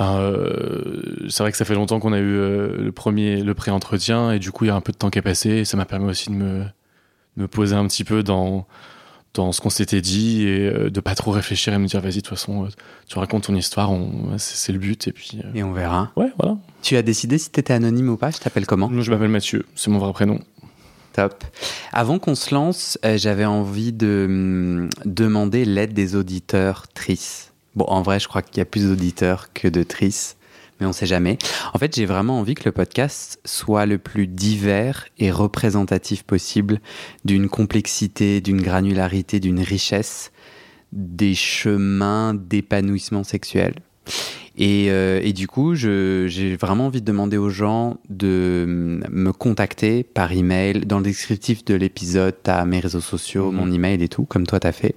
Euh, 0.00 1.26
c'est 1.28 1.42
vrai 1.42 1.52
que 1.52 1.58
ça 1.58 1.64
fait 1.64 1.74
longtemps 1.74 2.00
qu'on 2.00 2.12
a 2.12 2.18
eu 2.18 2.36
euh, 2.36 2.76
le 2.78 2.92
premier, 2.92 3.42
le 3.42 3.54
pré-entretien, 3.54 4.32
et 4.32 4.38
du 4.38 4.50
coup, 4.50 4.64
il 4.64 4.68
y 4.68 4.70
a 4.70 4.74
un 4.74 4.80
peu 4.80 4.92
de 4.92 4.96
temps 4.96 5.10
qui 5.10 5.18
est 5.18 5.22
passé, 5.22 5.50
et 5.50 5.64
ça 5.64 5.76
m'a 5.76 5.84
permis 5.84 6.08
aussi 6.08 6.30
de 6.30 6.34
me, 6.34 6.64
me 7.36 7.46
poser 7.48 7.76
un 7.76 7.86
petit 7.86 8.04
peu 8.04 8.22
dans, 8.22 8.66
dans 9.34 9.52
ce 9.52 9.60
qu'on 9.60 9.70
s'était 9.70 10.00
dit, 10.00 10.46
et 10.46 10.66
euh, 10.68 10.90
de 10.90 11.00
pas 11.00 11.14
trop 11.14 11.32
réfléchir 11.32 11.74
et 11.74 11.78
me 11.78 11.86
dire, 11.86 12.00
vas-y, 12.00 12.16
de 12.16 12.20
toute 12.20 12.28
façon, 12.28 12.68
tu 13.08 13.18
racontes 13.18 13.44
ton 13.44 13.54
histoire, 13.54 13.90
c'est 14.38 14.72
le 14.72 14.78
but, 14.78 15.06
et 15.08 15.12
puis. 15.12 15.40
Et 15.54 15.62
on 15.62 15.72
verra. 15.72 16.12
Ouais, 16.16 16.32
voilà. 16.38 16.56
Tu 16.82 16.96
as 16.96 17.02
décidé 17.02 17.36
si 17.36 17.50
tu 17.50 17.60
étais 17.60 17.74
anonyme 17.74 18.08
ou 18.08 18.16
pas? 18.16 18.30
Je 18.30 18.38
t'appelle 18.38 18.66
comment? 18.66 18.90
Je 19.00 19.10
m'appelle 19.10 19.28
Mathieu, 19.28 19.66
c'est 19.74 19.90
mon 19.90 19.98
vrai 19.98 20.12
prénom. 20.12 20.40
Top. 21.12 21.44
Avant 21.92 22.20
qu'on 22.20 22.36
se 22.36 22.54
lance, 22.54 22.96
j'avais 23.16 23.44
envie 23.44 23.92
de 23.92 24.26
hum, 24.28 24.88
demander 25.04 25.64
l'aide 25.64 25.92
des 25.92 26.14
auditeurs 26.14 26.86
tristes. 26.94 27.49
Bon, 27.76 27.84
en 27.86 28.02
vrai, 28.02 28.18
je 28.18 28.28
crois 28.28 28.42
qu'il 28.42 28.58
y 28.58 28.60
a 28.60 28.64
plus 28.64 28.88
d'auditeurs 28.88 29.52
que 29.52 29.68
de 29.68 29.82
tristes, 29.82 30.36
mais 30.80 30.86
on 30.86 30.92
sait 30.92 31.06
jamais. 31.06 31.38
En 31.72 31.78
fait, 31.78 31.94
j'ai 31.94 32.06
vraiment 32.06 32.40
envie 32.40 32.54
que 32.54 32.64
le 32.64 32.72
podcast 32.72 33.40
soit 33.44 33.86
le 33.86 33.98
plus 33.98 34.26
divers 34.26 35.06
et 35.18 35.30
représentatif 35.30 36.24
possible 36.24 36.80
d'une 37.24 37.48
complexité, 37.48 38.40
d'une 38.40 38.60
granularité, 38.60 39.40
d'une 39.40 39.60
richesse 39.60 40.32
des 40.92 41.34
chemins 41.34 42.34
d'épanouissement 42.34 43.22
sexuel. 43.22 43.74
Euh, 44.60 45.20
et, 45.22 45.32
du 45.32 45.46
coup, 45.46 45.74
j'ai 45.74 46.56
vraiment 46.56 46.86
envie 46.86 47.00
de 47.00 47.06
demander 47.06 47.36
aux 47.36 47.50
gens 47.50 47.98
de 48.08 49.00
me 49.10 49.32
contacter 49.32 50.02
par 50.02 50.32
email. 50.32 50.80
Dans 50.80 50.98
le 50.98 51.04
descriptif 51.04 51.64
de 51.64 51.74
l'épisode, 51.74 52.34
tu 52.42 52.50
as 52.50 52.64
mes 52.64 52.80
réseaux 52.80 53.00
sociaux, 53.00 53.50
mhm. 53.50 53.56
mon 53.56 53.72
email 53.72 54.02
et 54.02 54.08
tout, 54.08 54.24
comme 54.24 54.46
toi 54.46 54.60
tu 54.60 54.66
as 54.66 54.72
fait. 54.72 54.96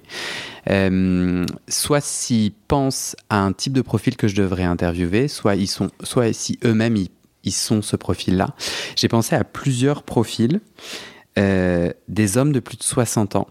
Euh, 0.70 1.44
soit 1.68 2.02
s'ils 2.02 2.52
pensent 2.52 3.16
à 3.30 3.40
un 3.40 3.52
type 3.52 3.72
de 3.72 3.82
profil 3.82 4.16
que 4.16 4.28
je 4.28 4.36
devrais 4.36 4.64
interviewer, 4.64 5.28
soit, 5.28 5.54
ils 5.54 5.66
sont, 5.66 5.90
soit 6.02 6.32
si 6.32 6.58
eux-mêmes 6.64 6.96
ils, 6.96 7.52
sont 7.52 7.82
ce 7.82 7.96
profil-là. 7.96 8.54
J'ai 8.96 9.08
pensé 9.08 9.34
à 9.34 9.44
plusieurs 9.44 10.02
profils. 10.02 10.60
Euh, 11.36 11.90
des 12.06 12.36
hommes 12.36 12.52
de 12.52 12.60
plus 12.60 12.76
de 12.76 12.84
60 12.84 13.34
ans, 13.34 13.48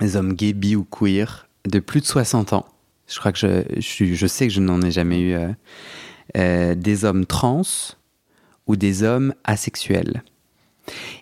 des 0.00 0.16
hommes 0.16 0.32
gay, 0.32 0.54
bi 0.54 0.74
ou 0.76 0.84
queer, 0.84 1.46
de 1.68 1.78
plus 1.78 2.00
de 2.00 2.06
60 2.06 2.54
ans, 2.54 2.64
je 3.08 3.18
crois 3.18 3.32
que 3.32 3.38
je, 3.38 3.80
je, 3.80 4.26
sais 4.26 4.48
que 4.48 4.52
je 4.52 4.60
n'en 4.60 4.80
ai 4.82 4.90
jamais 4.90 5.20
eu. 5.20 5.34
Euh, 5.34 5.48
euh, 6.36 6.74
des 6.74 7.04
hommes 7.04 7.24
trans 7.24 7.62
ou 8.66 8.74
des 8.74 9.04
hommes 9.04 9.32
asexuels. 9.44 10.24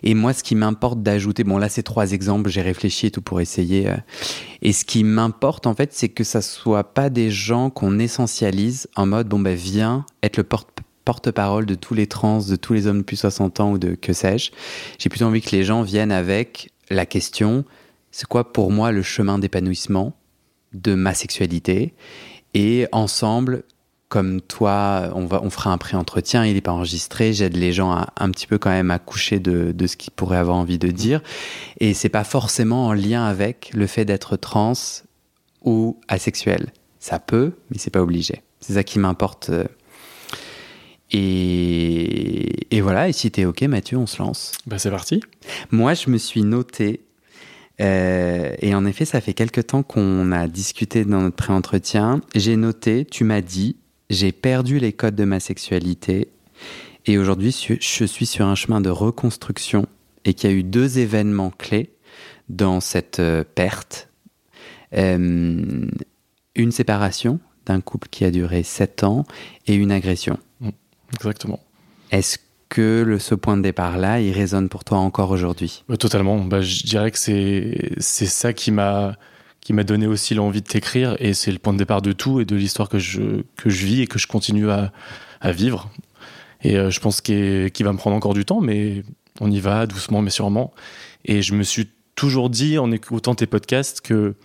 Et 0.03 0.13
moi, 0.13 0.33
ce 0.33 0.43
qui 0.43 0.55
m'importe 0.55 1.03
d'ajouter, 1.03 1.43
bon 1.43 1.57
là 1.57 1.69
c'est 1.69 1.83
trois 1.83 2.11
exemples, 2.11 2.49
j'ai 2.49 2.61
réfléchi 2.61 3.07
et 3.07 3.11
tout 3.11 3.21
pour 3.21 3.39
essayer. 3.39 3.87
Euh, 3.87 3.97
et 4.61 4.73
ce 4.73 4.83
qui 4.83 5.03
m'importe 5.03 5.67
en 5.67 5.75
fait, 5.75 5.93
c'est 5.93 6.09
que 6.09 6.23
ça 6.23 6.41
soit 6.41 6.95
pas 6.95 7.09
des 7.09 7.29
gens 7.29 7.69
qu'on 7.69 7.99
essentialise 7.99 8.87
en 8.95 9.05
mode 9.05 9.27
bon 9.27 9.39
ben 9.39 9.55
viens 9.55 10.05
être 10.23 10.37
le 10.37 10.43
porte 10.43 10.79
porte-parole 11.05 11.67
de 11.67 11.75
tous 11.75 11.93
les 11.93 12.07
trans, 12.07 12.39
de 12.39 12.55
tous 12.55 12.73
les 12.73 12.87
hommes 12.87 12.99
depuis 12.99 13.17
60 13.17 13.59
ans 13.59 13.71
ou 13.71 13.77
de 13.77 13.93
que 13.93 14.11
sais-je. 14.11 14.49
J'ai 14.97 15.09
plutôt 15.09 15.25
envie 15.25 15.41
que 15.41 15.51
les 15.51 15.63
gens 15.63 15.83
viennent 15.83 16.11
avec 16.11 16.71
la 16.89 17.05
question 17.05 17.63
c'est 18.09 18.27
quoi 18.27 18.51
pour 18.51 18.71
moi 18.71 18.91
le 18.91 19.03
chemin 19.03 19.37
d'épanouissement 19.37 20.15
de 20.75 20.93
ma 20.93 21.13
sexualité. 21.13 21.93
Et 22.53 22.87
ensemble, 22.91 23.63
comme 24.09 24.39
toi, 24.41 25.11
on, 25.15 25.25
va, 25.25 25.41
on 25.43 25.49
fera 25.49 25.71
un 25.71 25.77
pré-entretien, 25.77 26.45
il 26.45 26.53
n'est 26.53 26.61
pas 26.61 26.71
enregistré, 26.71 27.33
j'aide 27.33 27.57
les 27.57 27.73
gens 27.73 27.91
à, 27.91 28.13
un 28.17 28.29
petit 28.29 28.47
peu 28.47 28.57
quand 28.57 28.69
même 28.69 28.91
à 28.91 28.99
coucher 28.99 29.39
de, 29.39 29.71
de 29.71 29.87
ce 29.87 29.97
qu'ils 29.97 30.13
pourraient 30.13 30.37
avoir 30.37 30.57
envie 30.57 30.77
de 30.77 30.89
dire. 30.89 31.21
Et 31.79 31.93
c'est 31.93 32.09
pas 32.09 32.23
forcément 32.23 32.87
en 32.87 32.93
lien 32.93 33.25
avec 33.25 33.71
le 33.73 33.87
fait 33.87 34.05
d'être 34.05 34.37
trans 34.37 34.73
ou 35.63 35.99
asexuel. 36.07 36.71
Ça 36.99 37.19
peut, 37.19 37.53
mais 37.69 37.77
c'est 37.77 37.89
pas 37.89 38.01
obligé. 38.01 38.41
C'est 38.59 38.73
ça 38.73 38.83
qui 38.83 38.99
m'importe. 38.99 39.51
Et, 41.11 42.75
et, 42.75 42.81
voilà, 42.81 43.09
et 43.09 43.13
si 43.13 43.29
t'es 43.31 43.45
OK, 43.45 43.61
Mathieu, 43.63 43.97
on 43.97 44.07
se 44.07 44.21
lance. 44.21 44.53
Bah 44.65 44.79
c'est 44.79 44.91
parti. 44.91 45.21
Moi, 45.71 45.93
je 45.93 46.09
me 46.09 46.17
suis 46.17 46.41
noté 46.41 47.01
euh, 47.81 48.55
et 48.59 48.73
en 48.73 48.85
effet, 48.85 49.05
ça 49.05 49.21
fait 49.21 49.33
quelque 49.33 49.61
temps 49.61 49.83
qu'on 49.83 50.31
a 50.31 50.47
discuté 50.47 51.05
dans 51.05 51.21
notre 51.21 51.35
pré-entretien. 51.35 52.21
J'ai 52.33 52.55
noté, 52.55 53.05
tu 53.05 53.23
m'as 53.23 53.41
dit, 53.41 53.77
j'ai 54.09 54.31
perdu 54.31 54.79
les 54.79 54.93
codes 54.93 55.15
de 55.15 55.25
ma 55.25 55.39
sexualité 55.39 56.29
et 57.05 57.17
aujourd'hui, 57.17 57.55
je 57.79 58.05
suis 58.05 58.25
sur 58.25 58.45
un 58.45 58.55
chemin 58.55 58.81
de 58.81 58.89
reconstruction 58.89 59.85
et 60.23 60.33
qu'il 60.33 60.49
y 60.49 60.53
a 60.53 60.55
eu 60.55 60.63
deux 60.63 60.97
événements 60.97 61.51
clés 61.51 61.91
dans 62.49 62.79
cette 62.79 63.19
euh, 63.19 63.43
perte. 63.43 64.09
Euh, 64.93 65.87
une 66.55 66.71
séparation 66.71 67.39
d'un 67.65 67.81
couple 67.81 68.07
qui 68.09 68.25
a 68.25 68.31
duré 68.31 68.63
sept 68.63 69.03
ans 69.03 69.25
et 69.67 69.75
une 69.75 69.91
agression. 69.91 70.39
Mmh, 70.61 70.69
exactement. 71.13 71.59
Est-ce 72.11 72.37
que 72.69 73.03
le, 73.05 73.19
ce 73.19 73.35
point 73.35 73.57
de 73.57 73.61
départ-là, 73.61 74.19
il 74.19 74.31
résonne 74.31 74.69
pour 74.69 74.83
toi 74.83 74.97
encore 74.97 75.31
aujourd'hui 75.31 75.83
Totalement. 75.99 76.39
Bah, 76.39 76.61
je 76.61 76.83
dirais 76.83 77.11
que 77.11 77.17
c'est 77.17 77.99
ça 77.99 78.53
qui 78.53 78.71
m'a 78.71 79.15
qui 79.61 79.73
m'a 79.73 79.83
donné 79.83 80.05
aussi 80.05 80.35
l'envie 80.35 80.61
de 80.61 80.67
t'écrire 80.67 81.15
et 81.19 81.33
c'est 81.33 81.51
le 81.51 81.57
point 81.57 81.73
de 81.73 81.79
départ 81.79 82.03
de 82.03 82.11
tout 82.11 82.39
et 82.39 82.45
de 82.45 82.55
l'histoire 82.55 82.87
que 82.87 82.99
je 82.99 83.41
que 83.55 83.71
je 83.71 83.85
vis 83.85 84.01
et 84.01 84.07
que 84.07 84.19
je 84.19 84.27
continue 84.27 84.69
à, 84.69 84.91
à 85.41 85.51
vivre. 85.51 85.89
Et 86.61 86.77
euh, 86.77 86.91
je 86.91 86.99
pense 86.99 87.21
qu'il 87.21 87.71
va 87.79 87.91
me 87.91 87.97
prendre 87.97 88.15
encore 88.15 88.35
du 88.35 88.45
temps, 88.45 88.61
mais 88.61 89.03
on 89.39 89.49
y 89.49 89.59
va 89.59 89.87
doucement 89.87 90.21
mais 90.21 90.29
sûrement. 90.29 90.71
Et 91.25 91.41
je 91.41 91.55
me 91.55 91.63
suis 91.63 91.89
toujours 92.15 92.49
dit 92.49 92.77
en 92.77 92.91
écoutant 92.91 93.35
tes 93.35 93.47
podcasts 93.47 94.01
que 94.01 94.35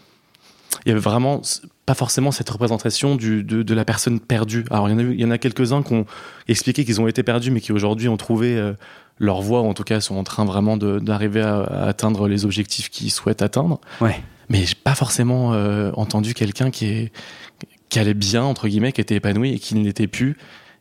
il 0.87 0.89
y 0.89 0.93
avait 0.93 1.01
vraiment 1.01 1.43
pas 1.91 1.95
forcément 1.95 2.31
cette 2.31 2.49
représentation 2.49 3.17
du, 3.17 3.43
de, 3.43 3.65
de, 3.65 3.75
la 3.75 3.85
personne 3.85 4.21
perdue. 4.21 4.65
Alors 4.71 4.89
il 4.89 4.93
y 4.93 4.95
en 4.95 4.99
a, 5.01 5.03
il 5.03 5.21
y 5.21 5.25
en 5.25 5.33
a 5.33 5.39
quelques-uns 5.39 5.83
qui 5.83 5.93
ont 5.93 6.07
expliqué 6.47 6.85
qu'ils 6.85 7.01
ont 7.01 7.09
été 7.09 7.25
perdus, 7.25 7.51
mais 7.51 7.61
qui 7.61 7.73
aujourd'hui 7.73 8.07
ont 8.07 8.17
trouvé 8.17 8.57
euh, 8.57 8.75
leur 9.19 9.41
voie, 9.41 9.63
ou 9.63 9.67
en 9.67 9.75
tout 9.75 9.83
cas 9.83 10.01
sont 10.01 10.15
en 10.15 10.23
train 10.23 10.45
vraiment 10.45 10.77
d'arriver 10.77 11.41
à, 11.41 11.63
à, 11.63 11.89
atteindre 11.89 12.29
les 12.29 12.45
objectifs 12.45 12.91
qu'ils 12.91 13.11
souhaitent 13.11 13.43
atteindre. 13.43 13.81
Ouais. 14.01 14.23
Mais 14.49 14.65
j'ai 14.67 14.77
pas 14.77 14.95
forcément 14.95 15.53
euh, 15.53 15.91
entendu 15.97 16.33
quelqu'un 16.33 16.71
qui, 16.71 16.87
est, 16.87 17.13
qui 17.89 17.99
allait 17.99 18.15
bien, 18.15 18.45
entre 18.45 18.69
guillemets, 18.69 18.93
qui 18.93 19.01
était 19.01 19.17
épanoui 19.17 19.55
et 19.55 19.59
qui 19.59 19.75
ne 19.75 19.83
l'était 19.83 20.07
plus 20.07 20.37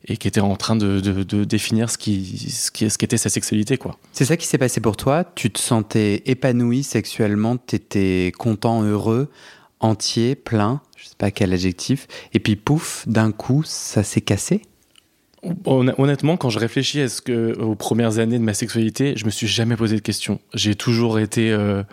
et 0.07 0.15
qui 0.15 0.27
était 0.27 0.41
en 0.41 0.57
train 0.57 0.75
de, 0.75 0.99
de, 0.99 1.23
de 1.23 1.43
définir 1.43 1.89
ce 1.89 1.97
qui, 1.97 2.51
ce 2.51 2.69
qui, 2.69 2.87
ce 2.87 2.99
qui 2.99 3.05
était 3.05 3.17
sa 3.17 3.29
sexualité, 3.29 3.77
quoi. 3.77 3.97
C'est 4.11 4.25
ça 4.25 4.37
qui 4.37 4.45
s'est 4.45 4.59
passé 4.59 4.79
pour 4.79 4.95
toi 4.95 5.23
Tu 5.23 5.49
te 5.49 5.59
sentais 5.59 6.21
épanoui 6.27 6.83
sexuellement, 6.83 7.57
tu 7.57 7.77
étais 7.77 8.31
content, 8.37 8.83
heureux, 8.83 9.31
entier, 9.79 10.35
plein 10.35 10.81
pas 11.19 11.29
quel 11.29 11.53
adjectif, 11.53 12.07
et 12.33 12.39
puis 12.39 12.55
pouf, 12.55 13.07
d'un 13.07 13.31
coup, 13.31 13.61
ça 13.63 14.01
s'est 14.01 14.21
cassé? 14.21 14.63
Honnêtement, 15.65 16.35
quand 16.35 16.49
je 16.49 16.59
réfléchis 16.59 17.01
à 17.01 17.07
ce 17.07 17.21
que, 17.21 17.57
aux 17.59 17.75
premières 17.75 18.17
années 18.17 18.39
de 18.39 18.43
ma 18.43 18.53
sexualité, 18.53 19.13
je 19.15 19.25
me 19.25 19.29
suis 19.29 19.47
jamais 19.47 19.75
posé 19.75 19.95
de 19.95 20.01
questions. 20.01 20.39
J'ai 20.53 20.75
toujours 20.75 21.19
été 21.19 21.51
euh, 21.51 21.83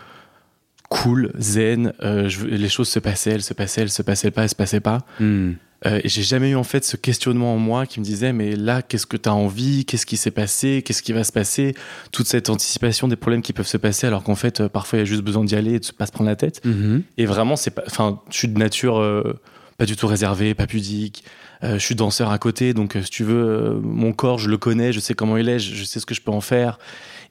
cool, 0.89 1.33
zen. 1.39 1.93
Euh, 2.03 2.29
les 2.49 2.69
choses 2.69 2.89
se 2.89 2.99
passaient, 2.99 3.33
elles 3.33 3.43
se 3.43 3.55
passaient, 3.55 3.83
elles 3.83 3.91
se 3.91 4.03
passaient 4.03 4.31
pas, 4.31 4.43
elles 4.43 4.49
se 4.49 4.55
passaient 4.55 4.81
pas. 4.81 5.05
Hmm. 5.21 5.53
Euh, 5.85 6.01
j'ai 6.05 6.23
jamais 6.23 6.51
eu 6.51 6.57
en 6.57 6.65
fait 6.65 6.85
ce 6.85 6.97
questionnement 6.97 7.55
en 7.55 7.59
moi 7.59 7.85
qui 7.85 8.01
me 8.01 8.05
disait 8.05 8.33
mais 8.33 8.57
là 8.57 8.81
qu'est-ce 8.81 9.07
que 9.07 9.17
tu 9.17 9.29
as 9.29 9.35
envie, 9.35 9.85
qu'est-ce 9.85 10.07
qui 10.07 10.17
s'est 10.17 10.31
passé, 10.31 10.83
qu'est-ce 10.83 11.03
qui 11.03 11.13
va 11.13 11.23
se 11.23 11.33
passer, 11.33 11.75
toute 12.13 12.27
cette 12.27 12.49
anticipation 12.49 13.09
des 13.09 13.17
problèmes 13.17 13.43
qui 13.43 13.53
peuvent 13.53 13.67
se 13.67 13.77
passer 13.77 14.07
alors 14.07 14.23
qu'en 14.23 14.37
fait 14.37 14.61
euh, 14.61 14.69
parfois 14.69 14.99
il 14.99 15.01
y 15.01 15.03
a 15.03 15.05
juste 15.05 15.23
besoin 15.23 15.45
d'y 15.45 15.55
aller 15.55 15.75
et 15.75 15.81
de 15.81 15.87
pas 15.93 16.07
se 16.07 16.13
prendre 16.13 16.31
la 16.31 16.37
tête. 16.37 16.65
Mm-hmm. 16.65 17.03
Et 17.19 17.27
vraiment 17.27 17.57
c'est 17.57 17.73
pas, 17.73 17.83
enfin 17.87 18.21
je 18.31 18.39
suis 18.39 18.49
de 18.49 18.59
nature 18.59 18.99
euh, 18.99 19.39
pas 19.77 19.85
du 19.85 19.97
tout 19.97 20.07
réservé, 20.07 20.55
pas 20.55 20.67
pudique. 20.67 21.25
je 21.63 21.77
suis 21.79 21.95
danseur 21.95 22.31
à 22.31 22.39
côté 22.39 22.73
donc 22.73 22.97
si 23.03 23.11
tu 23.11 23.25
veux 23.25 23.79
mon 23.83 24.13
corps 24.13 24.39
je 24.39 24.49
le 24.49 24.57
connais, 24.57 24.93
je 24.93 25.01
sais 25.01 25.13
comment 25.13 25.37
il 25.37 25.49
est, 25.51 25.59
je, 25.59 25.85
sais 25.85 26.01
ce 26.01 26.07
que 26.07 26.15
je 26.15 26.23
peux 26.23 26.31
en 26.31 26.41
faire 26.41 26.79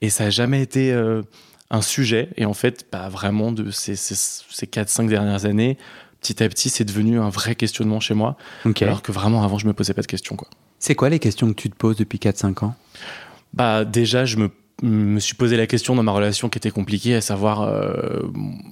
et 0.02 0.12
ça 0.12 0.26
a 0.26 0.30
jamais 0.30 0.62
été 0.62 0.94
un 1.72 1.82
sujet 1.82 2.30
et 2.38 2.46
en 2.46 2.54
fait 2.54 2.86
bah, 2.92 3.10
vraiment 3.10 3.52
de 3.52 3.72
ces, 3.72 3.96
ces, 3.96 4.14
ces 4.16 4.68
4-5 4.68 5.08
dernières 5.08 5.46
années 5.46 5.80
petit 6.26 6.44
à 6.44 6.50
petit, 6.50 6.70
c'est 6.70 6.86
devenu 6.86 7.20
un 7.20 7.30
vrai 7.30 7.56
questionnement 7.56 8.00
chez 8.00 8.14
moi. 8.14 8.38
Alors 8.82 9.02
que 9.02 9.12
vraiment, 9.12 9.44
avant, 9.44 9.58
je 9.58 9.68
me 9.68 9.74
posais 9.74 9.94
pas 9.94 10.02
de 10.02 10.08
questions. 10.08 10.36
Quoi. 10.36 10.48
C'est 10.80 10.96
quoi 10.96 11.10
les 11.10 11.20
questions 11.20 11.48
que 11.50 11.54
tu 11.54 11.70
te 11.70 11.76
poses 11.76 11.98
depuis 11.98 12.18
4-5 12.18 12.66
ans? 12.66 12.76
Bah 13.54 13.86
déjà, 13.86 14.26
je 14.26 14.38
me 14.38 14.50
me 14.84 15.20
suis 15.20 15.36
posé 15.36 15.56
la 15.56 15.68
question 15.68 15.96
dans 15.96 16.04
ma 16.04 16.12
relation 16.12 16.50
qui 16.50 16.58
était 16.58 16.72
compliquée, 16.72 17.16
à 17.16 17.22
savoir 17.22 17.62
euh, 17.62 18.24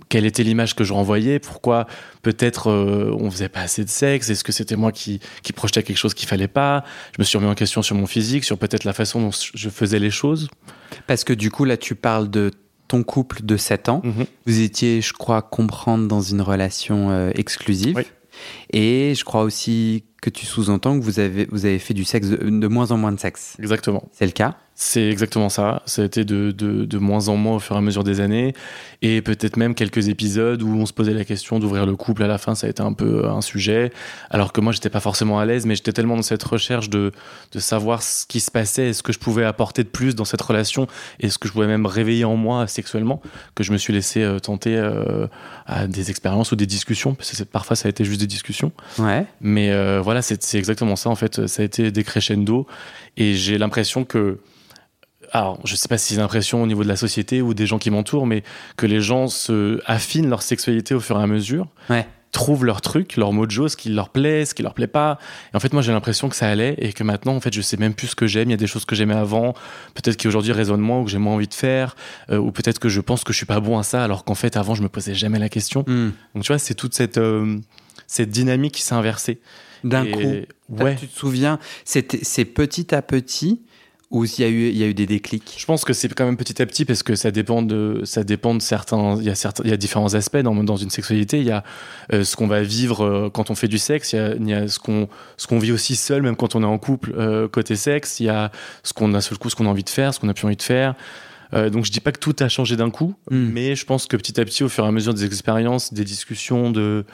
quelle 0.10 0.26
était 0.26 0.44
l'image 0.44 0.76
que 0.76 0.84
je 0.84 0.92
renvoyais, 0.92 1.40
pourquoi 1.40 1.88
peut-être 2.24 2.70
euh, 2.70 3.16
on 3.18 3.32
faisait 3.32 3.48
pas 3.48 3.62
assez 3.62 3.86
de 3.86 3.90
sexe, 3.90 4.30
est-ce 4.30 4.44
que 4.44 4.52
c'était 4.52 4.76
moi 4.76 4.92
qui, 4.92 5.22
qui 5.44 5.54
projetais 5.54 5.82
quelque 5.82 5.98
chose 5.98 6.14
qu'il 6.14 6.28
fallait 6.28 6.50
pas? 6.50 6.84
Je 7.16 7.22
me 7.22 7.24
suis 7.24 7.38
remis 7.38 7.50
en 7.50 7.56
question 7.56 7.82
sur 7.82 7.96
mon 7.96 8.06
physique, 8.06 8.44
sur 8.44 8.58
peut-être 8.58 8.84
la 8.84 8.94
façon 8.94 9.22
dont 9.22 9.32
je 9.32 9.70
faisais 9.70 10.00
les 10.00 10.12
choses. 10.12 10.50
Parce 11.08 11.24
que 11.24 11.34
du 11.34 11.50
coup, 11.52 11.64
là, 11.64 11.78
tu 11.78 11.96
parles 11.96 12.30
de 12.30 12.52
ton 12.94 13.02
couple 13.02 13.42
de 13.44 13.58
7 13.58 13.90
ans. 13.90 14.02
Mhm. 14.04 14.26
Vous 14.46 14.62
étiez, 14.62 15.02
je 15.02 15.14
crois, 15.14 15.42
comprendre 15.42 16.08
dans 16.08 16.22
une 16.22 16.42
relation 16.42 17.10
euh, 17.10 17.32
exclusive. 17.34 17.96
Oui. 17.96 18.04
Et 18.72 19.16
je 19.16 19.24
crois 19.24 19.42
aussi 19.42 20.04
que 20.22 20.30
tu 20.30 20.46
sous-entends 20.46 21.00
que 21.00 21.04
vous 21.04 21.20
avez, 21.20 21.48
vous 21.52 21.66
avez 21.66 21.80
fait 21.80 21.96
du 21.96 22.04
sexe, 22.04 22.28
de, 22.28 22.38
de 22.38 22.68
moins 22.68 22.92
en 22.92 22.98
moins 22.98 23.12
de 23.12 23.20
sexe. 23.20 23.56
Exactement. 23.60 24.04
C'est 24.12 24.28
le 24.28 24.32
cas? 24.32 24.58
C'est 24.76 25.08
exactement 25.08 25.50
ça. 25.50 25.84
Ça 25.86 26.02
a 26.02 26.06
été 26.06 26.26
de, 26.26 26.52
de, 26.52 26.86
de 26.86 26.98
moins 26.98 27.28
en 27.28 27.36
moins 27.36 27.58
au 27.58 27.60
fur 27.60 27.76
et 27.76 27.80
à 27.80 27.82
mesure 27.82 28.04
des 28.04 28.22
années. 28.22 28.54
Et 29.04 29.22
peut-être 29.22 29.56
même 29.56 29.76
quelques 29.76 30.10
épisodes 30.10 30.64
où 30.64 30.76
on 30.76 30.86
se 30.86 30.94
posait 30.94 31.14
la 31.14 31.26
question 31.26 31.60
d'ouvrir 31.60 31.86
le 31.86 31.96
couple 31.96 32.24
à 32.24 32.28
la 32.28 32.38
fin, 32.38 32.56
ça 32.56 32.68
a 32.68 32.70
été 32.70 32.82
un 32.82 32.94
peu 32.94 33.28
un 33.28 33.42
sujet. 33.42 33.92
Alors 34.32 34.52
que 34.52 34.62
moi, 34.62 34.74
j'étais 34.74 34.90
pas 34.90 35.00
forcément 35.00 35.40
à 35.40 35.46
l'aise, 35.46 35.66
mais 35.66 35.76
j'étais 35.76 35.94
tellement 35.94 36.16
dans 36.16 36.24
cette 36.24 36.44
recherche 36.44 36.90
de, 36.90 37.12
de 37.52 37.60
savoir 37.60 38.02
ce 38.02 38.26
qui 38.26 38.40
se 38.40 38.50
passait 38.50 38.88
et 38.88 38.94
ce 38.94 39.04
que 39.04 39.14
je 39.14 39.20
pouvais 39.20 39.46
apporter 39.46 39.84
de 39.84 39.90
plus 39.90 40.16
dans 40.16 40.26
cette 40.26 40.42
relation 40.42 40.88
et 41.20 41.30
ce 41.30 41.38
que 41.38 41.48
je 41.48 41.54
pouvais 41.54 41.68
même 41.68 41.86
réveiller 41.86 42.26
en 42.26 42.36
moi 42.36 42.66
sexuellement 42.68 43.22
que 43.56 43.64
je 43.64 43.72
me 43.72 43.78
suis 43.78 43.94
laissé 43.94 44.24
euh, 44.24 44.40
tenter 44.40 44.76
euh, 44.76 45.28
à 45.68 45.86
des 45.86 46.10
expériences 46.10 46.52
ou 46.52 46.56
des 46.56 46.66
discussions. 46.66 47.14
Parce 47.14 47.32
que 47.32 47.44
parfois, 47.44 47.76
ça 47.76 47.88
a 47.88 47.90
été 47.90 48.04
juste 48.06 48.22
des 48.22 48.28
discussions. 48.28 48.72
Ouais. 48.98 49.26
Mais 49.40 49.72
euh, 49.72 50.02
voilà, 50.02 50.22
c'est 50.22 50.42
c'est 50.42 50.58
exactement 50.58 50.96
ça. 50.96 51.10
En 51.10 51.16
fait, 51.16 51.46
ça 51.48 51.62
a 51.62 51.66
été 51.66 51.92
des 51.92 52.04
crescendo. 52.04 52.66
Et 53.18 53.36
j'ai 53.36 53.58
l'impression 53.60 54.04
que. 54.04 54.40
Alors, 55.36 55.60
je 55.66 55.76
sais 55.76 55.88
pas 55.88 55.98
si 55.98 56.14
c'est 56.14 56.20
l'impression 56.22 56.62
au 56.62 56.68
niveau 56.68 56.84
de 56.84 56.88
la 56.88 56.96
société 56.96 57.42
ou 57.42 57.54
des 57.56 57.66
gens 57.66 57.80
qui 57.80 57.90
m'entourent, 57.90 58.28
mais 58.28 58.44
que 58.78 58.86
les 58.86 59.02
gens 59.02 59.28
se 59.28 59.82
affinent 59.86 60.30
leur 60.30 60.44
sexualité 60.44 60.94
au 60.94 61.00
fur 61.00 61.20
et 61.20 61.24
à 61.24 61.28
mesure, 61.28 61.68
Ouais. 61.90 62.06
trouvent 62.32 62.66
leur 62.66 62.82
truc, 62.82 63.18
leur 63.18 63.34
mojo, 63.34 63.68
ce 63.68 63.76
qui 63.76 63.90
leur 63.90 64.10
plaît, 64.10 64.46
ce 64.46 64.54
qui 64.54 64.62
leur 64.62 64.76
plaît 64.76 64.86
pas. 64.88 65.18
Et 65.52 65.58
en 65.58 65.60
fait, 65.60 65.74
moi, 65.74 65.82
j'ai 65.82 65.92
l'impression 65.92 66.30
que 66.30 66.36
ça 66.36 66.48
allait 66.48 66.76
et 66.78 66.94
que 66.94 67.04
maintenant, 67.04 67.36
en 67.36 67.40
fait, 67.40 67.52
je 67.52 67.62
sais 67.62 67.78
même 67.78 67.96
plus 67.96 68.08
ce 68.10 68.16
que 68.16 68.28
j'aime. 68.28 68.50
Il 68.50 68.52
y 68.52 68.54
a 68.54 68.58
des 68.58 68.68
choses 68.68 68.86
que 68.86 68.96
j'aimais 68.96 69.16
avant, 69.16 69.54
peut-être 69.96 70.18
qui 70.18 70.28
aujourd'hui 70.28 70.52
résonnent 70.52 70.82
moins 70.82 71.00
ou 71.00 71.06
que 71.06 71.10
j'ai 71.12 71.18
moins 71.18 71.34
envie 71.34 71.48
de 71.48 71.54
faire, 71.56 71.96
euh, 72.30 72.38
ou 72.38 72.52
peut-être 72.52 72.78
que 72.80 72.90
je 72.90 73.02
pense 73.02 73.24
que 73.24 73.34
je 73.34 73.38
suis 73.38 73.46
pas 73.48 73.60
bon 73.60 73.80
à 73.80 73.84
ça, 73.84 74.04
alors 74.04 74.26
qu'en 74.26 74.36
fait, 74.36 74.56
avant, 74.56 74.76
je 74.76 74.84
me 74.84 74.90
posais 74.90 75.16
jamais 75.16 75.40
la 75.40 75.50
question. 75.50 75.84
Hmm. 75.88 76.12
Donc, 76.36 76.44
tu 76.44 76.48
vois, 76.52 76.60
c'est 76.60 76.76
toute 76.76 76.94
cette, 76.94 77.18
euh, 77.18 77.58
cette 78.06 78.30
dynamique 78.30 78.76
qui 78.76 78.82
s'est 78.84 78.94
inversée. 78.96 79.40
D'un 79.84 80.06
coup. 80.06 80.20
ouais. 80.70 80.96
Tu 80.96 81.08
te 81.08 81.18
souviens, 81.18 81.58
c'est 81.86 82.04
petit 82.46 82.94
à 82.96 83.02
petit 83.02 83.62
où 84.14 84.26
il 84.26 84.40
y 84.40 84.44
a 84.44 84.48
eu, 84.48 84.70
il 84.70 84.78
y 84.78 84.84
a 84.84 84.88
eu 84.88 84.94
des 84.94 85.08
déclics? 85.08 85.56
Je 85.58 85.66
pense 85.66 85.84
que 85.84 85.92
c'est 85.92 86.08
quand 86.14 86.24
même 86.24 86.38
petit 86.38 86.62
à 86.62 86.66
petit 86.66 86.86
parce 86.86 87.02
que 87.02 87.16
ça 87.16 87.32
dépend 87.32 87.64
de, 87.64 88.02
ça 88.06 88.24
dépend 88.24 88.54
de 88.54 88.62
certains, 88.62 89.18
il 89.18 89.24
y 89.24 89.30
a 89.30 89.36
certains, 89.36 89.64
il 89.66 89.72
y 89.72 89.74
a 89.74 89.78
différents 89.78 90.14
aspects 90.14 90.38
dans, 90.38 90.56
dans 90.64 90.78
une 90.78 90.92
sexualité. 90.92 91.40
Il 91.40 91.46
y 91.48 91.52
a 91.52 91.64
euh, 92.14 92.24
ce 92.24 92.36
qu'on 92.36 92.48
va 92.48 92.62
vivre 92.62 93.04
euh, 93.04 93.30
quand 93.30 93.50
on 93.50 93.56
fait 93.56 93.68
du 93.68 93.80
sexe, 93.80 94.14
il 94.14 94.16
y 94.18 94.20
a, 94.20 94.36
il 94.36 94.48
y 94.48 94.54
a 94.54 94.68
ce 94.68 94.80
qu'on, 94.80 95.10
ce 95.36 95.48
qu'on 95.48 95.58
vit 95.60 95.72
aussi 95.72 95.96
seul, 95.96 96.22
même 96.22 96.36
quand 96.36 96.56
on 96.56 96.62
est 96.62 96.66
en 96.66 96.78
couple, 96.78 97.14
euh, 97.18 97.48
côté 97.48 97.76
sexe. 97.76 98.20
Il 98.20 98.28
y 98.28 98.30
a 98.30 98.52
ce 98.84 98.94
qu'on 98.94 99.14
a 99.16 99.20
le 99.20 99.38
coup, 99.38 99.50
ce 99.50 99.56
qu'on 99.56 99.66
a 99.66 99.70
envie 99.70 99.84
de 99.84 99.90
faire, 99.90 100.14
ce 100.14 100.20
qu'on 100.20 100.30
a 100.30 100.34
plus 100.34 100.46
envie 100.46 100.56
de 100.56 100.62
faire. 100.62 100.96
Donc 101.72 101.86
je 101.86 101.92
dis 101.92 102.00
pas 102.00 102.12
que 102.12 102.18
tout 102.20 102.36
a 102.40 102.50
changé 102.50 102.76
d'un 102.76 102.90
coup, 102.90 103.14
Hmm. 103.30 103.52
mais 103.54 103.76
je 103.76 103.86
pense 103.86 104.08
que 104.08 104.18
petit 104.18 104.40
à 104.42 104.46
petit, 104.46 104.64
au 104.64 104.70
fur 104.70 104.86
et 104.86 104.88
à 104.88 104.92
mesure 104.92 105.14
des 105.14 105.24
expériences, 105.24 105.94
des 105.94 106.04
discussions, 106.04 106.72
de 106.72 107.06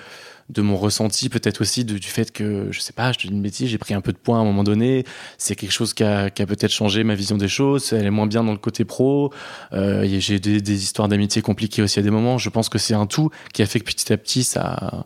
de 0.49 0.61
mon 0.61 0.75
ressenti, 0.75 1.29
peut-être 1.29 1.61
aussi 1.61 1.85
du 1.85 1.99
fait 2.01 2.31
que, 2.31 2.67
je 2.71 2.79
sais 2.79 2.93
pas, 2.93 3.11
je 3.11 3.19
te 3.19 3.27
dis 3.27 3.33
une 3.33 3.41
bêtise, 3.41 3.69
j'ai 3.69 3.77
pris 3.77 3.93
un 3.93 4.01
peu 4.01 4.11
de 4.11 4.17
poids 4.17 4.37
à 4.37 4.39
un 4.39 4.43
moment 4.43 4.63
donné, 4.63 5.05
c'est 5.37 5.55
quelque 5.55 5.71
chose 5.71 5.93
qui 5.93 6.03
a, 6.03 6.29
peut-être 6.31 6.71
changé 6.71 7.03
ma 7.03 7.15
vision 7.15 7.37
des 7.37 7.47
choses, 7.47 7.93
elle 7.93 8.05
est 8.05 8.11
moins 8.11 8.27
bien 8.27 8.43
dans 8.43 8.51
le 8.51 8.57
côté 8.57 8.85
pro, 8.85 9.31
euh, 9.73 10.07
j'ai 10.19 10.39
des, 10.39 10.61
des 10.61 10.83
histoires 10.83 11.07
d'amitié 11.07 11.41
compliquées 11.41 11.81
aussi 11.81 11.99
à 11.99 12.01
des 12.01 12.09
moments, 12.09 12.37
je 12.37 12.49
pense 12.49 12.69
que 12.69 12.77
c'est 12.77 12.95
un 12.95 13.05
tout 13.05 13.29
qui 13.53 13.61
a 13.61 13.65
fait 13.65 13.79
que 13.79 13.85
petit 13.85 14.11
à 14.11 14.17
petit, 14.17 14.43
ça, 14.43 15.05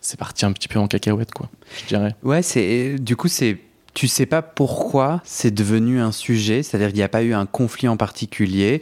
c'est 0.00 0.18
parti 0.18 0.46
un 0.46 0.52
petit 0.52 0.68
peu 0.68 0.78
en 0.78 0.86
cacahuète, 0.86 1.32
quoi, 1.32 1.48
je 1.82 1.86
dirais. 1.86 2.14
Ouais, 2.22 2.42
c'est 2.42 2.96
du 2.98 3.16
coup 3.16 3.28
c'est 3.28 3.58
tu 3.94 4.06
sais 4.06 4.26
pas 4.26 4.42
pourquoi 4.42 5.20
c'est 5.24 5.52
devenu 5.52 6.00
un 6.00 6.12
sujet, 6.12 6.62
c'est-à-dire 6.62 6.88
qu'il 6.88 6.98
n'y 6.98 7.02
a 7.02 7.08
pas 7.08 7.24
eu 7.24 7.34
un 7.34 7.46
conflit 7.46 7.88
en 7.88 7.96
particulier. 7.96 8.80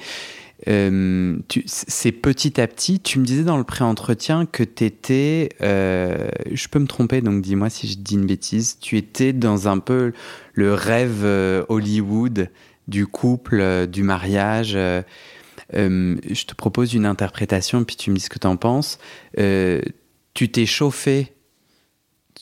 Euh, 0.69 1.37
c'est 1.67 2.13
petit 2.13 2.61
à 2.61 2.67
petit. 2.67 2.99
Tu 3.01 3.19
me 3.19 3.25
disais 3.25 3.45
dans 3.45 3.59
le 3.59 3.65
pré-entretien 3.65 4.47
que 4.47 4.63
tu 4.63 4.85
étais, 4.85 5.51
je 5.61 6.69
peux 6.69 6.79
me 6.79 6.87
tromper, 6.87 7.21
donc 7.21 7.43
dis-moi 7.43 7.69
si 7.71 7.89
je 7.89 7.99
dis 7.99 8.15
une 8.15 8.27
bêtise, 8.27 8.79
tu 8.81 8.97
étais 8.97 9.33
dans 9.33 9.69
un 9.69 9.79
peu 9.79 10.13
le 10.55 10.73
rêve 10.75 11.23
euh, 11.25 11.65
Hollywood 11.69 12.51
du 12.89 13.07
couple, 13.07 13.61
euh, 13.61 13.87
du 13.87 14.03
mariage. 14.03 14.73
euh, 14.75 15.03
euh, 15.75 16.17
je 16.31 16.45
te 16.45 16.55
propose 16.55 16.95
une 16.95 17.07
interprétation, 17.07 17.85
puis 17.85 17.97
tu 17.97 18.11
me 18.11 18.17
dis 18.17 18.23
ce 18.23 18.31
que 18.31 18.39
tu 18.39 18.47
en 18.47 18.57
penses. 18.57 18.99
Euh, 19.39 19.81
tu 20.35 20.49
t'es 20.51 20.67
chauffé 20.67 21.33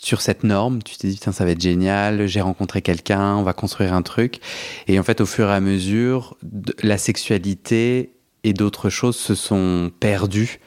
sur 0.04 0.20
cette 0.20 0.44
norme, 0.44 0.82
tu 0.82 0.96
t'es 0.96 1.08
dit, 1.08 1.14
Putain, 1.14 1.32
ça 1.32 1.44
va 1.44 1.52
être 1.52 1.60
génial, 1.60 2.26
j'ai 2.26 2.40
rencontré 2.40 2.82
quelqu'un, 2.82 3.36
on 3.36 3.42
va 3.42 3.52
construire 3.52 3.92
un 3.94 4.02
truc. 4.02 4.40
Et 4.86 4.98
en 4.98 5.02
fait, 5.02 5.20
au 5.20 5.26
fur 5.26 5.48
et 5.48 5.52
à 5.52 5.60
mesure, 5.60 6.36
la 6.82 6.98
sexualité 6.98 8.12
et 8.44 8.52
d'autres 8.52 8.90
choses 8.90 9.16
se 9.16 9.34
sont 9.34 9.90
perdues 10.00 10.60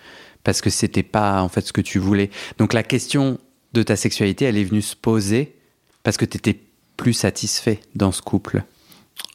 parce 0.43 0.61
que 0.61 0.69
c'était 0.69 1.03
pas 1.03 1.41
en 1.41 1.49
fait 1.49 1.61
ce 1.61 1.73
que 1.73 1.81
tu 1.81 1.99
voulais. 1.99 2.29
Donc 2.57 2.73
la 2.73 2.83
question 2.83 3.37
de 3.73 3.83
ta 3.83 3.95
sexualité, 3.95 4.45
elle 4.45 4.57
est 4.57 4.63
venue 4.63 4.81
se 4.81 4.95
poser 4.95 5.55
parce 6.03 6.17
que 6.17 6.25
tu 6.25 6.37
étais 6.37 6.59
plus 6.95 7.13
satisfait 7.13 7.79
dans 7.95 8.11
ce 8.11 8.21
couple. 8.21 8.63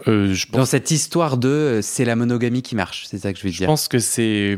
Euh, 0.08 0.32
je 0.32 0.46
pense 0.46 0.56
Dans 0.56 0.64
cette 0.64 0.90
histoire 0.90 1.36
de 1.36 1.48
euh, 1.48 1.82
c'est 1.82 2.04
la 2.04 2.16
monogamie 2.16 2.62
qui 2.62 2.74
marche, 2.74 3.06
c'est 3.08 3.18
ça 3.18 3.32
que 3.32 3.38
je 3.38 3.44
veux 3.44 3.50
Je 3.52 3.58
dire. 3.58 3.66
pense 3.66 3.88
que 3.88 3.98
c'est 3.98 4.56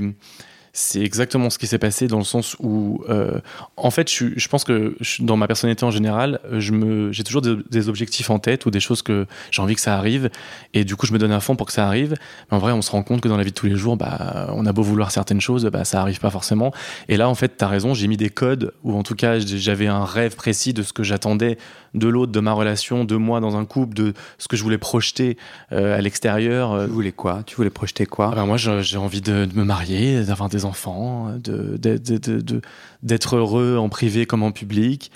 c'est 0.77 1.03
exactement 1.03 1.51
ce 1.51 1.59
qui 1.59 1.69
s'est 1.69 1.79
passé 1.79 2.09
dans 2.09 2.19
le 2.19 2.25
sens 2.25 2.57
où, 2.59 3.05
euh, 3.09 3.39
en 3.77 3.93
fait, 3.93 4.11
je, 4.11 4.27
je 4.35 4.49
pense 4.49 4.65
que 4.65 4.97
dans 5.21 5.37
ma 5.37 5.47
personnalité 5.47 5.85
en 5.85 5.93
général, 5.93 6.41
euh, 6.51 6.59
je 6.59 6.73
me, 6.73 7.13
j'ai 7.13 7.23
toujours 7.23 7.43
des, 7.43 7.89
objectifs 7.89 8.29
en 8.29 8.41
tête 8.41 8.67
ou 8.67 8.73
des 8.73 8.81
choses 8.81 9.01
que 9.01 9.27
j'ai 9.53 9.63
envie 9.63 9.77
que 9.77 9.81
ça 9.81 9.97
arrive, 9.97 10.31
et 10.73 10.85
du 10.85 10.97
coup, 10.97 11.07
je 11.07 11.13
me 11.13 11.19
donne 11.19 11.31
à 11.31 11.39
fond 11.39 11.55
pour 11.55 11.69
que 11.69 11.73
ça 11.73 11.87
arrive. 11.87 12.17
Mais 12.51 12.57
en 12.57 12.59
vrai, 12.59 12.73
on 12.73 12.83
se 12.83 12.91
rend 12.91 13.05
compte 13.05 13.21
que 13.21 13.29
dans 13.29 13.37
la 13.37 13.45
vie 13.45 13.51
de 13.51 13.55
tous 13.55 13.67
les 13.67 13.77
jours, 13.77 13.97
bah, 13.97 14.51
on 14.53 14.67
a 14.67 14.73
beau 14.73 14.83
vouloir 14.83 15.13
certaines 15.13 15.41
choses, 15.41 15.65
bah, 15.67 15.85
ça 15.85 16.01
arrive 16.01 16.19
pas 16.19 16.31
forcément. 16.31 16.73
Et 17.09 17.17
là, 17.17 17.29
en 17.29 17.37
fait, 17.37 17.57
t'as 17.57 17.69
raison, 17.69 17.95
j'ai 17.95 18.09
mis 18.09 18.17
des 18.17 18.31
codes, 18.31 18.75
ou 18.83 18.97
en 18.97 19.05
tout 19.05 19.15
cas, 19.15 19.39
j'avais 19.39 19.87
un 19.87 20.05
rêve 20.05 20.35
précis 20.35 20.73
de 20.73 20.83
ce 20.83 20.93
que 20.93 21.05
j'attendais 21.05 21.57
de 21.95 22.09
l'autre, 22.09 22.33
de 22.33 22.41
ma 22.41 22.53
relation, 22.53 23.05
de 23.05 23.17
moi 23.17 23.41
dans 23.41 23.57
un 23.57 23.65
couple, 23.65 23.95
de 23.95 24.15
ce 24.39 24.49
que 24.49 24.57
je 24.57 24.63
voulais 24.63 24.79
projeter 24.79 25.37
euh, 25.73 25.97
à 25.97 26.01
l'extérieur. 26.01 26.73
euh, 26.73 26.87
Tu 26.87 26.93
voulais 26.93 27.13
quoi? 27.13 27.43
Tu 27.47 27.55
voulais 27.57 27.71
projeter 27.71 28.07
quoi? 28.07 28.31
Ah 28.33 28.37
ben 28.37 28.47
moi, 28.47 28.57
j'ai 28.57 28.97
envie 28.99 29.21
de, 29.21 29.45
de 29.45 29.57
me 29.57 29.65
marier, 29.65 30.23
d'avoir 30.25 30.49
des 30.49 30.65
enfants, 30.65 31.31
de- 31.43 31.77
de- 31.77 32.61
d'être 33.03 33.37
heureux 33.37 33.77
en 33.79 33.89
privé 33.89 34.27
comme 34.27 34.43
en 34.43 34.51
public. 34.53 35.11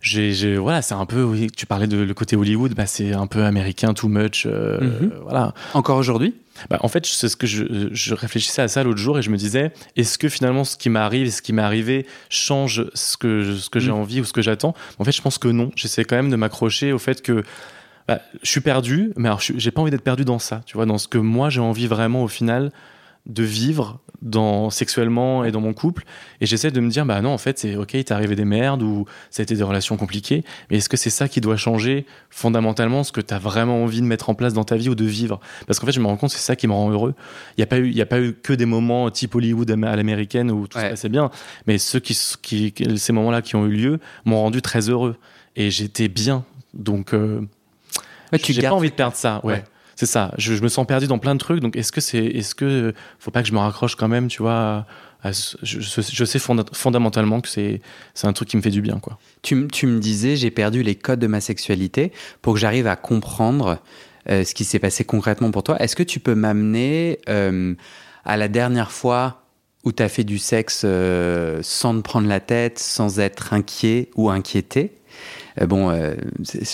J'ai, 0.00 0.56
voilà, 0.56 0.80
c'est 0.82 0.94
un 0.94 1.06
peu, 1.06 1.22
oui, 1.22 1.48
tu 1.54 1.66
parlais 1.66 1.86
de 1.86 1.98
le 1.98 2.14
côté 2.14 2.36
Hollywood, 2.36 2.74
bah 2.74 2.86
c'est 2.86 3.12
un 3.12 3.26
peu 3.26 3.44
américain, 3.44 3.94
too 3.94 4.08
much, 4.08 4.46
euh, 4.46 4.78
Mhm. 4.80 5.12
voilà. 5.22 5.54
Encore 5.74 5.96
aujourd'hui? 5.98 6.34
Bah, 6.70 6.78
en 6.82 6.88
fait, 6.88 7.06
c'est 7.06 7.28
ce 7.28 7.36
que 7.36 7.46
je, 7.46 7.64
je 7.92 8.14
réfléchissais 8.14 8.62
à 8.62 8.68
ça 8.68 8.82
l'autre 8.82 8.98
jour 8.98 9.18
et 9.18 9.22
je 9.22 9.30
me 9.30 9.36
disais, 9.36 9.72
est-ce 9.96 10.18
que 10.18 10.28
finalement 10.28 10.64
ce 10.64 10.76
qui 10.76 10.88
m'arrive 10.90 11.30
ce 11.30 11.40
qui 11.42 11.52
m'est 11.52 11.62
arrivé 11.62 12.06
change 12.30 12.86
ce 12.94 13.16
que, 13.16 13.54
ce 13.56 13.70
que 13.70 13.78
j'ai 13.80 13.90
Mm. 13.92 13.94
envie 13.94 14.20
ou 14.20 14.24
ce 14.24 14.32
que 14.32 14.42
j'attends? 14.42 14.74
En 14.98 15.04
fait, 15.04 15.12
je 15.12 15.22
pense 15.22 15.38
que 15.38 15.48
non. 15.48 15.70
J'essaie 15.76 16.04
quand 16.04 16.16
même 16.16 16.30
de 16.30 16.36
m'accrocher 16.36 16.92
au 16.92 16.98
fait 16.98 17.22
que 17.22 17.44
bah, 18.08 18.20
je 18.42 18.48
suis 18.50 18.60
perdu, 18.60 19.12
mais 19.16 19.28
alors 19.28 19.40
j'ai 19.40 19.70
pas 19.70 19.80
envie 19.82 19.90
d'être 19.90 20.02
perdu 20.02 20.24
dans 20.24 20.38
ça, 20.38 20.62
tu 20.66 20.76
vois, 20.76 20.86
dans 20.86 20.98
ce 20.98 21.06
que 21.08 21.18
moi 21.18 21.50
j'ai 21.50 21.60
envie 21.60 21.86
vraiment 21.86 22.24
au 22.24 22.28
final 22.28 22.72
de 23.28 23.42
vivre 23.42 24.00
dans 24.20 24.68
sexuellement 24.70 25.44
et 25.44 25.52
dans 25.52 25.60
mon 25.60 25.74
couple. 25.74 26.04
Et 26.40 26.46
j'essaie 26.46 26.70
de 26.72 26.80
me 26.80 26.88
dire 26.90 27.06
bah 27.06 27.20
non 27.20 27.30
en 27.30 27.38
fait 27.38 27.58
c'est 27.58 27.76
ok 27.76 27.94
il 27.94 28.04
t'est 28.04 28.12
arrivé 28.14 28.34
des 28.34 28.44
merdes 28.44 28.82
ou 28.82 29.04
ça 29.30 29.42
a 29.42 29.44
été 29.44 29.54
des 29.54 29.62
relations 29.62 29.96
compliquées 29.96 30.42
mais 30.70 30.78
est-ce 30.78 30.88
que 30.88 30.96
c'est 30.96 31.10
ça 31.10 31.28
qui 31.28 31.40
doit 31.40 31.56
changer 31.56 32.04
fondamentalement 32.30 33.04
ce 33.04 33.12
que 33.12 33.20
tu 33.20 33.32
as 33.34 33.38
vraiment 33.38 33.82
envie 33.84 34.00
de 34.00 34.06
mettre 34.06 34.30
en 34.30 34.34
place 34.34 34.54
dans 34.54 34.64
ta 34.64 34.76
vie 34.76 34.88
ou 34.88 34.94
de 34.94 35.04
vivre? 35.04 35.38
Parce 35.66 35.78
qu'en 35.78 35.86
fait 35.86 35.92
je 35.92 36.00
me 36.00 36.06
rends 36.06 36.16
compte 36.16 36.30
c'est 36.30 36.38
ça 36.38 36.56
qui 36.56 36.66
me 36.66 36.72
rend 36.72 36.90
heureux. 36.90 37.14
Il 37.56 37.60
y 37.60 37.62
a 37.62 37.66
pas 37.66 37.78
eu 37.78 37.88
il 37.88 37.96
y 37.96 38.02
a 38.02 38.06
pas 38.06 38.20
eu 38.20 38.32
que 38.34 38.52
des 38.52 38.66
moments 38.66 39.10
type 39.10 39.34
Hollywood 39.34 39.70
à 39.70 39.94
l'américaine 39.96 40.50
où 40.50 40.66
tout 40.66 40.78
Ouais. 40.78 40.84
se 40.86 40.90
passait 40.90 41.08
bien 41.08 41.30
mais 41.66 41.78
ceux 41.78 42.00
qui, 42.00 42.16
qui 42.42 42.72
ces 42.96 43.12
moments-là 43.12 43.42
qui 43.42 43.54
ont 43.56 43.66
eu 43.66 43.70
lieu 43.72 44.00
m'ont 44.24 44.40
rendu 44.40 44.62
très 44.62 44.88
heureux. 44.88 45.16
Et 45.54 45.70
j'étais 45.70 46.08
bien. 46.08 46.44
Donc 46.74 47.12
euh, 47.14 47.40
Ouais, 48.32 48.38
tu 48.38 48.52
j'ai 48.52 48.62
pas 48.62 48.72
envie 48.72 48.90
de 48.90 48.94
perdre 48.94 49.16
ça 49.16 49.40
ouais, 49.44 49.54
Ouais. 49.54 49.64
C'est 49.98 50.06
ça. 50.06 50.30
Je, 50.38 50.54
me 50.62 50.68
sens 50.68 50.86
perdu 50.86 51.08
dans 51.08 51.18
plein 51.18 51.34
de 51.34 51.40
trucs 51.40 51.58
donc 51.58 51.74
est-ce 51.74 51.90
que 51.90 52.00
c'est 52.00 52.24
est-ce 52.24 52.54
que 52.54 52.94
faut 53.18 53.32
pas 53.32 53.42
que 53.42 53.48
je 53.48 53.52
me 53.52 53.58
raccroche 53.58 53.96
quand 53.96 54.06
même 54.06 54.28
tu 54.28 54.42
vois 54.42 54.86
je, 55.24 56.24
sais 56.24 56.38
fonda- 56.38 56.72
fondamentalement 56.72 57.40
que 57.40 57.48
c'est 57.48 57.80
c'est 58.14 58.28
un 58.28 58.32
truc 58.32 58.48
qui 58.48 58.56
me 58.56 58.62
fait 58.62 58.70
du 58.70 58.80
bien 58.80 59.00
quoi. 59.00 59.18
Tu, 59.42 59.66
tu 59.66 59.88
me 59.88 59.98
disais, 59.98 60.36
j'ai 60.36 60.52
perdu 60.52 60.84
les 60.84 60.94
codes 60.94 61.18
de 61.18 61.26
ma 61.26 61.40
sexualité. 61.40 62.12
Pour 62.42 62.54
que 62.54 62.60
j'arrive 62.60 62.86
à 62.86 62.94
comprendre 62.94 63.80
euh, 64.30 64.44
ce 64.44 64.54
qui 64.54 64.64
s'est 64.64 64.78
passé 64.78 65.04
concrètement 65.04 65.50
pour 65.50 65.64
toi. 65.64 65.82
Est-ce 65.82 65.96
que 65.96 66.04
tu 66.04 66.20
peux 66.20 66.36
m'amener 66.36 67.18
euh, 67.28 67.74
à 68.24 68.36
la 68.36 68.46
dernière 68.46 68.92
fois 68.92 69.42
où 69.82 69.90
tu 69.90 70.00
as 70.04 70.08
fait 70.08 70.22
du 70.22 70.38
sexe 70.38 70.82
euh, 70.84 71.58
sans 71.62 71.96
te 71.96 72.02
prendre 72.02 72.28
la 72.28 72.38
tête, 72.38 72.78
sans 72.78 73.18
être 73.18 73.52
inquiet 73.52 74.10
ou 74.14 74.30
inquiété? 74.30 74.92
Euh, 74.92 74.92
bon, 75.66 75.90
euh, 75.90 76.14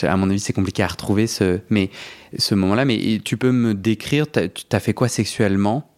à 0.03 0.17
mon 0.17 0.29
avis, 0.31 0.41
c'est 0.41 0.53
compliqué 0.53 0.83
à 0.83 0.87
retrouver 0.89 1.27
ce, 1.27 1.61
mais, 1.71 1.91
ce 2.39 2.55
moment-là. 2.55 2.85
Mais 2.85 3.21
tu 3.25 3.37
peux 3.37 3.53
me 3.53 3.75
décrire, 3.75 4.27
tu 4.31 4.49
t'as 4.69 4.81
fait 4.81 4.93
quoi 4.95 5.09
sexuellement 5.09 5.91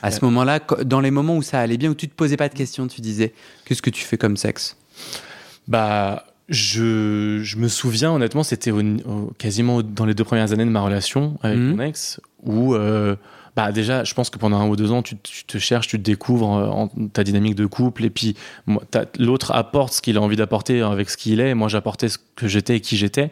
à 0.00 0.10
ce 0.12 0.24
moment-là, 0.26 0.60
co- 0.60 0.84
dans 0.84 1.00
les 1.00 1.10
moments 1.10 1.36
où 1.36 1.42
ça 1.42 1.58
allait 1.58 1.76
bien, 1.76 1.90
où 1.90 1.94
tu 1.94 2.08
te 2.08 2.14
posais 2.14 2.36
pas 2.36 2.48
de 2.48 2.54
questions, 2.54 2.86
tu 2.86 3.00
disais 3.00 3.32
qu'est-ce 3.64 3.82
que 3.82 3.90
tu 3.90 4.04
fais 4.04 4.16
comme 4.16 4.36
sexe? 4.36 4.76
Bah, 5.66 6.24
je, 6.48 7.40
je 7.42 7.56
me 7.56 7.66
souviens, 7.68 8.12
honnêtement, 8.12 8.44
c'était 8.44 8.70
quasiment 9.38 9.82
dans 9.82 10.04
les 10.06 10.14
deux 10.14 10.22
premières 10.24 10.52
années 10.52 10.64
de 10.64 10.70
ma 10.70 10.80
relation 10.80 11.36
avec 11.42 11.58
Mhm. 11.58 11.74
mon 11.76 11.82
ex, 11.82 12.20
où, 12.44 12.74
euh, 12.74 13.16
bah, 13.56 13.72
déjà, 13.72 14.04
je 14.04 14.14
pense 14.14 14.30
que 14.30 14.38
pendant 14.38 14.58
un 14.58 14.68
ou 14.68 14.76
deux 14.76 14.92
ans, 14.92 15.02
tu, 15.02 15.16
tu 15.22 15.44
te 15.44 15.58
cherches, 15.58 15.88
tu 15.88 15.98
te 15.98 16.02
découvres 16.02 16.56
euh, 16.56 16.66
en, 16.68 16.88
ta 17.08 17.24
dynamique 17.24 17.54
de 17.54 17.66
couple, 17.66 18.04
et 18.04 18.10
puis 18.10 18.36
l'autre 19.18 19.52
apporte 19.52 19.92
ce 19.94 20.02
qu'il 20.02 20.16
a 20.16 20.20
envie 20.20 20.36
d'apporter 20.36 20.80
avec 20.80 21.10
ce 21.10 21.16
qu'il 21.16 21.40
est, 21.40 21.54
moi 21.54 21.68
j'apportais 21.68 22.08
ce 22.08 22.18
que 22.36 22.48
j'étais 22.48 22.76
et 22.76 22.80
qui 22.80 22.96
j'étais, 22.96 23.30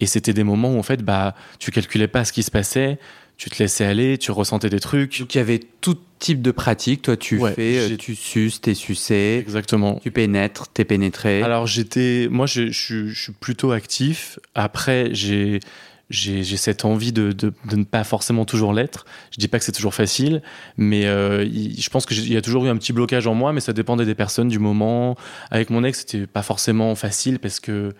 et 0.00 0.06
c'était 0.06 0.32
des 0.32 0.44
moments 0.44 0.72
où, 0.74 0.78
en 0.78 0.82
fait, 0.82 1.02
bah, 1.02 1.34
tu 1.58 1.70
calculais 1.70 2.08
pas 2.08 2.24
ce 2.24 2.32
qui 2.32 2.42
se 2.42 2.50
passait, 2.50 2.98
tu 3.38 3.50
te 3.50 3.58
laissais 3.62 3.84
aller, 3.84 4.16
tu 4.16 4.30
ressentais 4.30 4.70
des 4.70 4.80
trucs. 4.80 5.20
Donc 5.20 5.34
il 5.34 5.38
y 5.38 5.40
avait 5.42 5.60
tout 5.82 5.98
type 6.18 6.40
de 6.40 6.50
pratique. 6.50 7.02
Toi, 7.02 7.18
tu 7.18 7.38
Ouais, 7.38 7.52
fais, 7.52 7.78
euh, 7.92 7.96
tu 7.98 8.14
suces, 8.14 8.62
t'es 8.62 8.72
sucé, 8.72 9.36
Exactement. 9.46 10.00
tu 10.02 10.10
pénètres, 10.10 10.68
t'es 10.68 10.86
pénétré. 10.86 11.42
Alors 11.42 11.66
j'étais, 11.66 12.28
moi 12.30 12.46
je, 12.46 12.70
je- 12.70 13.08
je 13.08 13.22
suis 13.24 13.32
plutôt 13.32 13.72
actif. 13.72 14.38
Après 14.54 15.10
j'ai 15.12 15.60
j'ai 16.08 16.44
cette 16.44 16.84
envie 16.84 17.12
de, 17.12 17.32
de, 17.32 17.52
de 17.68 17.76
ne 17.76 17.84
pas 17.84 18.04
forcément 18.04 18.44
toujours 18.44 18.72
l'être. 18.72 19.06
Je 19.32 19.38
dis 19.38 19.48
pas 19.48 19.58
que 19.58 19.64
c'est 19.64 19.72
toujours 19.72 19.94
facile, 19.94 20.42
mais 20.76 21.06
euh, 21.06 21.44
je 21.44 21.90
pense 21.90 22.06
qu'il 22.06 22.32
y 22.32 22.36
a 22.36 22.42
toujours 22.42 22.64
eu 22.64 22.68
un 22.68 22.76
petit 22.76 22.92
blocage 22.92 23.26
en 23.26 23.34
moi, 23.34 23.52
mais 23.52 23.60
ça 23.60 23.72
dépendait 23.72 24.04
des 24.04 24.14
personnes, 24.14 24.48
du 24.48 24.58
moment. 24.58 25.16
Avec 25.50 25.70
mon 25.70 25.82
ex, 25.82 26.00
c'était 26.00 26.26
pas 26.26 26.42
forcément 26.42 26.94
facile 26.94 27.38
parce 27.38 27.58
que 27.58 27.94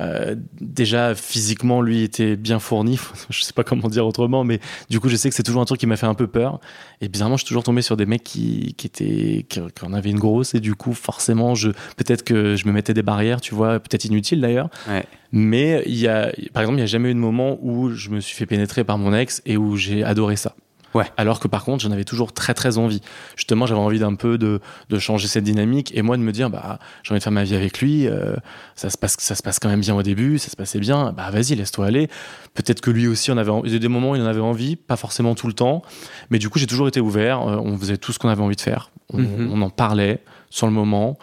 euh, 0.00 0.36
déjà 0.60 1.14
physiquement 1.14 1.80
lui 1.80 2.02
était 2.02 2.36
bien 2.36 2.58
fourni. 2.58 2.98
je 3.30 3.42
sais 3.42 3.52
pas 3.52 3.64
comment 3.64 3.88
dire 3.88 4.06
autrement, 4.06 4.44
mais 4.44 4.60
du 4.90 5.00
coup 5.00 5.08
je 5.08 5.16
sais 5.16 5.28
que 5.28 5.34
c'est 5.34 5.42
toujours 5.42 5.62
un 5.62 5.66
truc 5.66 5.80
qui 5.80 5.86
m'a 5.86 5.96
fait 5.96 6.06
un 6.06 6.14
peu 6.14 6.26
peur. 6.26 6.60
Et 7.00 7.08
bizarrement, 7.08 7.36
je 7.36 7.42
suis 7.42 7.48
toujours 7.48 7.62
tombé 7.62 7.82
sur 7.82 7.96
des 7.96 8.06
mecs 8.06 8.24
qui, 8.24 8.74
qui 8.76 8.86
étaient, 8.86 9.46
qui, 9.48 9.60
qui 9.60 9.84
en 9.84 9.92
avaient 9.92 10.10
une 10.10 10.18
grosse, 10.18 10.54
et 10.54 10.60
du 10.60 10.74
coup, 10.74 10.94
forcément, 10.94 11.54
je, 11.54 11.70
peut-être 11.96 12.22
que 12.22 12.56
je 12.56 12.66
me 12.66 12.72
mettais 12.72 12.94
des 12.94 13.02
barrières, 13.02 13.40
tu 13.40 13.54
vois, 13.54 13.78
peut-être 13.80 14.04
inutiles 14.04 14.40
d'ailleurs. 14.40 14.70
Ouais. 14.88 15.04
Mais 15.32 15.82
il 15.86 15.96
y 15.96 16.08
a, 16.08 16.32
par 16.52 16.62
exemple, 16.62 16.78
il 16.78 16.82
n'y 16.82 16.82
a 16.82 16.86
jamais 16.86 17.10
eu 17.10 17.14
de 17.14 17.18
moment 17.18 17.58
où 17.60 17.90
je 17.90 18.10
me 18.10 18.20
suis 18.20 18.36
fait 18.36 18.46
pénétrer 18.46 18.84
par 18.84 18.96
mon 18.98 19.14
ex 19.14 19.42
et 19.44 19.56
où 19.56 19.76
j'ai 19.76 20.04
adoré 20.04 20.36
ça. 20.36 20.54
Ouais. 20.96 21.04
Alors 21.16 21.40
que 21.40 21.48
par 21.48 21.64
contre, 21.64 21.82
j'en 21.84 21.90
avais 21.90 22.04
toujours 22.04 22.32
très 22.32 22.54
très 22.54 22.78
envie. 22.78 23.00
Justement, 23.36 23.66
j'avais 23.66 23.80
envie 23.80 23.98
d'un 23.98 24.14
peu 24.14 24.38
de, 24.38 24.60
de 24.88 24.98
changer 24.98 25.28
cette 25.28 25.44
dynamique 25.44 25.92
et 25.94 26.02
moi 26.02 26.16
de 26.16 26.22
me 26.22 26.32
dire, 26.32 26.50
bah, 26.50 26.78
j'ai 27.02 27.12
envie 27.12 27.18
de 27.20 27.22
faire 27.24 27.32
ma 27.32 27.44
vie 27.44 27.54
avec 27.54 27.80
lui. 27.80 28.06
euh, 28.06 28.34
ça 28.74 28.90
se 28.90 28.96
passe, 28.98 29.16
ça 29.18 29.34
se 29.34 29.42
passe 29.42 29.58
quand 29.58 29.68
même 29.68 29.80
bien 29.80 29.94
au 29.94 30.02
début, 30.02 30.38
ça 30.38 30.50
se 30.50 30.56
passait 30.56 30.78
bien. 30.80 31.12
Bah, 31.12 31.30
vas-y, 31.30 31.54
laisse-toi 31.54 31.86
aller. 31.86 32.08
Peut-être 32.54 32.80
que 32.80 32.90
lui 32.90 33.06
aussi, 33.08 33.30
on 33.30 33.36
avait, 33.36 33.50
en- 33.50 33.62
il 33.64 33.72
y 33.72 33.76
a 33.76 33.78
des 33.78 33.88
moments 33.88 34.10
où 34.12 34.16
il 34.16 34.22
en 34.22 34.26
avait 34.26 34.40
envie, 34.40 34.76
pas 34.76 34.96
forcément 34.96 35.34
tout 35.34 35.46
le 35.46 35.52
temps, 35.52 35.82
mais 36.30 36.38
du 36.38 36.48
coup, 36.48 36.58
j'ai 36.58 36.66
toujours 36.66 36.88
été 36.88 37.00
ouvert. 37.00 37.42
euh, 37.46 37.56
on 37.62 37.76
faisait 37.78 37.96
tout 37.98 38.12
ce 38.12 38.18
qu'on 38.18 38.28
avait 38.28 38.42
envie 38.42 38.56
de 38.56 38.60
faire. 38.60 38.90
On, 39.12 39.18
Mhm. 39.18 39.50
on 39.52 39.62
en 39.62 39.70
parlait 39.70 40.20
sur 40.50 40.66
le 40.66 40.72
moment. 40.72 41.18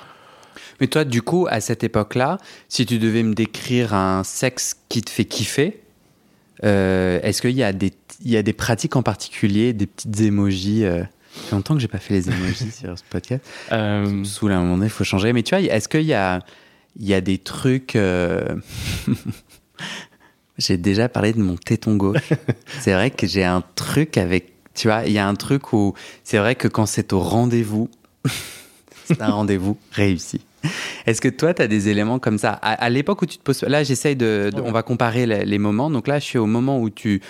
Mais 0.79 0.87
toi, 0.87 1.03
du 1.05 1.21
coup, 1.21 1.47
à 1.49 1.61
cette 1.61 1.83
époque-là, 1.83 2.37
si 2.67 2.85
tu 2.85 2.97
devais 2.99 3.23
me 3.23 3.33
décrire 3.33 3.93
un 3.93 4.23
sexe 4.23 4.75
qui 4.89 5.01
te 5.01 5.09
fait 5.09 5.25
kiffer, 5.25 5.82
euh, 6.63 7.19
est-ce 7.23 7.41
qu'il 7.41 7.51
y, 7.51 7.63
a 7.63 7.73
des- 7.73 7.93
il 8.23 8.31
y 8.31 8.37
a 8.37 8.43
des 8.43 8.53
pratiques 8.53 8.95
en 8.95 9.03
particulier, 9.03 9.73
des 9.73 9.87
petites 9.87 10.19
émojis 10.21 10.85
euh, 10.85 11.01
Ça 11.01 11.41
fait 11.49 11.55
longtemps 11.55 11.73
que 11.75 11.79
j'ai 11.81 11.87
pas 11.87 11.97
fait 11.99 12.13
les 12.13 12.29
émojis 12.29 12.71
sur 12.79 12.97
ce 12.97 13.03
podcast. 13.09 13.43
Euh, 13.71 14.23
à 14.23 14.45
un 14.55 14.63
moment 14.63 14.83
il 14.83 14.89
faut 14.89 15.03
changer. 15.03 15.33
Mais 15.33 15.43
tu 15.43 15.55
vois, 15.55 15.61
est-ce 15.63 15.87
qu'il 15.89 16.01
y 16.03 16.13
a, 16.13 16.39
il 16.99 17.07
y 17.07 17.13
a 17.13 17.21
des 17.21 17.37
trucs... 17.37 17.95
euh, 17.95 18.55
j'ai 20.57 20.77
déjà 20.77 21.09
parlé 21.09 21.33
de 21.33 21.39
mon 21.41 21.55
téton 21.55 21.95
gauche. 21.95 22.29
c'est 22.81 22.93
vrai 22.93 23.11
que 23.11 23.27
j'ai 23.27 23.43
un 23.43 23.63
truc 23.75 24.17
avec... 24.17 24.53
Tu 24.75 24.87
vois, 24.87 25.05
il 25.05 25.13
y 25.13 25.19
a 25.19 25.27
un 25.27 25.35
truc 25.35 25.73
où... 25.73 25.93
C'est 26.23 26.37
vrai 26.37 26.55
que 26.55 26.67
quand 26.67 26.85
c'est 26.85 27.13
au 27.13 27.19
rendez-vous, 27.19 27.89
c'est 29.05 29.21
un 29.21 29.29
rendez-vous 29.31 29.77
réussi. 29.91 30.41
Est-ce 31.05 31.21
que 31.21 31.27
toi, 31.29 31.53
tu 31.53 31.61
as 31.61 31.67
des 31.67 31.89
éléments 31.89 32.19
comme 32.19 32.37
ça? 32.37 32.51
À, 32.61 32.73
à 32.73 32.89
l'époque 32.89 33.21
où 33.21 33.25
tu 33.25 33.37
te 33.37 33.43
poses... 33.43 33.61
Là, 33.63 33.83
j'essaye 33.83 34.15
de, 34.15 34.49
de- 34.53 34.61
Ouais. 34.61 34.67
On 34.67 34.71
va 34.71 34.83
comparer 34.83 35.25
les, 35.25 35.45
les 35.45 35.57
moments. 35.59 35.89
Donc 35.89 36.07
là, 36.07 36.19
je 36.19 36.25
suis 36.25 36.37
au 36.37 36.45
moment 36.45 36.79
où 36.79 36.89
tu 36.89 37.21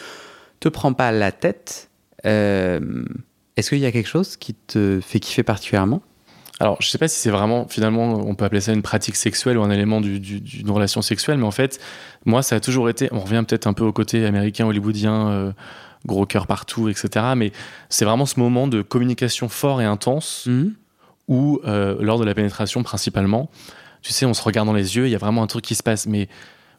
te 0.60 0.70
prends 0.70 0.94
pas 0.94 1.12
la 1.12 1.32
tête. 1.32 1.90
Euh, 2.26 2.80
Est-ce 3.58 3.70
qu'il 3.70 3.80
y 3.80 3.86
a 3.86 3.92
quelque 3.92 4.08
chose 4.10 4.38
qui 4.38 4.54
te 4.54 5.00
fait 5.02 5.20
kiffer 5.20 5.44
particulièrement? 5.44 6.02
Alors, 6.60 6.78
je 6.82 6.88
sais 6.88 6.98
pas 7.00 7.08
si 7.08 7.20
c'est 7.20 7.32
vraiment, 7.32 7.68
finalement, 7.68 8.14
on 8.14 8.36
peut 8.36 8.46
appeler 8.46 8.62
ça 8.62 8.72
une 8.74 8.84
pratique 8.84 9.16
sexuelle 9.16 9.58
ou 9.58 9.64
un 9.64 9.72
élément 9.72 10.00
du- 10.02 10.20
du- 10.20 10.40
d'une 10.40 10.70
relation 10.70 11.02
sexuelle, 11.02 11.38
mais 11.40 11.46
en 11.46 11.52
fait, 11.52 11.80
moi, 12.26 12.44
ça 12.44 12.56
a 12.58 12.60
toujours 12.60 12.90
été, 12.90 13.10
on 13.12 13.20
revient 13.20 13.44
peut-être 13.46 13.66
un 13.68 13.74
peu 13.74 13.84
au 13.84 13.92
côté 13.92 14.24
américain, 14.26 14.66
hollywoodien, 14.68 15.30
euh, 15.30 15.52
gros 16.06 16.26
cœur 16.28 16.46
partout, 16.48 16.90
etc. 16.90 17.26
Mais 17.36 17.52
c'est 17.90 18.06
vraiment 18.06 18.26
ce 18.28 18.40
moment 18.40 18.68
de 18.68 18.82
communication 18.84 19.50
fort 19.50 19.82
et 19.82 19.86
intense 19.86 20.46
Mhm. 20.48 20.74
Où, 21.28 21.60
euh, 21.66 21.96
lors 22.00 22.20
de 22.20 22.26
la 22.26 22.34
pénétration 22.34 22.84
principalement, 22.84 23.50
tu 24.02 24.12
sais, 24.12 24.26
on 24.26 24.34
se 24.34 24.42
regarde 24.44 24.68
dans 24.68 24.74
les 24.74 24.96
yeux, 24.98 25.08
il 25.08 25.12
y 25.12 25.16
a 25.16 25.20
vraiment 25.20 25.44
un 25.44 25.48
truc 25.48 25.64
qui 25.64 25.76
se 25.76 25.84
passe, 25.84 26.06
mais 26.08 26.28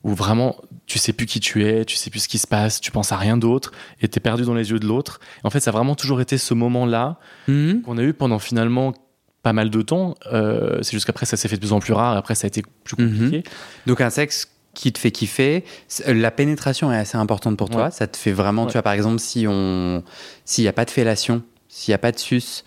où 0.02 0.12
vraiment, 0.14 0.56
tu 0.84 0.98
sais 0.98 1.14
plus 1.14 1.24
qui 1.24 1.40
tu 1.40 1.64
es, 1.66 1.86
tu 1.86 1.96
sais 1.96 2.10
plus 2.10 2.20
ce 2.20 2.28
qui 2.28 2.36
se 2.38 2.46
passe, 2.46 2.80
tu 2.80 2.90
penses 2.90 3.10
à 3.12 3.16
rien 3.16 3.38
d'autre, 3.38 3.72
et 4.02 4.08
t'es 4.08 4.20
perdu 4.20 4.42
dans 4.44 4.52
les 4.52 4.70
yeux 4.70 4.78
de 4.78 4.86
l'autre. 4.86 5.18
En 5.44 5.50
fait, 5.50 5.60
ça 5.60 5.70
a 5.70 5.72
vraiment 5.72 5.94
toujours 5.94 6.20
été 6.20 6.36
ce 6.36 6.52
moment-là 6.52 7.18
Mhm. 7.48 7.80
qu'on 7.82 7.96
a 7.96 8.02
eu 8.02 8.12
pendant 8.12 8.38
finalement 8.38 8.92
pas 9.42 9.54
mal 9.54 9.70
de 9.70 9.80
temps. 9.82 10.14
Euh, 10.32 10.78
c'est 10.82 10.92
juste 10.92 11.06
qu'après, 11.06 11.24
ça 11.24 11.38
s'est 11.38 11.48
fait 11.48 11.56
de 11.56 11.60
plus 11.60 11.72
en 11.72 11.80
plus 11.80 11.94
rare. 11.94 12.16
Après, 12.16 12.34
ça 12.34 12.44
a 12.46 12.48
été 12.48 12.62
plus 12.84 12.96
compliqué. 12.96 13.42
Donc 13.86 14.00
un 14.02 14.10
sexe 14.10 14.50
qui 14.74 14.92
te 14.92 14.98
fait 14.98 15.10
kiffer, 15.10 15.64
c'est- 15.88 16.12
la 16.12 16.30
pénétration 16.30 16.92
est 16.92 16.96
assez 16.98 17.16
importante 17.16 17.56
pour 17.56 17.70
toi. 17.70 17.84
Ouais. 17.84 17.90
Ça 17.90 18.06
te 18.06 18.16
fait 18.18 18.32
vraiment, 18.32 18.62
Ouais. 18.62 18.68
tu 18.68 18.72
vois, 18.74 18.82
par 18.82 18.92
exemple, 18.92 19.20
si 19.20 19.46
on, 19.48 20.02
s'il 20.44 20.64
n'y 20.64 20.68
a 20.68 20.72
pas 20.74 20.84
de 20.84 20.90
fellation, 20.90 21.42
s'il 21.68 21.92
n'y 21.92 21.94
a 21.94 21.98
pas 21.98 22.12
de 22.12 22.18
suce, 22.18 22.64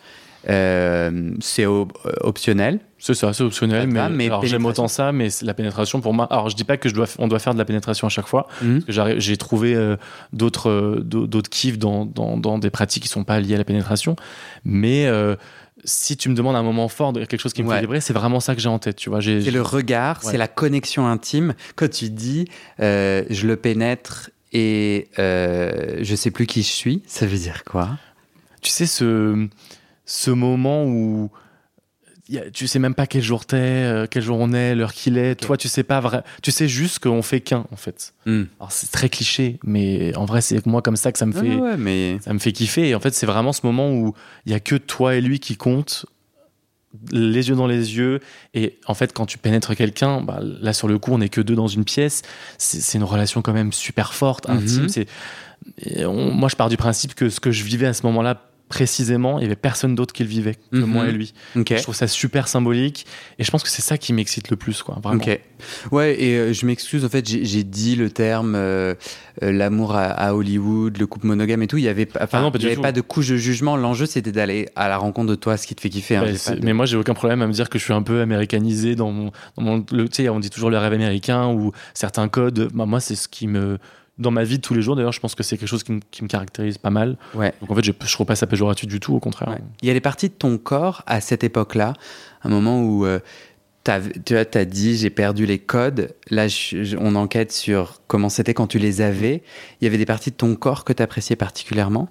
euh, 0.50 1.32
c'est 1.40 1.66
op- 1.66 1.98
euh, 2.06 2.12
optionnel. 2.22 2.80
C'est 3.00 3.14
ça, 3.14 3.32
c'est 3.34 3.44
optionnel. 3.44 3.88
Mais, 3.88 4.10
mais 4.10 4.30
j'aime 4.44 4.66
autant 4.66 4.88
ça, 4.88 5.12
mais 5.12 5.28
la 5.44 5.54
pénétration 5.54 6.02
pour 6.02 6.14
moi. 6.14 6.28
Alors, 6.32 6.50
je 6.50 6.56
dis 6.56 6.64
pas 6.64 6.78
que 6.78 6.90
je 6.90 6.96
dois, 6.96 7.06
on 7.20 7.28
doit 7.28 7.40
faire 7.40 7.54
de 7.54 7.60
la 7.60 7.66
pénétration 7.66 8.08
à 8.08 8.10
chaque 8.10 8.28
fois. 8.28 8.48
Mhm. 8.62 8.82
J'ai 9.20 9.38
trouvé 9.38 9.76
euh, 9.76 9.98
d'autres, 10.34 10.70
euh, 10.70 11.02
d'au- 11.04 11.28
d'autres 11.28 11.50
kiffs 11.50 11.78
dans, 11.78 12.06
dans, 12.06 12.38
dans 12.38 12.58
des 12.58 12.70
pratiques 12.72 13.04
qui 13.04 13.10
sont 13.10 13.24
pas 13.24 13.40
liées 13.40 13.56
à 13.56 13.58
la 13.60 13.64
pénétration. 13.64 14.16
Mais 14.66 15.08
si 15.86 16.18
tu 16.18 16.28
me 16.30 16.34
demandes 16.36 16.56
un 16.56 16.64
moment 16.64 16.88
fort, 16.88 17.14
quelque 17.14 17.38
chose 17.38 17.54
qui 17.54 17.62
me 17.62 17.70
Ouais. 17.70 17.76
fait 17.76 17.82
vibrer, 17.82 18.02
c'est 18.02 18.14
vraiment 18.14 18.40
ça 18.40 18.56
que 18.56 18.62
j'ai 18.62 18.68
en 18.70 18.80
tête. 18.80 18.96
Tu 18.96 19.10
vois, 19.12 19.22
C'est 19.22 19.52
le 19.52 19.62
regard, 19.62 20.20
Ouais. 20.24 20.32
c'est 20.32 20.38
la 20.38 20.48
connexion 20.48 21.08
intime. 21.08 21.54
Quand 21.76 21.90
tu 21.90 22.10
dis, 22.10 22.48
je 22.80 23.46
le 23.48 23.56
pénètre 23.58 24.32
et 24.54 25.08
je 25.18 26.16
sais 26.16 26.32
plus 26.32 26.48
qui 26.48 26.64
je 26.64 26.72
suis, 26.72 27.04
ça 27.06 27.28
veut 27.28 27.38
dire 27.38 27.64
quoi? 27.64 27.90
Tu 28.62 28.72
sais, 28.72 28.88
ce, 28.88 29.48
ce 30.08 30.32
moment 30.32 30.86
où 30.86 31.30
a- 32.36 32.50
tu 32.52 32.66
sais 32.68 32.80
même 32.80 32.96
pas 32.96 33.08
quel 33.08 33.22
jour 33.22 33.46
t'es, 33.46 33.56
euh, 33.58 34.06
quel 34.10 34.22
jour 34.24 34.38
on 34.40 34.52
est, 34.54 34.74
l'heure 34.76 34.94
qu'il 34.94 35.18
est. 35.18 35.36
Toi, 35.36 35.56
tu 35.58 35.68
sais 35.68 35.84
pas 35.84 36.00
vrai. 36.02 36.24
Tu 36.42 36.52
sais 36.52 36.68
juste 36.68 37.00
qu'on 37.00 37.22
fait 37.22 37.40
qu'un, 37.42 37.66
en 37.72 37.76
fait. 37.76 38.14
Hmm. 38.26 38.44
Alors, 38.60 38.72
c'est 38.72 38.92
très 38.92 39.08
cliché, 39.10 39.60
mais 39.64 40.16
en 40.18 40.26
vrai, 40.26 40.42
c'est 40.42 40.66
moi 40.66 40.82
comme 40.82 40.98
ça 40.98 41.12
que 41.12 41.20
ça 41.20 41.26
me 41.26 41.32
fait, 41.34 41.56
ouais, 41.56 41.78
mais 41.78 42.18
ça 42.22 42.34
me 42.34 42.40
fait 42.40 42.52
kiffer. 42.52 42.90
Et 42.90 42.96
en 42.96 43.00
fait, 43.00 43.14
c'est 43.14 43.26
vraiment 43.28 43.54
ce 43.54 43.62
moment 43.64 43.92
où 43.92 44.14
il 44.46 44.52
y 44.52 44.56
a 44.56 44.60
que 44.60 44.76
toi 44.76 45.16
et 45.16 45.22
lui 45.22 45.40
qui 45.40 45.56
comptent, 45.56 46.06
les 47.12 47.50
yeux 47.50 47.56
dans 47.56 47.68
les 47.68 47.96
yeux. 47.98 48.20
Et 48.54 48.80
en 48.88 48.94
fait, 48.94 49.14
quand 49.14 49.26
tu 49.26 49.38
pénètres 49.38 49.74
quelqu'un, 49.76 50.22
bah, 50.22 50.40
là, 50.42 50.74
sur 50.74 50.88
le 50.88 50.98
coup, 51.00 51.12
on 51.14 51.22
est 51.22 51.30
que 51.30 51.42
deux 51.42 51.56
dans 51.56 51.68
une 51.68 51.86
pièce. 51.86 52.24
C'est 52.58 52.98
une 52.98 53.04
relation 53.04 53.42
quand 53.42 53.54
même 53.54 53.72
super 53.72 54.14
forte, 54.14 54.48
Mhm. 54.50 54.58
intime. 54.58 54.90
C'est 54.90 55.06
et 55.82 56.06
on- 56.06 56.32
moi, 56.34 56.50
je 56.50 56.56
pars 56.56 56.70
du 56.70 56.78
principe 56.78 57.14
que 57.16 57.30
ce 57.30 57.40
que 57.40 57.52
je 57.52 57.64
vivais 57.64 57.88
à 57.88 57.94
ce 57.94 58.06
moment-là, 58.06 58.47
précisément, 58.70 59.40
il 59.40 59.44
y 59.44 59.46
avait 59.46 59.56
personne 59.56 59.96
d'autre 59.96 60.14
qui 60.14 60.24
le 60.24 60.30
vivait 60.30 60.56
que 60.56 60.78
Mhm. 60.78 60.86
moi 60.86 61.08
et 61.08 61.12
lui. 61.12 61.34
Je 61.78 61.84
trouve 61.84 61.96
ça 61.96 62.08
super 62.08 62.48
symbolique 62.48 63.06
et 63.40 63.44
je 63.44 63.52
pense 63.52 63.64
que 63.64 63.70
c'est 63.70 63.82
ça 63.82 63.98
qui 63.98 64.12
m'excite 64.14 64.50
le 64.50 64.58
plus, 64.58 64.84
quoi. 64.84 65.00
Vraiment. 65.02 65.20
Ouais, 65.92 66.22
et 66.22 66.36
euh, 66.38 66.54
je 66.54 66.66
m'excuse, 66.66 67.04
en 67.06 67.10
fait, 67.10 67.28
j'ai 67.28 67.64
dit 67.64 67.96
le 67.96 68.10
terme 68.10 68.54
euh, 68.56 68.94
euh, 69.42 69.52
l'amour 69.52 69.96
à, 69.96 70.06
à 70.06 70.34
Hollywood, 70.34 70.98
le 70.98 71.08
couple 71.08 71.28
monogame 71.28 71.62
et 71.64 71.68
tout. 71.68 71.78
Il 71.78 71.84
n'y 71.84 71.88
avait, 71.88 72.06
pas, 72.06 72.20
enfin, 72.24 72.40
Ah 72.40 72.42
non, 72.42 72.52
pas 72.52 72.58
il 72.60 72.64
y 72.64 72.68
avait 72.68 72.76
pas 72.82 72.92
de 72.92 73.02
couche 73.02 73.30
de 73.30 73.38
jugement. 73.38 73.78
L'enjeu, 73.78 74.06
c'était 74.06 74.32
d'aller 74.32 74.68
à 74.76 74.90
la 74.90 74.98
rencontre 74.98 75.30
de 75.30 75.36
toi, 75.36 75.58
ce 75.58 75.66
qui 75.66 75.74
te 75.76 75.82
fait 75.82 75.90
kiffer. 75.90 76.18
hein. 76.18 76.26
De- 76.26 76.60
Mais 76.64 76.74
moi, 76.74 76.86
j'ai 76.86 76.98
aucun 76.98 77.14
problème 77.14 77.42
à 77.42 77.48
me 77.48 77.54
dire 77.54 77.70
que 77.70 77.80
je 77.80 77.84
suis 77.84 77.94
un 77.94 78.04
peu 78.04 78.22
américanisé 78.22 78.96
dans 78.96 79.12
mon. 79.12 79.32
Dans 79.58 79.64
mon 79.64 79.86
le, 79.92 80.08
on 80.30 80.40
dit 80.40 80.50
toujours 80.50 80.70
le 80.70 80.78
rêve 80.78 80.94
américain 80.94 81.48
ou 81.48 81.72
certains 81.94 82.28
codes. 82.28 82.70
Bah, 82.74 82.86
moi, 82.86 83.00
c'est 83.00 83.16
ce 83.16 83.28
qui 83.28 83.48
me. 83.48 83.78
Dans 84.20 84.32
ma 84.32 84.44
vie 84.44 84.58
de 84.58 84.62
tous 84.64 84.74
les 84.74 84.82
jours, 84.82 84.96
d'ailleurs, 84.96 85.12
je 85.12 85.20
pense 85.20 85.36
que 85.36 85.44
c'est 85.44 85.58
quelque 85.58 85.68
chose 85.70 85.84
qui 85.84 85.92
me, 85.92 86.00
qui 86.12 86.24
me 86.24 86.28
caractérise 86.28 86.78
pas 86.80 86.90
mal. 86.90 87.18
Ouais. 87.36 87.54
Donc 87.62 87.70
en 87.72 87.76
fait, 87.76 87.84
je, 87.84 87.92
je 88.04 88.12
trouve 88.14 88.26
pas 88.26 88.36
ça 88.36 88.48
péjoratif 88.48 88.88
du 88.88 89.00
tout, 89.00 89.14
au 89.14 89.20
contraire. 89.20 89.50
Ouais. 89.50 89.62
Il 89.84 89.88
y 89.88 89.92
a 89.92 89.94
des 89.94 90.02
parties 90.02 90.30
de 90.30 90.34
ton 90.34 90.58
corps 90.58 91.04
à 91.06 91.22
cette 91.22 91.44
époque-là, 91.44 91.94
un 92.44 92.50
moment 92.50 92.82
où 92.82 93.06
euh, 93.06 93.20
tu 93.84 93.92
as 94.36 94.66
dit 94.66 94.98
j'ai 94.98 95.10
perdu 95.12 95.46
les 95.46 95.60
codes. 95.60 96.16
Là, 96.32 96.48
je- 96.48 96.98
on 97.00 97.16
enquête 97.16 97.52
sur 97.52 98.02
comment 98.08 98.30
c'était 98.30 98.54
quand 98.56 98.68
tu 98.68 98.80
les 98.80 99.02
avais. 99.02 99.44
Il 99.82 99.86
y 99.86 99.88
avait 99.88 99.98
des 100.00 100.06
parties 100.08 100.32
de 100.32 100.36
ton 100.36 100.56
corps 100.56 100.84
que 100.84 100.94
tu 100.94 101.04
appréciais 101.04 101.36
particulièrement? 101.36 102.10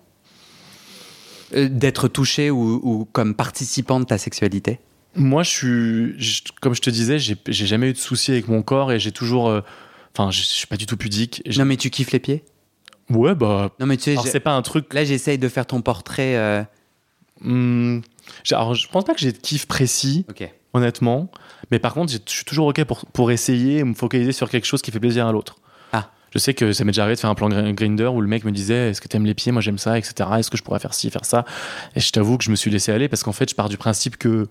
Euh, 1.54 1.68
D'être 1.68 2.08
touché 2.08 2.50
ou, 2.50 2.80
ou 2.82 3.04
comme 3.12 3.34
participant 3.34 4.00
de 4.00 4.04
ta 4.04 4.18
sexualité? 4.18 4.80
Moi, 5.14 5.42
je 5.42 5.50
suis, 5.50 6.14
je- 6.20 6.42
comme 6.60 6.74
je 6.74 6.80
te 6.82 6.90
disais, 6.90 7.18
j'ai 7.18 7.36
jamais 7.66 7.88
eu 7.90 7.92
de 7.92 7.98
soucis 7.98 8.32
avec 8.32 8.48
mon 8.48 8.62
corps 8.62 8.92
et 8.92 8.98
j'ai 8.98 9.12
toujours, 9.12 9.48
euh, 9.48 9.60
enfin, 10.18 10.30
je 10.30 10.40
je 10.40 10.46
suis 10.46 10.66
pas 10.66 10.76
du 10.76 10.86
tout 10.86 10.96
pudique. 10.96 11.42
Non, 11.58 11.64
mais 11.64 11.76
tu 11.76 11.90
kiffes 11.90 12.12
les 12.12 12.18
pieds? 12.20 12.44
Ouais, 13.10 13.34
bah, 13.34 13.70
Non, 13.78 13.86
mais 13.86 13.96
tu 13.96 14.16
sais, 14.16 14.16
c'est 14.30 14.40
pas 14.40 14.52
un 14.52 14.62
truc. 14.62 14.92
là, 14.94 15.04
j'essaye 15.04 15.38
de 15.38 15.48
faire 15.48 15.66
ton 15.66 15.80
portrait. 15.82 16.36
euh, 16.36 16.62
Hmm, 17.40 18.00
alors, 18.50 18.74
je 18.74 18.88
pense 18.88 19.04
pas 19.04 19.12
que 19.14 19.20
j'ai 19.20 19.30
de 19.32 19.36
kiff 19.36 19.66
précis, 19.66 20.24
Ok. 20.30 20.50
honnêtement. 20.72 21.30
Mais 21.70 21.78
par 21.78 21.92
contre, 21.94 22.12
je 22.12 22.18
suis 22.26 22.44
toujours 22.44 22.66
ok 22.68 22.82
pour, 22.84 23.04
pour 23.06 23.30
essayer 23.30 23.78
et 23.78 23.84
me 23.84 23.94
focaliser 23.94 24.32
sur 24.32 24.48
quelque 24.48 24.64
chose 24.64 24.80
qui 24.82 24.90
fait 24.90 25.00
plaisir 25.00 25.26
à 25.26 25.32
l'autre. 25.32 25.56
Ah. 25.92 26.10
Je 26.32 26.38
sais 26.38 26.54
que 26.54 26.72
ça 26.72 26.84
m'est 26.84 26.92
déjà 26.92 27.02
arrivé 27.02 27.14
de 27.16 27.20
faire 27.20 27.28
un 27.30 27.34
plan 27.34 27.48
gr- 27.50 27.74
Grinder 27.74 28.06
où 28.06 28.20
le 28.22 28.26
mec 28.28 28.44
me 28.44 28.52
disait 28.52 28.90
Est-ce 28.90 29.00
que 29.02 29.08
t'aimes 29.08 29.26
les 29.26 29.34
pieds? 29.34 29.52
Moi 29.52 29.60
j'aime 29.60 29.76
ça, 29.78 29.98
etc. 29.98 30.14
Est-ce 30.38 30.50
que 30.50 30.56
je 30.56 30.62
pourrais 30.62 30.80
faire 30.80 30.94
ci, 30.94 31.10
faire 31.10 31.24
ça? 31.26 31.44
Et 31.94 32.00
je 32.00 32.10
t'avoue 32.10 32.38
que 32.38 32.44
je 32.44 32.50
me 32.50 32.56
suis 32.56 32.70
laissé 32.70 32.90
aller 32.90 33.08
parce 33.08 33.22
qu'en 33.22 33.32
fait, 33.32 33.50
je 33.50 33.54
pars 33.54 33.68
du 33.68 33.76
principe 33.76 34.16
que. 34.16 34.48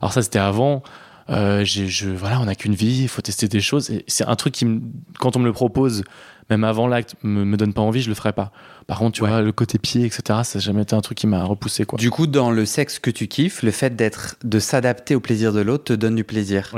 Alors, 0.00 0.12
ça, 0.12 0.22
c'était 0.22 0.38
avant. 0.38 0.84
Euh, 1.30 1.64
je, 1.64 2.08
voilà, 2.08 2.40
on 2.40 2.46
n'a 2.46 2.54
qu'une 2.54 2.74
vie, 2.74 3.02
il 3.02 3.08
faut 3.08 3.20
tester 3.22 3.48
des 3.48 3.60
choses. 3.60 3.90
Et 3.90 4.04
c'est 4.06 4.24
un 4.26 4.34
truc 4.36 4.54
qui, 4.54 4.64
me- 4.64 4.80
quand 5.18 5.36
on 5.36 5.40
me 5.40 5.44
le 5.44 5.52
propose, 5.52 6.02
même 6.48 6.64
avant 6.64 6.86
l'acte, 6.86 7.16
me, 7.22 7.44
me 7.44 7.56
donne 7.58 7.74
pas 7.74 7.82
envie, 7.82 8.00
je 8.00 8.08
le 8.08 8.14
ferai 8.14 8.32
pas. 8.32 8.50
Par 8.86 8.98
contre, 8.98 9.16
tu 9.16 9.22
Ouais. 9.22 9.28
vois, 9.28 9.42
le 9.42 9.52
côté 9.52 9.78
pied, 9.78 10.06
etc., 10.06 10.22
ça 10.44 10.58
n'a 10.58 10.60
jamais 10.60 10.82
été 10.82 10.94
un 10.96 11.02
truc 11.02 11.18
qui 11.18 11.26
m'a 11.26 11.44
repoussé, 11.44 11.84
quoi. 11.84 11.98
Du 11.98 12.10
coup, 12.10 12.26
dans 12.26 12.50
le 12.50 12.64
sexe 12.64 12.98
que 12.98 13.10
tu 13.10 13.28
kiffes, 13.28 13.62
le 13.62 13.70
fait 13.70 13.94
d'être, 13.94 14.36
de 14.42 14.58
s'adapter 14.58 15.14
au 15.14 15.20
plaisir 15.20 15.52
de 15.52 15.60
l'autre 15.60 15.84
te 15.84 15.92
donne 15.92 16.14
du 16.14 16.24
plaisir. 16.24 16.74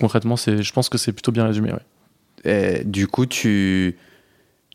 Concrètement, 0.00 0.36
c'est, 0.36 0.62
je 0.62 0.72
pense 0.72 0.88
que 0.88 0.96
c'est 0.96 1.12
plutôt 1.12 1.32
bien 1.32 1.44
résumé, 1.44 1.72
ouais. 1.72 1.78
Euh, 2.46 2.82
du 2.84 3.06
coup, 3.08 3.26
tu, 3.26 3.96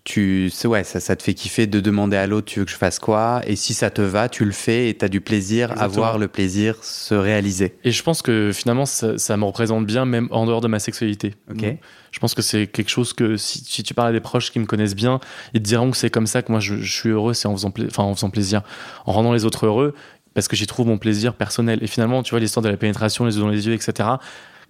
tu, 0.04 0.52
ouais, 0.66 0.84
ça, 0.84 1.00
ça 1.00 1.16
te 1.16 1.24
fait 1.24 1.34
kiffer 1.34 1.66
de 1.66 1.80
demander 1.80 2.18
à 2.18 2.28
l'autre, 2.28 2.48
tu 2.48 2.60
veux 2.60 2.66
que 2.66 2.72
je 2.72 2.76
fasse 2.76 3.00
quoi? 3.00 3.42
Et 3.48 3.56
si 3.56 3.74
ça 3.74 3.90
te 3.90 4.02
va, 4.02 4.28
tu 4.28 4.44
le 4.44 4.52
fais 4.52 4.90
et 4.90 4.98
tu 4.98 5.06
as 5.06 5.08
du 5.08 5.22
plaisir 5.22 5.74
à 5.82 5.88
voir 5.88 6.18
le 6.18 6.28
plaisir 6.28 6.76
se 6.84 7.16
réaliser. 7.16 7.78
Et 7.86 7.92
je 7.92 8.04
pense 8.04 8.22
que 8.22 8.52
finalement, 8.54 8.86
ça, 8.86 9.18
ça 9.18 9.38
me 9.38 9.46
représente 9.46 9.86
bien, 9.86 10.04
même 10.04 10.28
en 10.32 10.46
dehors 10.46 10.60
de 10.60 10.68
ma 10.68 10.80
sexualité. 10.80 11.36
Donc, 11.48 11.64
Je 12.12 12.20
pense 12.20 12.36
que 12.36 12.42
c'est 12.42 12.68
quelque 12.68 12.90
chose 12.90 13.14
que 13.14 13.38
si, 13.38 13.64
si 13.66 13.82
tu 13.82 13.94
parles 13.94 14.10
à 14.10 14.12
des 14.12 14.20
proches 14.20 14.52
qui 14.52 14.60
me 14.60 14.66
connaissent 14.66 14.96
bien, 14.96 15.22
ils 15.54 15.62
te 15.62 15.66
diront 15.66 15.90
que 15.90 15.98
c'est 15.98 16.10
comme 16.10 16.28
ça 16.28 16.42
que 16.42 16.52
moi 16.52 16.60
je, 16.60 16.76
je 16.76 16.94
suis 16.94 17.10
heureux, 17.10 17.34
c'est 17.34 17.48
en 17.48 17.56
faisant, 17.56 17.74
enfin, 17.88 18.04
en 18.04 18.14
faisant 18.14 18.30
plaisir, 18.30 18.62
en 19.06 19.14
rendant 19.14 19.32
les 19.32 19.46
autres 19.46 19.66
heureux, 19.66 19.96
parce 20.34 20.50
que 20.50 20.56
j'y 20.56 20.68
trouve 20.68 20.88
mon 20.88 20.98
plaisir 20.98 21.34
personnel. 21.34 21.80
Et 21.82 21.88
finalement, 21.88 22.24
tu 22.24 22.32
vois, 22.32 22.42
l'histoire 22.42 22.64
de 22.64 22.70
la 22.70 22.78
pénétration, 22.78 23.26
les 23.26 23.36
yeux 23.36 23.42
dans 23.42 23.50
les 23.50 23.68
yeux, 23.68 23.74
etc. 23.74 24.10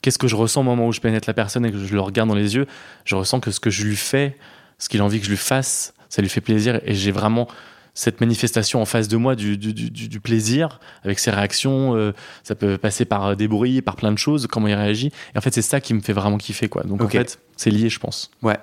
Qu'est-ce 0.01 0.19
que 0.19 0.27
je 0.27 0.35
ressens 0.35 0.61
au 0.61 0.63
moment 0.63 0.87
où 0.87 0.91
je 0.91 1.01
pénètre 1.01 1.27
la 1.27 1.33
personne 1.33 1.65
et 1.65 1.71
que 1.71 1.77
je 1.77 1.93
le 1.93 2.01
regarde 2.01 2.29
dans 2.29 2.35
les 2.35 2.55
yeux? 2.55 2.67
Je 3.03 3.15
ressens 3.15 3.39
que 3.39 3.51
ce 3.51 3.59
que 3.59 3.69
je 3.69 3.83
lui 3.85 3.95
fais, 3.95 4.37
ce 4.83 4.89
qu'il 4.89 4.99
a 4.99 5.03
envie 5.05 5.19
que 5.19 5.25
je 5.25 5.29
lui 5.31 5.37
fasse, 5.37 5.93
ça 6.09 6.21
lui 6.21 6.27
fait 6.29 6.41
plaisir. 6.41 6.81
Et 6.85 6.93
j'ai 6.93 7.11
vraiment 7.11 7.47
cette 7.93 8.19
manifestation 8.21 8.81
en 8.81 8.85
face 8.85 9.07
de 9.07 9.17
moi 9.17 9.35
du, 9.35 9.55
du, 9.57 9.71
du- 9.73 9.89
du 10.09 10.19
plaisir, 10.19 10.79
avec 11.03 11.19
ses 11.19 11.31
réactions. 11.31 11.95
euh, 11.95 12.11
ça 12.43 12.55
peut 12.55 12.77
passer 12.77 13.05
par 13.05 13.35
des 13.37 13.47
bruits, 13.47 13.81
par 13.81 13.95
plein 13.95 14.11
de 14.11 14.17
choses, 14.17 14.47
comment 14.47 14.67
il 14.67 14.73
réagit. 14.73 15.11
Et 15.33 15.37
en 15.37 15.41
fait, 15.41 15.53
c'est 15.53 15.61
ça 15.61 15.79
qui 15.79 15.93
me 15.93 16.01
fait 16.01 16.11
vraiment 16.13 16.37
kiffer. 16.37 16.67
Quoi. 16.69 16.83
Donc 16.83 17.01
en 17.01 17.07
fait, 17.07 17.39
c'est 17.55 17.69
lié, 17.71 17.89
je 17.89 17.99
pense. 17.99 18.29
Ouais. 18.41 18.57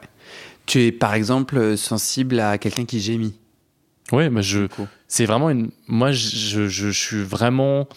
Tu 0.66 0.82
es 0.82 0.92
par 0.92 1.14
exemple 1.14 1.56
euh, 1.56 1.76
sensible 1.76 2.38
à 2.40 2.58
quelqu'un 2.58 2.84
qui 2.84 3.00
gémit. 3.00 3.34
Ouais, 4.12 4.28
bah 4.28 4.40
je, 4.42 4.66
c'est 5.08 5.24
vraiment 5.24 5.48
une. 5.50 5.70
Moi, 5.86 6.10
je, 6.12 6.28
je, 6.36 6.68
je 6.68 6.90
suis 6.90 7.22
vraiment 7.22 7.88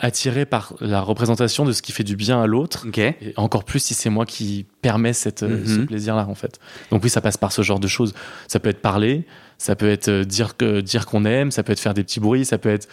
attiré 0.00 0.46
par 0.46 0.74
la 0.80 1.00
représentation 1.00 1.64
de 1.64 1.72
ce 1.72 1.82
qui 1.82 1.92
fait 1.92 2.04
du 2.04 2.16
bien 2.16 2.42
à 2.42 2.46
l'autre. 2.46 2.86
Et 2.96 3.34
encore 3.36 3.64
plus 3.64 3.78
si 3.80 3.94
c'est 3.94 4.10
moi 4.10 4.26
qui 4.26 4.66
permets 4.82 5.12
cette, 5.12 5.42
euh, 5.42 5.58
Mhm. 5.60 5.66
ce 5.66 5.80
plaisir-là, 5.86 6.26
en 6.28 6.34
fait. 6.34 6.58
Donc 6.90 7.04
oui, 7.04 7.10
ça 7.10 7.20
passe 7.20 7.36
par 7.36 7.52
ce 7.52 7.62
genre 7.62 7.78
de 7.80 7.86
choses. 7.88 8.14
Ça 8.48 8.58
peut 8.60 8.70
être 8.70 8.80
parler, 8.82 9.24
ça 9.58 9.76
peut 9.76 9.88
être 9.90 10.08
euh, 10.08 10.24
dire 10.24 10.56
que 10.56 10.80
dire 10.80 11.06
qu'on 11.06 11.24
aime, 11.24 11.50
ça 11.50 11.62
peut 11.62 11.72
être 11.72 11.80
faire 11.80 11.94
des 11.94 12.02
petits 12.02 12.20
bruits, 12.20 12.44
ça 12.44 12.58
peut 12.58 12.70
être 12.70 12.88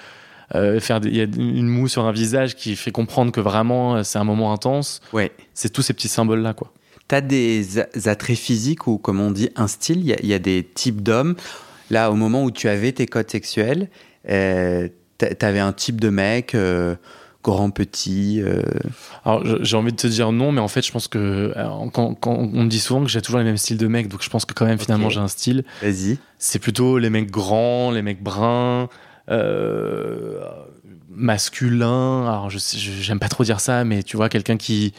euh, 0.55 0.79
faire 0.79 1.01
des- 1.01 1.09
y 1.09 1.19
a 1.19 1.23
une 1.25 1.67
moue 1.67 1.89
sur 1.89 2.05
un 2.05 2.13
visage 2.13 2.55
qui 2.55 2.77
fait 2.77 2.91
comprendre 2.91 3.33
que 3.33 3.41
vraiment 3.41 3.97
euh, 3.97 4.03
c'est 4.03 4.17
un 4.17 4.23
moment 4.23 4.53
intense. 4.53 5.01
Ouais. 5.11 5.31
C'est 5.53 5.69
tous 5.73 5.81
ces 5.81 5.93
petits 5.93 6.07
symboles-là, 6.07 6.53
quoi. 6.53 6.71
T'as 7.09 7.19
des 7.21 7.79
attraits 8.07 8.37
physiques 8.37 8.87
ou, 8.87 8.97
comme 8.97 9.19
on 9.21 9.31
dit, 9.31 9.49
un 9.55 9.67
style? 9.67 9.99
Il 9.99 10.05
y 10.07 10.13
a- 10.13 10.19
il 10.21 10.27
y, 10.27 10.33
a 10.33 10.39
des 10.39 10.65
types 10.73 11.01
d'hommes. 11.01 11.35
Là, 11.89 12.11
au 12.11 12.15
moment 12.15 12.43
où 12.43 12.51
tu 12.51 12.67
avais 12.69 12.91
tes 12.91 13.05
codes 13.05 13.29
sexuels, 13.31 13.89
euh, 14.29 14.89
t'avais 15.17 15.59
un 15.59 15.73
type 15.73 15.99
de 16.01 16.09
mec, 16.09 16.53
euh, 16.55 16.95
grand, 17.43 17.69
petit. 17.69 18.41
euh, 18.41 18.61
Alors 19.23 19.43
j'ai 19.63 19.77
envie 19.77 19.91
de 19.91 19.97
te 19.97 20.07
dire 20.07 20.31
non, 20.31 20.51
mais 20.51 20.59
en 20.61 20.67
fait 20.67 20.85
je 20.85 20.91
pense 20.91 21.07
que 21.07 21.53
euh, 21.55 21.67
quand, 21.93 22.13
quand 22.15 22.33
on 22.33 22.63
me 22.63 22.67
dit 22.69 22.79
souvent 22.79 23.01
que 23.03 23.09
j'ai 23.09 23.21
toujours 23.21 23.39
les 23.39 23.45
mêmes 23.45 23.57
styles 23.57 23.77
de 23.77 23.87
mecs, 23.87 24.07
donc 24.09 24.21
je 24.21 24.29
pense 24.29 24.45
que 24.45 24.53
quand 24.53 24.65
même 24.65 24.77
finalement 24.79 25.09
j'ai 25.09 25.19
un 25.19 25.27
style. 25.29 25.63
Vas-y. 25.81 26.17
C'est 26.39 26.59
plutôt 26.59 26.97
les 26.97 27.09
mecs 27.09 27.31
grands, 27.31 27.89
les 27.91 28.01
mecs 28.01 28.21
bruns, 28.21 28.89
euh, 29.29 30.39
masculins. 31.09 32.27
Alors 32.27 32.49
je 32.49 32.57
j'aime 32.59 33.19
pas 33.19 33.29
trop 33.29 33.43
dire 33.43 33.59
ça, 33.59 33.83
mais 33.83 34.03
tu 34.03 34.17
vois 34.17 34.29
quelqu'un 34.29 34.57
qui 34.57 34.93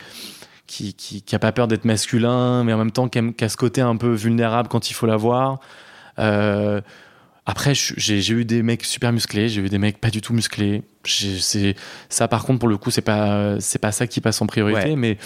qui, 0.66 0.94
qui 0.94 1.22
qui 1.22 1.34
a 1.34 1.38
pas 1.38 1.52
peur 1.52 1.68
d'être 1.68 1.84
masculin, 1.84 2.64
mais 2.64 2.72
en 2.72 2.78
même 2.78 2.90
temps 2.92 3.08
qui, 3.08 3.18
aime- 3.18 3.34
qui 3.34 3.44
a 3.44 3.48
ce 3.48 3.56
côté 3.56 3.80
un 3.80 3.96
peu 3.96 4.12
vulnérable 4.12 4.68
quand 4.68 4.90
il 4.90 4.94
faut 4.94 5.06
l'avoir. 5.06 5.60
Euh, 6.18 6.80
après, 7.50 7.72
j'ai 7.74 8.30
eu 8.32 8.44
des 8.44 8.62
mecs 8.62 8.84
super 8.84 9.10
musclés, 9.10 9.48
j'ai 9.48 9.62
eu 9.62 9.68
des 9.70 9.78
mecs 9.78 9.98
pas 10.00 10.10
du 10.10 10.20
tout 10.20 10.34
musclés. 10.34 10.82
Ça, 12.10 12.28
par 12.28 12.44
contre, 12.44 12.58
pour 12.58 12.68
le 12.68 12.76
coup, 12.76 12.90
c'est 12.90 13.00
pas 13.00 13.58
c'est 13.58 13.78
pas 13.80 13.90
ça 13.90 14.06
qui 14.06 14.20
passe 14.20 14.40
en 14.42 14.46
priorité, 14.46 14.90
Ouais. 14.90 14.96
mais 14.96 15.16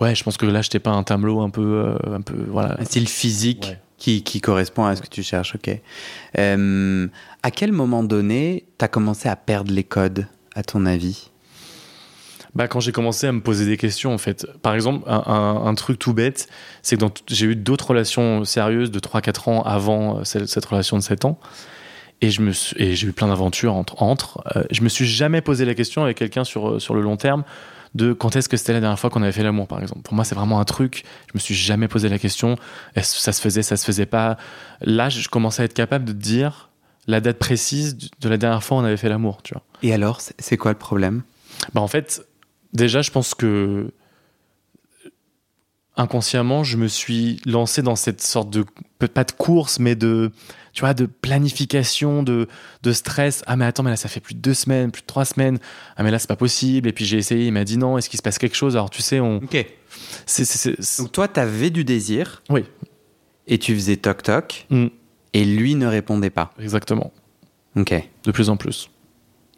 ouais, 0.00 0.14
je 0.14 0.24
pense 0.24 0.38
que 0.38 0.46
là, 0.46 0.62
j'étais 0.62 0.78
pas 0.78 0.90
un 0.92 1.02
tableau 1.02 1.40
un 1.42 1.50
peu 1.50 1.60
euh, 1.62 2.14
un 2.16 2.22
peu 2.22 2.36
voilà. 2.48 2.80
Un 2.80 2.84
style 2.86 3.06
physique 3.06 3.66
Ouais. 3.68 3.78
qui, 3.98 4.22
qui 4.22 4.40
correspond 4.40 4.86
à 4.86 4.96
ce 4.96 5.02
que 5.02 5.08
tu 5.08 5.22
cherches. 5.22 5.54
Ok. 5.56 5.70
Euh, 6.38 7.06
à 7.42 7.50
quel 7.50 7.72
moment 7.72 8.02
donné, 8.02 8.64
t'as 8.78 8.88
commencé 8.88 9.28
à 9.28 9.36
perdre 9.36 9.72
les 9.72 9.84
codes, 9.84 10.26
à 10.54 10.62
ton 10.62 10.86
avis? 10.86 11.30
Bah, 12.58 12.66
quand 12.68 12.80
j'ai 12.80 12.90
commencé 12.92 13.26
à 13.28 13.32
me 13.32 13.40
poser 13.40 13.64
des 13.66 13.76
questions, 13.76 14.12
en 14.12 14.18
fait. 14.18 14.46
Par 14.62 14.74
exemple, 14.74 15.08
un, 15.08 15.22
un- 15.26 15.64
un 15.66 15.74
truc 15.74 15.96
tout 15.98 16.12
bête, 16.12 16.48
c'est 16.82 16.96
que 17.00 17.04
j'ai 17.28 17.46
eu 17.46 17.54
d'autres 17.56 17.86
relations 17.90 18.44
sérieuses 18.44 18.90
de 18.90 18.98
3-4 18.98 19.48
ans 19.48 19.62
avant 19.62 20.18
euh, 20.18 20.24
cette, 20.24 20.48
cette 20.48 20.66
relation 20.66 20.96
de 20.98 21.02
7 21.02 21.24
ans. 21.24 21.38
Et, 22.20 22.30
j'ai 22.30 23.06
eu 23.06 23.12
plein 23.12 23.28
d'aventures 23.28 23.74
entre. 23.74 24.02
entre. 24.02 24.42
Euh, 24.56 24.64
je 24.72 24.82
me 24.82 24.88
suis 24.88 25.06
jamais 25.06 25.40
posé 25.40 25.64
la 25.64 25.74
question 25.76 26.02
avec 26.02 26.18
quelqu'un 26.18 26.42
sur, 26.42 26.68
euh, 26.70 26.78
sur 26.80 26.94
le 26.94 27.00
long 27.00 27.16
terme 27.16 27.44
de 27.94 28.12
quand 28.12 28.34
est-ce 28.34 28.48
que 28.48 28.56
c'était 28.56 28.72
la 28.72 28.80
dernière 28.80 28.98
fois 28.98 29.08
qu'on 29.08 29.22
avait 29.22 29.30
fait 29.32 29.44
l'amour, 29.44 29.68
par 29.68 29.80
exemple. 29.80 30.02
Pour 30.02 30.14
moi, 30.14 30.24
c'est 30.24 30.34
vraiment 30.34 30.58
un 30.58 30.64
truc. 30.64 31.04
Je 31.28 31.32
me 31.34 31.38
suis 31.38 31.54
jamais 31.54 31.86
posé 31.88 32.08
la 32.08 32.18
question. 32.18 32.56
Est-ce 32.96 33.14
que 33.14 33.20
ça 33.22 33.32
se 33.32 33.40
faisait, 33.40 33.62
ça 33.62 33.76
se 33.76 33.84
faisait 33.84 34.04
pas? 34.04 34.36
Là, 34.82 35.08
je 35.08 35.28
commençais 35.28 35.62
à 35.62 35.64
être 35.64 35.74
capable 35.74 36.04
de 36.04 36.12
dire 36.12 36.70
la 37.06 37.20
date 37.20 37.38
précise 37.38 37.96
de 38.20 38.28
la 38.28 38.36
dernière 38.36 38.64
fois 38.64 38.76
où 38.78 38.80
on 38.80 38.84
avait 38.84 38.96
fait 38.98 39.08
l'amour, 39.08 39.42
tu 39.44 39.54
vois. 39.54 39.62
Et 39.82 39.94
alors, 39.94 40.20
c'est- 40.20 40.34
c'est 40.40 40.56
quoi 40.56 40.72
le 40.72 40.76
problème? 40.78 41.22
Bah 41.72 41.80
en 41.80 41.88
fait, 41.88 42.24
déjà, 42.72 43.02
je 43.02 43.10
pense 43.10 43.34
que 43.34 43.90
inconsciemment, 45.96 46.62
je 46.62 46.76
me 46.76 46.86
suis 46.86 47.40
lancé 47.44 47.82
dans 47.82 47.96
cette 47.96 48.20
sorte 48.22 48.50
de 48.50 48.64
pas 49.08 49.24
de 49.24 49.32
course, 49.32 49.78
mais 49.80 49.96
de 49.96 50.30
tu 50.72 50.80
vois 50.80 50.94
de 50.94 51.06
planification, 51.06 52.22
de 52.22 52.46
de 52.82 52.92
stress. 52.92 53.42
Ah 53.46 53.56
mais 53.56 53.64
attends, 53.64 53.82
mais 53.82 53.90
là 53.90 53.96
ça 53.96 54.08
fait 54.08 54.20
plus 54.20 54.34
de 54.34 54.40
deux 54.40 54.54
semaines, 54.54 54.92
plus 54.92 55.02
de 55.02 55.06
trois 55.06 55.24
semaines. 55.24 55.58
Ah 55.96 56.04
mais 56.04 56.10
là 56.12 56.18
c'est 56.20 56.28
pas 56.28 56.36
possible. 56.36 56.88
Et 56.88 56.92
puis 56.92 57.04
j'ai 57.04 57.18
essayé, 57.18 57.46
il 57.46 57.52
m'a 57.52 57.64
dit 57.64 57.78
non. 57.78 57.98
Est-ce 57.98 58.08
qu'il 58.08 58.16
se 58.16 58.22
passe 58.22 58.38
quelque 58.38 58.56
chose? 58.56 58.76
Alors 58.76 58.90
tu 58.90 59.02
sais, 59.02 59.18
on 59.18 59.38
Ok. 59.38 59.66
Donc 60.98 61.12
toi, 61.12 61.26
t'avais 61.26 61.70
du 61.70 61.82
désir. 61.84 62.42
Oui. 62.48 62.64
Et 63.48 63.58
tu 63.58 63.74
faisais 63.74 63.96
toc 63.96 64.22
toc. 64.22 64.66
Mm. 64.70 64.86
Et 65.32 65.44
lui 65.44 65.74
ne 65.74 65.86
répondait 65.86 66.30
pas. 66.30 66.52
exactement 66.60 67.12
Ok. 67.76 67.94
de 68.24 68.30
plus 68.30 68.50
en 68.50 68.56
plus. 68.56 68.90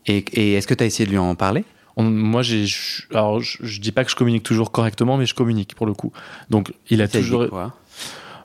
Et, 0.06 0.24
et 0.32 0.54
est-ce 0.54 0.66
que 0.66 0.74
tu 0.74 0.82
as 0.84 0.86
essayé 0.86 1.04
de 1.06 1.10
lui 1.10 1.18
en 1.18 1.34
parler? 1.34 1.64
On- 2.00 2.10
moi 2.10 2.42
j'ai 2.42 2.66
je- 2.66 3.02
alors 3.12 3.40
je, 3.40 3.58
je 3.60 3.80
dis 3.80 3.92
pas 3.92 4.04
que 4.04 4.10
je 4.10 4.16
communique 4.16 4.42
toujours 4.42 4.70
correctement, 4.72 5.16
mais 5.16 5.26
je 5.26 5.34
communique 5.34 5.74
pour 5.74 5.86
le 5.86 5.94
coup. 5.94 6.12
Donc 6.50 6.72
il 6.88 7.02
a 7.02 7.06
dit 7.06 7.12
toujours 7.20 7.48
quoi? 7.48 7.74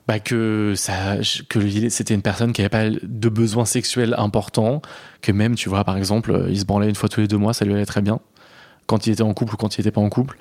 Bah 0.08 0.20
que 0.20 0.74
ça 0.76 1.16
que 1.48 1.88
c'était 1.90 2.14
une 2.14 2.22
personne 2.22 2.52
qui 2.52 2.60
avait 2.62 2.68
pas 2.68 2.88
de 2.90 3.28
besoins 3.28 3.64
sexuels 3.64 4.14
importants 4.18 4.80
que 5.20 5.32
même 5.32 5.56
tu 5.56 5.68
vois 5.68 5.82
par 5.82 5.96
exemple 5.96 6.30
euh, 6.30 6.46
il 6.48 6.60
se 6.60 6.64
branlait 6.64 6.88
une 6.88 6.94
fois 6.94 7.08
tous 7.08 7.20
les 7.20 7.26
deux 7.28 7.38
mois 7.38 7.52
ça 7.52 7.64
lui 7.64 7.74
allait 7.74 7.86
très 7.86 8.02
bien 8.02 8.20
quand 8.86 9.08
il 9.08 9.12
était 9.14 9.22
en 9.22 9.34
couple 9.34 9.54
ou 9.54 9.56
quand 9.56 9.76
il 9.76 9.80
était 9.80 9.90
pas 9.90 10.00
en 10.00 10.08
couple. 10.08 10.38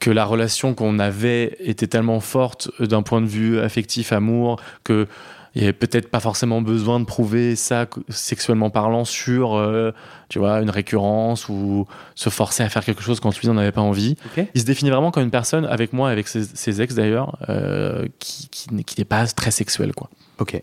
Que 0.00 0.10
la 0.10 0.24
relation 0.24 0.72
qu'on 0.72 0.98
avait 0.98 1.54
était 1.60 1.86
tellement 1.86 2.20
forte 2.20 2.70
euh, 2.80 2.86
d'un 2.86 3.02
point 3.02 3.20
de 3.20 3.26
vue 3.26 3.58
affectif 3.60 4.10
amour 4.12 4.58
que 4.84 5.06
il 5.54 5.60
y 5.62 5.64
avait 5.64 5.72
peut-être 5.72 6.10
pas 6.10 6.20
forcément 6.20 6.60
besoin 6.62 6.98
de 6.98 7.04
prouver 7.04 7.54
ça 7.54 7.86
sexuellement 8.08 8.70
parlant 8.70 9.04
sur 9.04 9.54
euh, 9.54 9.92
tu 10.28 10.38
vois 10.38 10.60
une 10.60 10.70
récurrence 10.70 11.48
ou 11.48 11.86
se 12.14 12.28
forcer 12.28 12.62
à 12.62 12.68
faire 12.68 12.84
quelque 12.84 13.02
chose 13.02 13.20
quand 13.20 13.38
lui 13.38 13.48
n'en 13.48 13.56
avait 13.56 13.72
pas 13.72 13.80
envie 13.80 14.16
il 14.54 14.60
se 14.60 14.66
définit 14.66 14.90
vraiment 14.90 15.10
comme 15.10 15.22
une 15.22 15.30
personne, 15.30 15.64
avec 15.64 15.92
moi, 15.92 16.10
avec 16.10 16.28
ses, 16.28 16.44
ses 16.44 16.82
ex 16.82 16.94
d'ailleurs, 16.94 17.38
euh, 17.48 18.06
qui, 18.18 18.48
qui 18.48 18.68
n'est 18.98 19.04
pas 19.04 19.26
très 19.26 19.50
sexuelle, 19.50 19.92
quoi. 19.92 20.10
Ok. 20.38 20.60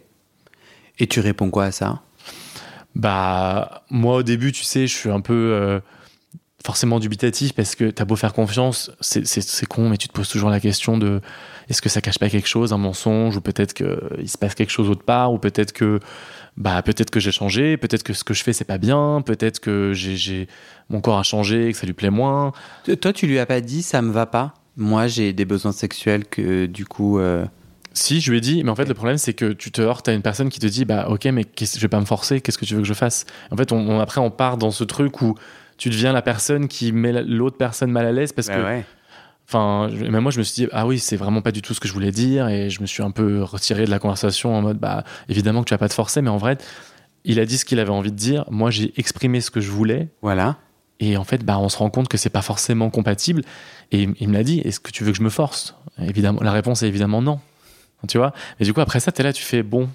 Et 1.00 1.08
tu 1.08 1.20
réponds 1.20 1.50
quoi 1.50 1.66
à 1.66 1.72
ça? 1.72 2.02
Bah, 2.96 3.84
moi 3.90 4.18
au 4.18 4.24
début, 4.24 4.52
tu 4.52 4.64
sais, 4.64 4.88
je 4.88 4.94
suis 4.94 5.10
un 5.10 5.22
peu 5.22 5.34
euh, 5.34 5.80
forcément 6.66 7.00
dubitatif 7.00 7.54
parce 7.54 7.76
que 7.76 7.90
t'as 7.90 8.06
beau 8.06 8.16
faire 8.16 8.34
confiance, 8.34 8.92
c'est- 9.00 9.66
con, 9.66 9.90
mais 9.90 9.98
tu 9.98 10.08
te 10.08 10.14
poses 10.14 10.30
toujours 10.30 10.50
la 10.50 10.60
question 10.60 10.98
de 10.98 11.22
est-ce 11.70 11.82
que 11.82 11.90
ça 11.90 12.02
cache 12.02 12.20
pas 12.20 12.30
quelque 12.30 12.48
chose, 12.48 12.74
un 12.74 12.78
mensonge, 12.78 13.38
ou 13.38 13.42
peut-être 13.42 13.74
qu'il 13.74 14.30
se 14.30 14.38
passe 14.38 14.56
quelque 14.56 14.70
chose 14.72 14.90
autre 14.90 15.04
part, 15.04 15.34
ou 15.34 15.38
peut-être 15.38 15.72
que 15.74 16.00
bah 16.58 16.82
peut-être 16.82 17.10
que 17.10 17.20
j'ai 17.20 17.32
changé, 17.32 17.78
peut-être 17.78 18.04
que 18.04 18.14
ce 18.14 18.24
que 18.24 18.34
je 18.34 18.44
fais 18.44 18.52
c'est 18.54 18.66
pas 18.66 18.78
bien, 18.78 19.22
peut-être 19.26 19.60
que 19.60 19.94
j'ai 19.94 20.48
mon 20.90 21.00
corps 21.00 21.18
a 21.20 21.24
changé, 21.24 21.72
que 21.72 21.78
ça 21.78 21.88
lui 21.88 21.94
plaît 21.94 22.10
moins. 22.10 22.52
Toi, 23.00 23.14
tu 23.14 23.26
lui 23.28 23.40
as 23.40 23.46
pas 23.46 23.62
dit 23.62 23.82
ça 23.82 24.02
me 24.02 24.12
va 24.12 24.26
pas 24.26 24.54
Moi, 24.78 25.08
j'ai 25.08 25.34
des 25.34 25.46
besoins 25.46 25.72
sexuels 25.72 26.26
que 26.26 26.66
du 26.66 26.86
coup. 26.86 27.20
Euh, 27.20 27.46
si, 27.94 28.22
je 28.22 28.32
lui 28.32 28.38
ai 28.38 28.42
dit, 28.42 28.64
mais 28.64 28.72
en 28.72 28.76
fait, 28.76 28.86
le 28.86 28.94
problème, 28.94 29.18
c'est 29.18 29.34
que 29.34 29.52
tu 29.52 29.70
te 29.70 29.82
heurtes 29.82 30.08
à 30.08 30.14
une 30.14 30.22
personne 30.22 30.48
qui 30.48 30.60
te 30.60 30.68
dit, 30.68 30.86
bah, 30.86 31.08
ok, 31.10 31.26
mais 31.26 31.44
je 31.60 31.80
vais 31.80 31.90
pas 31.90 32.00
me 32.00 32.06
forcer, 32.06 32.40
qu'est-ce 32.40 32.58
que 32.58 32.64
tu 32.64 32.74
veux 32.74 32.80
que 32.82 32.88
je 32.88 32.94
fasse? 32.94 33.26
En 33.52 33.58
fait, 33.58 33.74
on, 33.74 34.00
après, 34.00 34.22
on 34.22 34.32
part 34.32 34.56
dans 34.56 34.72
ce 34.72 34.86
truc 34.86 35.22
où 35.22 35.36
tu 35.82 35.90
deviens 35.90 36.14
la 36.14 36.22
personne 36.22 36.68
qui 36.68 36.92
met 36.92 37.24
l'autre 37.24 37.58
personne 37.58 37.90
mal 37.90 38.06
à 38.06 38.12
l'aise 38.12 38.34
parce 38.34 38.50
bah 38.50 38.56
que. 38.56 38.82
Enfin, 39.48 39.90
même 39.90 40.22
moi, 40.22 40.32
je 40.32 40.38
me 40.38 40.44
suis 40.44 40.64
dit, 40.64 40.70
ah 40.72 40.86
oui, 40.86 41.00
c'est 41.00 41.16
vraiment 41.16 41.42
pas 41.42 41.52
du 41.52 41.64
tout 41.64 41.74
ce 41.74 41.80
que 41.80 41.88
je 41.88 41.94
voulais 41.94 42.12
dire, 42.12 42.48
et 42.48 42.70
je 42.70 42.82
me 42.82 42.86
suis 42.86 43.02
un 43.02 43.10
peu 43.10 43.42
retiré 43.42 43.86
de 43.86 43.90
la 43.90 43.98
conversation 43.98 44.56
en 44.56 44.62
mode, 44.62 44.78
bah, 44.78 45.04
évidemment 45.28 45.62
que 45.62 45.70
tu 45.70 45.74
vas 45.74 45.80
pas 45.80 45.90
te 45.90 45.96
forcer, 45.96 46.22
mais 46.22 46.30
en 46.30 46.38
vrai, 46.38 46.60
il 47.26 47.40
a 47.40 47.46
dit 47.46 47.58
ce 47.58 47.66
qu'il 47.66 47.80
avait 47.80 47.90
envie 47.90 48.12
de 48.12 48.16
dire. 48.16 48.46
Moi, 48.52 48.70
j'ai 48.70 48.94
exprimé 48.96 49.42
ce 49.42 49.50
que 49.50 49.60
je 49.60 49.72
voulais. 49.72 50.10
Voilà. 50.22 50.58
Et 51.00 51.18
en 51.18 51.24
fait, 51.24 51.44
bah, 51.44 51.58
on 51.58 51.68
se 51.68 51.80
rend 51.80 51.90
compte 51.90 52.10
que 52.10 52.18
c'est 52.18 52.30
pas 52.30 52.44
forcément 52.44 52.92
compatible. 52.92 53.42
Et 53.92 54.08
il 54.20 54.30
me 54.30 54.34
l'a 54.34 54.44
dit, 54.44 54.60
est-ce 54.60 54.80
que 54.80 54.92
tu 54.92 55.04
veux 55.04 55.12
que 55.12 55.18
je 55.18 55.24
me 55.24 55.32
force? 55.32 55.76
Évidemment, 56.00 56.42
la 56.44 56.52
réponse 56.52 56.84
est 56.84 56.88
évidemment 56.88 57.24
non. 57.24 57.40
Tu 58.08 58.20
vois? 58.20 58.34
Mais 58.60 58.68
du 58.68 58.74
coup, 58.74 58.82
après 58.82 59.00
ça, 59.00 59.12
tu 59.12 59.22
es 59.22 59.24
là, 59.24 59.34
tu 59.34 59.44
fais 59.44 59.64
bon. 59.64 59.90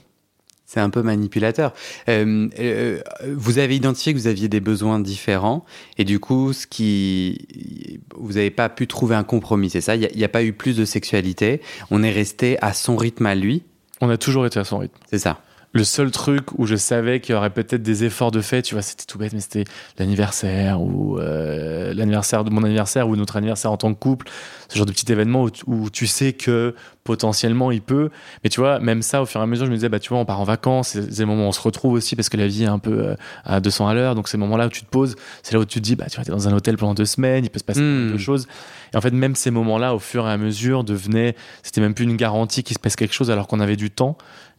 C'est 0.66 0.80
un 0.80 0.90
peu 0.90 1.02
manipulateur. 1.02 1.72
Euh, 2.08 2.48
euh, 2.58 3.00
vous 3.34 3.58
avez 3.58 3.76
identifié 3.76 4.12
que 4.12 4.18
vous 4.18 4.26
aviez 4.26 4.48
des 4.48 4.60
besoins 4.60 4.98
différents 4.98 5.64
et 5.96 6.04
du 6.04 6.18
coup, 6.18 6.52
ce 6.52 6.66
qui, 6.66 8.00
vous 8.16 8.32
n'avez 8.32 8.50
pas 8.50 8.68
pu 8.68 8.88
trouver 8.88 9.14
un 9.14 9.22
compromis, 9.22 9.70
c'est 9.70 9.80
ça? 9.80 9.94
Il 9.94 10.08
n'y 10.14 10.24
a, 10.24 10.28
pas 10.28 10.42
eu 10.42 10.52
plus 10.52 10.76
de 10.76 10.84
sexualité. 10.84 11.60
On 11.90 12.02
est 12.02 12.10
resté 12.10 12.58
à 12.62 12.72
son 12.72 12.96
rythme 12.96 13.26
à 13.26 13.36
lui? 13.36 13.62
On 14.00 14.10
a 14.10 14.16
toujours 14.16 14.44
été 14.44 14.58
à 14.58 14.64
son 14.64 14.78
rythme. 14.78 14.98
C'est 15.08 15.18
ça. 15.18 15.40
Le 15.76 15.84
seul 15.84 16.10
truc 16.10 16.58
où 16.58 16.64
je 16.64 16.74
savais 16.74 17.20
qu'il 17.20 17.34
y 17.34 17.36
aurait 17.36 17.50
peut-être 17.50 17.82
des 17.82 18.04
efforts 18.04 18.30
de 18.30 18.40
fait, 18.40 18.62
tu 18.62 18.74
vois, 18.74 18.80
c'était 18.80 19.04
tout 19.04 19.18
bête, 19.18 19.34
mais 19.34 19.40
c'était 19.40 19.64
l'anniversaire 19.98 20.80
ou 20.80 21.18
euh, 21.18 21.92
l'anniversaire 21.92 22.44
de 22.44 22.50
mon 22.50 22.64
anniversaire 22.64 23.06
ou 23.06 23.14
notre 23.14 23.36
anniversaire 23.36 23.70
en 23.70 23.76
tant 23.76 23.92
que 23.92 23.98
couple, 23.98 24.26
ce 24.68 24.78
genre 24.78 24.86
de 24.86 24.92
petit 24.92 25.12
événement 25.12 25.46
où, 25.66 25.90
tu 25.90 26.06
sais 26.06 26.32
que 26.32 26.74
potentiellement 27.04 27.70
il 27.70 27.82
peut. 27.82 28.08
Mais 28.42 28.48
tu 28.48 28.58
vois, 28.58 28.80
même 28.80 29.02
ça, 29.02 29.20
au 29.20 29.26
fur 29.26 29.38
et 29.38 29.42
à 29.42 29.46
mesure, 29.46 29.66
je 29.66 29.70
me 29.70 29.76
disais, 29.76 29.90
bah 29.90 29.98
tu 29.98 30.08
vois, 30.08 30.18
on 30.18 30.24
part 30.24 30.40
en 30.40 30.44
vacances, 30.44 30.98
c'est 30.98 31.20
le 31.20 31.26
moment 31.26 31.44
où 31.44 31.48
on 31.48 31.52
se 31.52 31.60
retrouve 31.60 31.92
aussi 31.92 32.16
parce 32.16 32.30
que 32.30 32.38
la 32.38 32.46
vie 32.46 32.64
est 32.64 32.68
un 32.68 32.78
peu 32.78 33.08
euh, 33.08 33.14
à 33.44 33.60
200 33.60 33.86
à 33.86 33.92
l'heure, 33.92 34.14
donc 34.14 34.28
c'est 34.28 34.38
le 34.38 34.44
moment 34.44 34.56
là 34.56 34.68
où 34.68 34.70
tu 34.70 34.80
te 34.80 34.88
poses, 34.88 35.14
c'est 35.42 35.52
là 35.52 35.60
où 35.60 35.66
tu 35.66 35.78
te 35.78 35.84
dis, 35.84 35.94
bah 35.94 36.06
tu 36.10 36.16
vas 36.16 36.22
être 36.22 36.30
dans 36.30 36.48
un 36.48 36.54
hôtel 36.54 36.78
pendant 36.78 36.94
deux 36.94 37.04
semaines, 37.04 37.44
il 37.44 37.50
peut 37.50 37.58
se 37.58 37.64
passer 37.64 37.82
mmh. 37.82 38.12
de 38.12 38.18
choses. 38.18 38.48
Et 38.94 38.96
en 38.96 39.02
fait, 39.02 39.10
même 39.10 39.34
ces 39.34 39.50
moments-là, 39.50 39.94
au 39.94 39.98
fur 39.98 40.26
et 40.26 40.32
à 40.32 40.38
mesure, 40.38 40.84
devenaient, 40.84 41.36
c'était 41.62 41.82
même 41.82 41.92
plus 41.92 42.04
une 42.04 42.16
garantie 42.16 42.62
qu'il 42.62 42.74
se 42.74 42.80
passe 42.80 42.96
quelque 42.96 43.12
chose 43.12 43.30
alors 43.30 43.46
qu'on 43.46 43.60
avait 43.60 43.76
du 43.76 43.90
temps 43.90 44.16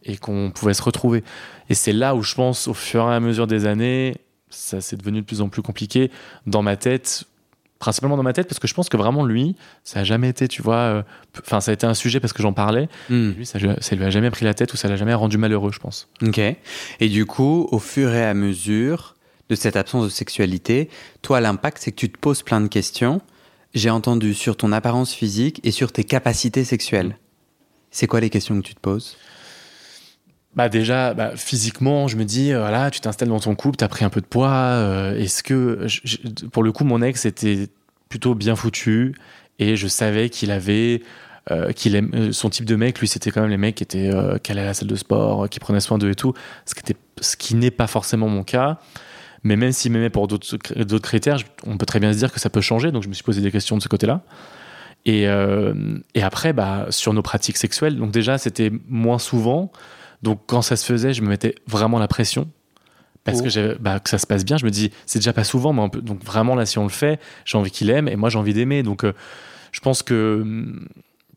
et 0.08 0.16
qu'on 0.16 0.50
pouvait 0.50 0.74
se 0.74 0.82
retrouver. 0.82 1.22
Et 1.68 1.74
c'est 1.74 1.92
là 1.92 2.16
où 2.16 2.22
je 2.22 2.34
pense, 2.34 2.66
au 2.66 2.74
fur 2.74 3.02
et 3.10 3.14
à 3.14 3.20
mesure 3.20 3.46
des 3.46 3.66
années, 3.66 4.16
ça 4.50 4.80
s'est 4.80 4.96
devenu 4.96 5.20
de 5.20 5.26
plus 5.26 5.40
en 5.40 5.48
plus 5.48 5.62
compliqué 5.62 6.10
dans 6.46 6.62
ma 6.62 6.76
tête, 6.76 7.24
principalement 7.78 8.16
dans 8.16 8.22
ma 8.22 8.32
tête, 8.32 8.48
parce 8.48 8.58
que 8.58 8.66
je 8.66 8.74
pense 8.74 8.88
que 8.88 8.96
vraiment 8.96 9.24
lui, 9.24 9.54
ça 9.84 10.00
a 10.00 10.04
jamais 10.04 10.30
été, 10.30 10.48
tu 10.48 10.62
vois, 10.62 10.76
euh, 10.76 11.02
enfin 11.40 11.60
ça 11.60 11.70
a 11.70 11.74
été 11.74 11.86
un 11.86 11.94
sujet 11.94 12.18
parce 12.20 12.32
que 12.32 12.42
j'en 12.42 12.54
parlais. 12.54 12.88
Hmm. 13.10 13.32
Lui, 13.32 13.46
ça, 13.46 13.58
ça, 13.80 13.96
lui 13.96 14.04
a 14.04 14.10
jamais 14.10 14.30
pris 14.30 14.44
la 14.44 14.54
tête 14.54 14.72
ou 14.72 14.76
ça 14.76 14.88
l'a 14.88 14.96
jamais 14.96 15.14
rendu 15.14 15.36
malheureux, 15.36 15.70
je 15.72 15.78
pense. 15.78 16.08
Ok. 16.22 16.38
Et 16.38 17.08
du 17.08 17.26
coup, 17.26 17.68
au 17.70 17.78
fur 17.78 18.12
et 18.14 18.24
à 18.24 18.34
mesure 18.34 19.14
de 19.50 19.54
cette 19.54 19.76
absence 19.76 20.04
de 20.04 20.10
sexualité, 20.10 20.88
toi, 21.22 21.40
l'impact, 21.40 21.78
c'est 21.80 21.92
que 21.92 21.96
tu 21.96 22.10
te 22.10 22.18
poses 22.18 22.42
plein 22.42 22.60
de 22.60 22.68
questions. 22.68 23.20
J'ai 23.74 23.90
entendu 23.90 24.32
sur 24.32 24.56
ton 24.56 24.72
apparence 24.72 25.12
physique 25.12 25.60
et 25.62 25.70
sur 25.70 25.92
tes 25.92 26.04
capacités 26.04 26.64
sexuelles. 26.64 27.18
C'est 27.90 28.06
quoi 28.06 28.20
les 28.20 28.30
questions 28.30 28.56
que 28.60 28.66
tu 28.66 28.74
te 28.74 28.80
poses? 28.80 29.16
Bah 30.58 30.68
déjà, 30.68 31.14
bah, 31.14 31.36
physiquement, 31.36 32.08
je 32.08 32.16
me 32.16 32.24
dis, 32.24 32.52
euh, 32.52 32.58
voilà, 32.58 32.90
tu 32.90 32.98
t'installes 32.98 33.28
dans 33.28 33.38
ton 33.38 33.54
couple, 33.54 33.76
tu 33.76 33.84
as 33.84 33.88
pris 33.88 34.04
un 34.04 34.10
peu 34.10 34.20
de 34.20 34.26
poids. 34.26 34.50
Euh, 34.50 35.16
est-ce 35.16 35.44
que, 35.44 35.86
pour 36.50 36.64
le 36.64 36.72
coup, 36.72 36.82
mon 36.82 37.00
ex 37.00 37.26
était 37.26 37.68
plutôt 38.08 38.34
bien 38.34 38.56
foutu 38.56 39.14
et 39.60 39.76
je 39.76 39.86
savais 39.86 40.30
qu'il 40.30 40.50
avait, 40.50 41.02
euh, 41.52 41.70
qu'il 41.70 41.94
aime 41.94 42.32
son 42.32 42.50
type 42.50 42.64
de 42.64 42.74
mec. 42.74 42.98
Lui, 42.98 43.06
c'était 43.06 43.30
quand 43.30 43.42
même 43.42 43.50
les 43.50 43.56
mecs 43.56 43.76
qui 43.76 43.84
étaient, 43.84 44.10
qui 44.42 44.50
allaient 44.50 44.62
à 44.62 44.64
la 44.64 44.74
salle 44.74 44.88
de 44.88 44.96
sport, 44.96 45.48
qui 45.48 45.60
prenaient 45.60 45.78
soin 45.78 45.96
d'eux 45.96 46.10
et 46.10 46.16
tout. 46.16 46.34
Ce 46.66 46.74
qui, 46.74 46.80
était, 46.80 46.96
ce 47.20 47.36
qui 47.36 47.54
n'est 47.54 47.70
pas 47.70 47.86
forcément 47.86 48.28
mon 48.28 48.42
cas. 48.42 48.78
Mais 49.44 49.54
même 49.54 49.70
s'il 49.70 49.92
m'aimait 49.92 50.10
pour 50.10 50.26
d'autres 50.26 50.98
critères, 50.98 51.38
on 51.68 51.78
peut 51.78 51.86
très 51.86 52.00
bien 52.00 52.12
se 52.12 52.18
dire 52.18 52.32
que 52.32 52.40
ça 52.40 52.50
peut 52.50 52.62
changer. 52.62 52.90
Donc 52.90 53.04
je 53.04 53.08
me 53.08 53.14
suis 53.14 53.22
posé 53.22 53.42
des 53.42 53.52
questions 53.52 53.76
de 53.76 53.82
ce 53.82 53.88
côté-là. 53.88 54.22
Et, 55.04 55.22
et 56.14 56.22
après, 56.24 56.52
bah, 56.52 56.86
sur 56.90 57.14
nos 57.14 57.22
pratiques 57.22 57.58
sexuelles, 57.58 57.96
donc 57.96 58.10
déjà, 58.10 58.38
c'était 58.38 58.72
moins 58.88 59.20
souvent. 59.20 59.70
Donc 60.22 60.40
quand 60.46 60.62
ça 60.62 60.76
se 60.76 60.84
faisait, 60.84 61.12
je 61.12 61.22
me 61.22 61.28
mettais 61.28 61.54
vraiment 61.66 61.98
la 61.98 62.08
pression. 62.08 62.48
Parce 63.24 63.42
que, 63.42 63.74
oh. 63.74 63.76
bah, 63.78 64.00
que 64.00 64.08
ça 64.08 64.16
se 64.16 64.26
passe 64.26 64.44
bien, 64.44 64.56
je 64.56 64.64
me 64.64 64.70
dis, 64.70 64.90
c'est 65.04 65.18
déjà 65.18 65.34
pas 65.34 65.44
souvent, 65.44 65.72
mais 65.72 66.00
donc 66.00 66.24
vraiment 66.24 66.54
là, 66.54 66.64
si 66.64 66.78
on 66.78 66.84
le 66.84 66.88
fait, 66.88 67.20
j'ai 67.44 67.58
envie 67.58 67.70
qu'il 67.70 67.90
aime 67.90 68.08
et 68.08 68.16
moi 68.16 68.30
j'ai 68.30 68.38
envie 68.38 68.54
d'aimer. 68.54 68.82
Donc 68.82 69.04
euh, 69.04 69.12
je 69.70 69.80
pense 69.80 70.02
que 70.02 70.40
hum, 70.40 70.88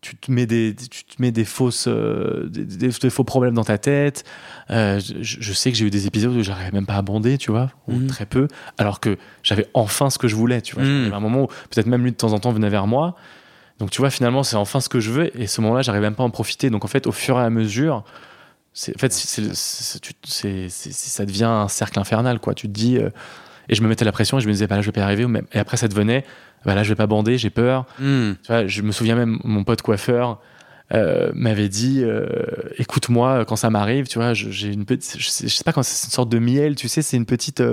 tu 0.02 0.16
te 0.16 0.32
mets 0.32 0.48
des, 0.48 0.76
tu 0.76 1.04
te 1.04 1.22
mets 1.22 1.32
des 1.32 1.46
fausses, 1.46 1.86
euh, 1.88 2.48
des, 2.50 2.92
faux 2.92 3.24
problèmes 3.24 3.54
dans 3.54 3.64
ta 3.64 3.78
tête. 3.78 4.24
Euh, 4.72 5.00
je, 5.00 5.54
sais 5.54 5.72
que 5.72 5.78
j'ai 5.78 5.86
eu 5.86 5.90
des 5.90 6.08
épisodes 6.08 6.36
où 6.36 6.42
j'arrivais 6.42 6.72
même 6.72 6.88
pas 6.88 6.96
à 6.96 7.02
bander, 7.02 7.38
tu 7.38 7.52
vois, 7.52 7.72
ou 7.88 7.94
mmh. 7.94 8.08
très 8.08 8.26
peu, 8.26 8.48
alors 8.78 9.00
que 9.00 9.18
j'avais 9.44 9.68
enfin 9.74 10.10
ce 10.10 10.18
que 10.18 10.28
je 10.28 10.36
voulais, 10.36 10.62
tu 10.62 10.76
vois. 10.76 10.84
Mmh. 10.84 11.04
Il 11.06 11.12
y 11.12 11.14
un 11.14 11.20
moment 11.20 11.44
où 11.44 11.48
peut-être 11.70 11.86
même 11.88 12.04
lui 12.04 12.12
de 12.12 12.18
temps 12.18 12.34
en 12.34 12.40
temps 12.40 12.52
venait 12.52 12.70
vers 12.70 12.88
moi. 12.88 13.16
Donc 13.78 13.92
tu 13.92 14.00
vois, 14.00 14.10
finalement, 14.10 14.44
c'est 14.44 14.56
enfin 14.56 14.80
ce 14.80 14.90
que 14.90 15.00
je 15.00 15.12
veux 15.12 15.40
et 15.40 15.48
ce 15.48 15.62
moment-là, 15.62 15.82
j'arrive 15.82 16.02
même 16.02 16.16
pas 16.16 16.24
à 16.24 16.26
en 16.26 16.32
profiter. 16.32 16.70
Donc 16.70 16.84
en 16.84 16.88
fait, 16.88 17.06
au 17.06 17.12
fur 17.12 17.40
et 17.40 17.44
à 17.44 17.50
mesure, 17.50 18.04
en 18.74 19.00
fait, 19.00 19.12
ça 19.12 21.26
devient 21.26 21.44
un 21.44 21.68
cercle 21.68 22.00
infernal, 22.00 22.40
quoi. 22.40 22.54
Tu 22.54 22.68
te 22.68 22.74
dis. 22.74 22.98
Euh, 22.98 23.10
et 23.70 23.76
je 23.76 23.84
me 23.84 23.88
mettais 23.88 24.06
la 24.06 24.12
pression 24.12 24.38
et 24.38 24.42
je 24.42 24.48
me 24.48 24.54
disais, 24.54 24.68
bah 24.68 24.76
là, 24.76 24.82
je 24.82 24.88
vais 24.88 24.92
pas 24.92 25.02
y 25.02 25.04
arriver. 25.04 25.26
Et 25.54 25.60
après, 25.60 25.78
ça 25.78 25.88
devenait, 25.88 26.26
bah 26.66 26.76
là, 26.76 26.84
je 26.84 26.90
vais 26.90 26.96
pas 26.96 27.08
bander, 27.08 27.38
j'ai 27.38 27.50
peur. 27.50 27.86
Hmm. 28.00 28.34
Tu 28.44 28.48
vois, 28.48 28.68
je 28.68 28.82
me 28.82 28.92
souviens 28.92 29.16
même, 29.16 29.40
mon 29.44 29.64
pote 29.64 29.82
coiffeur 29.82 30.42
euh, 30.94 31.32
m'avait 31.34 31.70
dit, 31.70 32.02
euh, 32.04 32.26
écoute-moi, 32.78 33.46
quand 33.46 33.56
ça 33.56 33.70
m'arrive, 33.70 34.08
tu 34.08 34.18
vois, 34.18 34.34
j'ai 34.34 34.74
une 34.74 34.86
petite. 34.86 35.16
Je 35.18 35.30
sais, 35.30 35.64
pas 35.64 35.74
quand 35.74 35.84
c'est 35.84 36.08
une 36.08 36.12
sorte 36.12 36.30
de 36.30 36.40
miel, 36.40 36.76
tu 36.76 36.88
sais, 36.88 37.02
c'est 37.02 37.18
une 37.18 37.26
petite. 37.26 37.64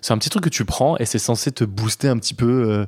c'est 0.00 0.12
un 0.12 0.18
petit 0.18 0.30
truc 0.30 0.44
que 0.44 0.48
tu 0.48 0.64
prends 0.64 0.96
et 0.98 1.06
c'est 1.06 1.18
censé 1.18 1.50
te 1.50 1.64
booster 1.64 2.08
un 2.08 2.18
petit 2.18 2.34
peu 2.34 2.86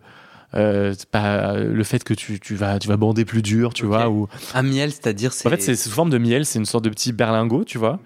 euh, 0.54 0.94
pas 1.10 1.54
le 1.54 1.84
fait 1.84 2.04
que 2.04 2.14
tu, 2.14 2.38
tu, 2.38 2.54
vas 2.54 2.78
tu 2.78 2.88
vas 2.88 2.96
bander 2.96 3.24
plus 3.24 3.42
dur 3.42 3.72
tu 3.72 3.86
vois 3.86 4.10
ou 4.10 4.28
un 4.54 4.62
miel 4.62 4.90
c'est-à-dire 4.90 5.32
c'est 5.32 5.48
en 5.48 5.50
fait 5.50 5.62
c'est 5.62 5.76
sous 5.76 5.90
forme 5.90 6.10
de 6.10 6.18
miel 6.18 6.44
c'est 6.44 6.58
une 6.58 6.66
sorte 6.66 6.84
de 6.84 6.90
petit 6.90 7.12
berlingot 7.12 7.64
tu 7.64 7.78
vois. 7.78 8.00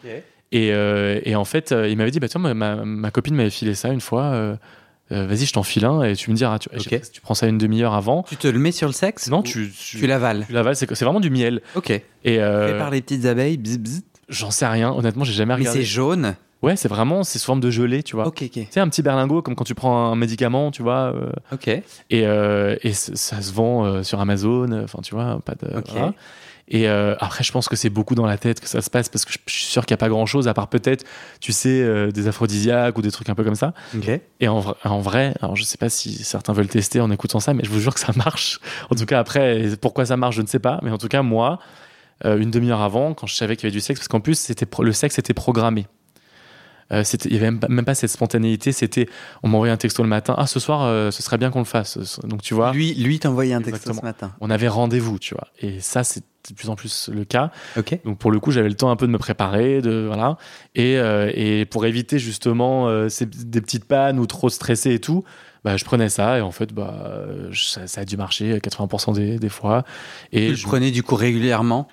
Et, 0.53 0.73
euh, 0.73 1.21
et, 1.25 1.35
en 1.35 1.45
fait 1.45 1.73
euh, 1.73 1.89
il 1.89 1.97
m'avait 1.97 2.13
dit 2.13 2.21
bah 2.21 2.29
tiens 2.29 2.41
ma, 2.41 2.55
ma 2.55 3.11
copine 3.11 3.35
m'avait 3.35 3.51
filé 3.51 3.75
ça 3.75 3.89
une 3.89 4.01
fois 4.01 4.59
vas-y 5.11 5.47
je 5.47 5.53
t'en 5.53 5.65
file 5.65 5.85
un 5.85 6.03
et 6.03 6.15
tu 6.15 6.31
me 6.31 6.37
diras 6.37 6.59
tu, 6.59 6.69
tu 7.13 7.21
prends 7.21 7.35
ça 7.35 7.47
une 7.47 7.59
demi-heure 7.59 7.95
avant. 7.95 8.23
Tu 8.29 8.37
te 8.37 8.49
le 8.49 8.59
mets 8.59 8.73
sur 8.73 8.87
le 8.87 8.95
sexe 8.95 9.29
non 9.29 9.43
tu, 9.43 9.73
tu, 9.73 10.07
l'avales 10.07 10.45
tu 10.47 10.53
l'avales 10.53 10.77
c'est 10.77 10.91
vraiment 11.01 11.21
du 11.21 11.31
miel. 11.31 11.63
Ok. 11.75 11.91
Et 11.91 12.03
fait 12.25 12.79
par 12.79 12.91
les 12.91 13.03
petites 13.03 13.27
abeilles 13.27 13.61
j'en 14.29 14.51
sais 14.51 14.67
rien 14.67 14.93
honnêtement 14.93 15.25
j'ai 15.25 15.33
jamais 15.33 15.55
regardé. 15.55 15.79
mais 15.79 15.85
c'est 15.85 15.89
jaune 15.89 16.37
Ouais, 16.63 16.77
c'est 16.77 16.89
vraiment, 16.89 17.23
c'est 17.23 17.39
sous 17.39 17.47
forme 17.47 17.61
de 17.61 17.71
gelée, 17.71 18.03
tu 18.03 18.17
vois. 18.17 18.27
Ok, 18.27 18.43
ok. 18.45 18.67
C'est 18.71 18.81
un 18.81 18.89
petit 18.89 19.03
berlingot, 19.03 19.43
comme 19.43 19.55
quand 19.55 19.65
tu 19.65 19.75
prends 19.75 20.11
un 20.11 20.17
médicament, 20.17 20.71
tu 20.71 20.83
vois. 20.83 21.15
Euh. 21.15 21.31
ok. 21.53 21.69
Et, 21.69 21.83
euh, 22.13 22.77
et 22.83 22.93
ça 22.93 23.43
se 23.43 23.53
vend 23.53 23.85
euh, 23.85 24.03
sur 24.03 24.21
Amazon, 24.21 24.83
enfin, 24.83 25.01
tu 25.03 25.15
vois, 25.15 25.41
pas 25.45 25.55
de. 25.55 25.69
Et 26.69 26.89
après, 26.89 27.45
je 27.45 27.53
pense 27.53 27.69
que 27.69 27.77
c'est 27.77 27.91
beaucoup 27.91 28.17
dans 28.17 28.27
la 28.27 28.39
tête 28.39 28.59
que 28.59 28.69
ça 28.69 28.83
se 28.83 28.91
passe 28.91 29.09
parce 29.09 29.25
que 29.25 29.33
je, 29.33 29.39
suis 29.47 29.67
sûr 29.67 29.87
qu'il 29.87 29.95
n'y 29.95 29.99
a 29.99 30.03
pas 30.03 30.09
grand 30.09 30.27
chose 30.27 30.49
à 30.49 30.55
part 30.55 30.67
peut-être, 30.67 31.05
tu 31.41 31.53
sais, 31.53 32.11
des 32.11 32.27
aphrodisiaques 32.27 32.99
ou 32.99 33.03
des 33.03 33.13
trucs 33.13 33.29
un 33.29 33.37
peu 33.37 33.45
comme 33.45 33.55
ça. 33.55 33.73
Ok. 33.95 34.11
Et 34.41 34.49
en, 34.49 34.65
en, 34.83 35.01
vrai, 35.01 35.35
alors 35.41 35.55
je 35.55 35.63
sais 35.63 35.79
pas 35.79 35.89
si 35.89 36.25
certains 36.25 36.53
veulent 36.53 36.67
tester 36.67 37.01
en 37.01 37.13
écoutant 37.13 37.39
ça, 37.39 37.55
mais 37.55 37.63
je 37.63 37.71
vous 37.71 37.79
jure 37.79 37.95
que 37.95 38.01
ça 38.01 38.13
marche. 38.17 38.59
En 38.91 38.97
tout 38.97 39.07
cas, 39.07 39.21
après, 39.21 39.77
pourquoi 39.81 40.07
ça 40.07 40.17
marche, 40.17 40.35
je 40.35 40.43
ne 40.43 40.49
sais 40.49 40.59
pas. 40.59 40.81
Mais 40.83 40.91
en 40.91 40.99
tout 40.99 41.09
cas, 41.09 41.23
moi, 41.23 41.61
une 42.25 42.51
demi-heure 42.51 42.81
avant, 42.81 43.15
quand 43.15 43.29
je 43.29 43.37
savais 43.37 43.55
qu'il 43.55 43.65
y 43.65 43.67
avait 43.69 43.77
du 43.77 43.81
sexe, 43.81 44.01
parce 44.01 44.09
qu'en 44.09 44.21
plus, 44.21 44.37
c'était 44.37 44.67
le 44.83 44.93
sexe 44.93 45.21
était 45.21 45.35
programmé. 45.35 45.87
Euh, 46.93 47.03
il 47.25 47.31
n'y 47.31 47.37
avait 47.37 47.51
même 47.51 47.85
pas, 47.85 47.95
cette 47.95 48.11
spontanéité. 48.11 48.73
C'était, 48.73 49.09
on 49.43 49.49
m'envoyait 49.49 49.73
un 49.73 49.77
texto 49.77 50.03
le 50.03 50.09
matin. 50.09 50.35
Ah, 50.37 50.47
ce 50.47 50.61
soir, 50.61 50.85
euh, 50.85 51.11
ce 51.11 51.23
serait 51.23 51.39
bien 51.39 51.51
qu'on 51.51 51.61
le 51.61 51.65
fasse. 51.65 52.21
Donc, 52.25 52.43
tu 52.43 52.55
vois. 52.55 52.73
Lui, 52.73 52.95
lui 52.95 53.19
t'envoyait 53.19 53.55
un 53.55 53.63
texto 53.63 53.93
ce 53.93 54.03
matin. 54.03 54.33
On 54.41 54.51
avait 54.51 54.69
rendez-vous, 54.69 55.19
tu 55.19 55.35
vois. 55.35 55.49
Et 55.61 55.81
ça, 55.81 56.05
c'est 56.05 56.23
de 56.49 56.55
plus 56.55 56.69
en 56.69 56.77
plus 56.77 57.11
le 57.13 57.25
cas. 57.25 57.51
Donc, 58.05 58.19
pour 58.19 58.31
le 58.31 58.39
coup, 58.39 58.53
j'avais 58.53 58.69
le 58.69 58.77
temps 58.77 58.91
un 58.91 58.97
peu 58.97 59.07
de 59.07 59.13
me 59.13 59.19
préparer, 59.19 59.83
de 59.83 60.05
voilà. 60.07 60.37
Et, 60.75 60.97
euh, 60.97 61.31
et 61.35 61.65
pour 61.65 61.87
éviter 61.87 62.19
justement 62.19 63.09
ces, 63.09 63.27
des 63.27 63.61
petites 63.61 63.85
pannes 63.85 64.19
ou 64.19 64.27
trop 64.27 64.49
stressé 64.49 64.95
et 64.95 65.01
tout. 65.01 65.25
Bah, 65.65 65.77
je 65.77 65.85
prenais 65.85 66.09
ça 66.09 66.39
et 66.39 66.43
en 66.43 66.53
fait 66.53 66.73
bah 66.73 67.27
ça, 67.53 68.01
a 68.01 68.05
dû 68.05 68.17
marcher 68.17 68.59
80% 68.59 69.15
des, 69.15 69.37
des, 69.41 69.49
fois 69.49 69.83
et 70.31 70.55
je 70.55 70.65
prenais 70.65 70.93
du 70.93 71.03
coup 71.03 71.17
régulièrement 71.17 71.89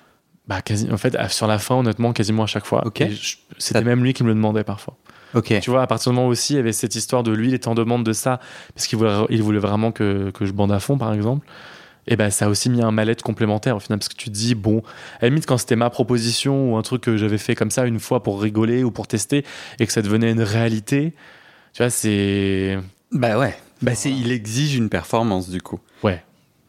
bah, 0.46 0.60
quasi, 0.62 0.90
en 0.90 0.96
fait, 0.96 1.16
sur 1.30 1.46
la 1.46 1.58
fin, 1.58 1.76
honnêtement, 1.76 2.12
quasiment 2.12 2.42
à 2.42 2.46
chaque 2.46 2.66
fois. 2.66 2.84
C'était 3.58 3.82
même 3.82 4.02
lui 4.02 4.12
qui 4.12 4.22
me 4.22 4.28
le 4.28 4.34
demandait 4.34 4.64
parfois. 4.64 4.96
Tu 5.42 5.70
vois, 5.70 5.82
à 5.82 5.86
partir 5.86 6.12
du 6.12 6.16
moment 6.16 6.28
aussi, 6.28 6.52
il 6.52 6.56
y 6.56 6.58
avait 6.60 6.72
cette 6.72 6.94
histoire 6.94 7.22
de 7.22 7.32
lui, 7.32 7.48
il 7.48 7.54
était 7.54 7.68
en 7.68 7.74
demande 7.74 8.04
de 8.04 8.12
ça, 8.12 8.38
parce 8.74 8.86
qu'il 8.86 8.98
voulait, 8.98 9.24
il 9.30 9.42
voulait 9.42 9.58
vraiment 9.58 9.90
que, 9.90 10.30
que 10.30 10.46
je 10.46 10.52
bande 10.52 10.70
à 10.70 10.78
fond, 10.78 10.96
par 10.96 11.12
exemple. 11.12 11.46
et 12.06 12.16
ben 12.16 12.30
ça 12.30 12.46
a 12.46 12.48
aussi 12.48 12.70
mis 12.70 12.82
un 12.82 12.90
mal-être 12.90 13.22
complémentaire 13.22 13.76
au 13.76 13.80
final 13.80 13.98
parce 13.98 14.08
que 14.08 14.14
tu 14.14 14.26
te 14.28 14.34
dis 14.34 14.54
bon 14.54 14.82
à 15.20 15.22
la 15.22 15.28
limite 15.28 15.46
quand 15.46 15.56
c'était 15.56 15.76
ma 15.76 15.90
proposition 15.90 16.72
ou 16.72 16.76
un 16.76 16.82
truc 16.82 17.02
que 17.02 17.16
j'avais 17.16 17.38
fait 17.38 17.54
comme 17.54 17.70
ça 17.70 17.86
une 17.86 17.98
fois 17.98 18.22
pour 18.22 18.42
rigoler 18.42 18.84
ou 18.84 18.90
pour 18.90 19.06
tester 19.06 19.44
et 19.78 19.86
que 19.86 19.92
ça 19.92 20.02
devenait 20.02 20.30
une 20.30 20.42
réalité 20.42 21.14
tu 21.72 21.82
vois 21.82 21.90
c'est 21.90 22.78
bah 23.10 23.38
ouais. 23.38 23.56
Bah 23.82 23.94
c'est 23.94 24.10
il 24.10 24.30
exige 24.32 24.76
une 24.76 24.88
performance 24.88 25.48
du 25.48 25.62
coup. 25.62 25.80
Ouais. 26.02 26.22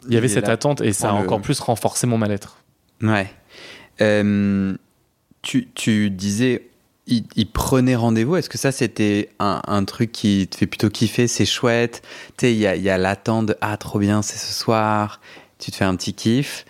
Il 0.07 0.13
y 0.13 0.17
avait 0.17 0.27
cette 0.27 0.49
attente 0.49 0.81
et 0.81 0.93
ça 0.93 1.09
a 1.09 1.13
encore 1.13 1.41
plus 1.41 1.59
renforcé 1.59 2.07
mon 2.07 2.17
mal-être. 2.17 2.57
Ouais 3.01 3.29
euh, 4.01 4.75
tu, 5.41 5.67
tu 5.73 6.09
disais 6.09 6.69
il, 7.07 7.47
prenait 7.51 7.95
rendez-vous. 7.95 8.35
Est-ce 8.35 8.49
que 8.49 8.57
ça, 8.57 8.71
c'était 8.71 9.29
un, 9.39 9.85
truc 9.85 10.11
qui 10.11 10.47
te 10.47 10.57
fait 10.57 10.65
plutôt 10.65 10.89
kiffer? 10.89 11.27
C'est 11.27 11.45
chouette. 11.45 12.01
Tu 12.37 12.47
sais, 12.47 12.53
il 12.53 12.59
y 12.59 12.89
a, 12.89 12.93
a 12.93 12.97
l'attente 12.97 13.47
de 13.47 13.57
Ah, 13.61 13.77
trop 13.77 13.99
bien, 13.99 14.21
c'est 14.21 14.37
ce 14.37 14.53
soir. 14.53 15.21
Tu 15.59 15.71
te 15.71 15.75
fais 15.75 15.85
un 15.85 15.95
petit 15.95 16.13
kiff. 16.13 16.65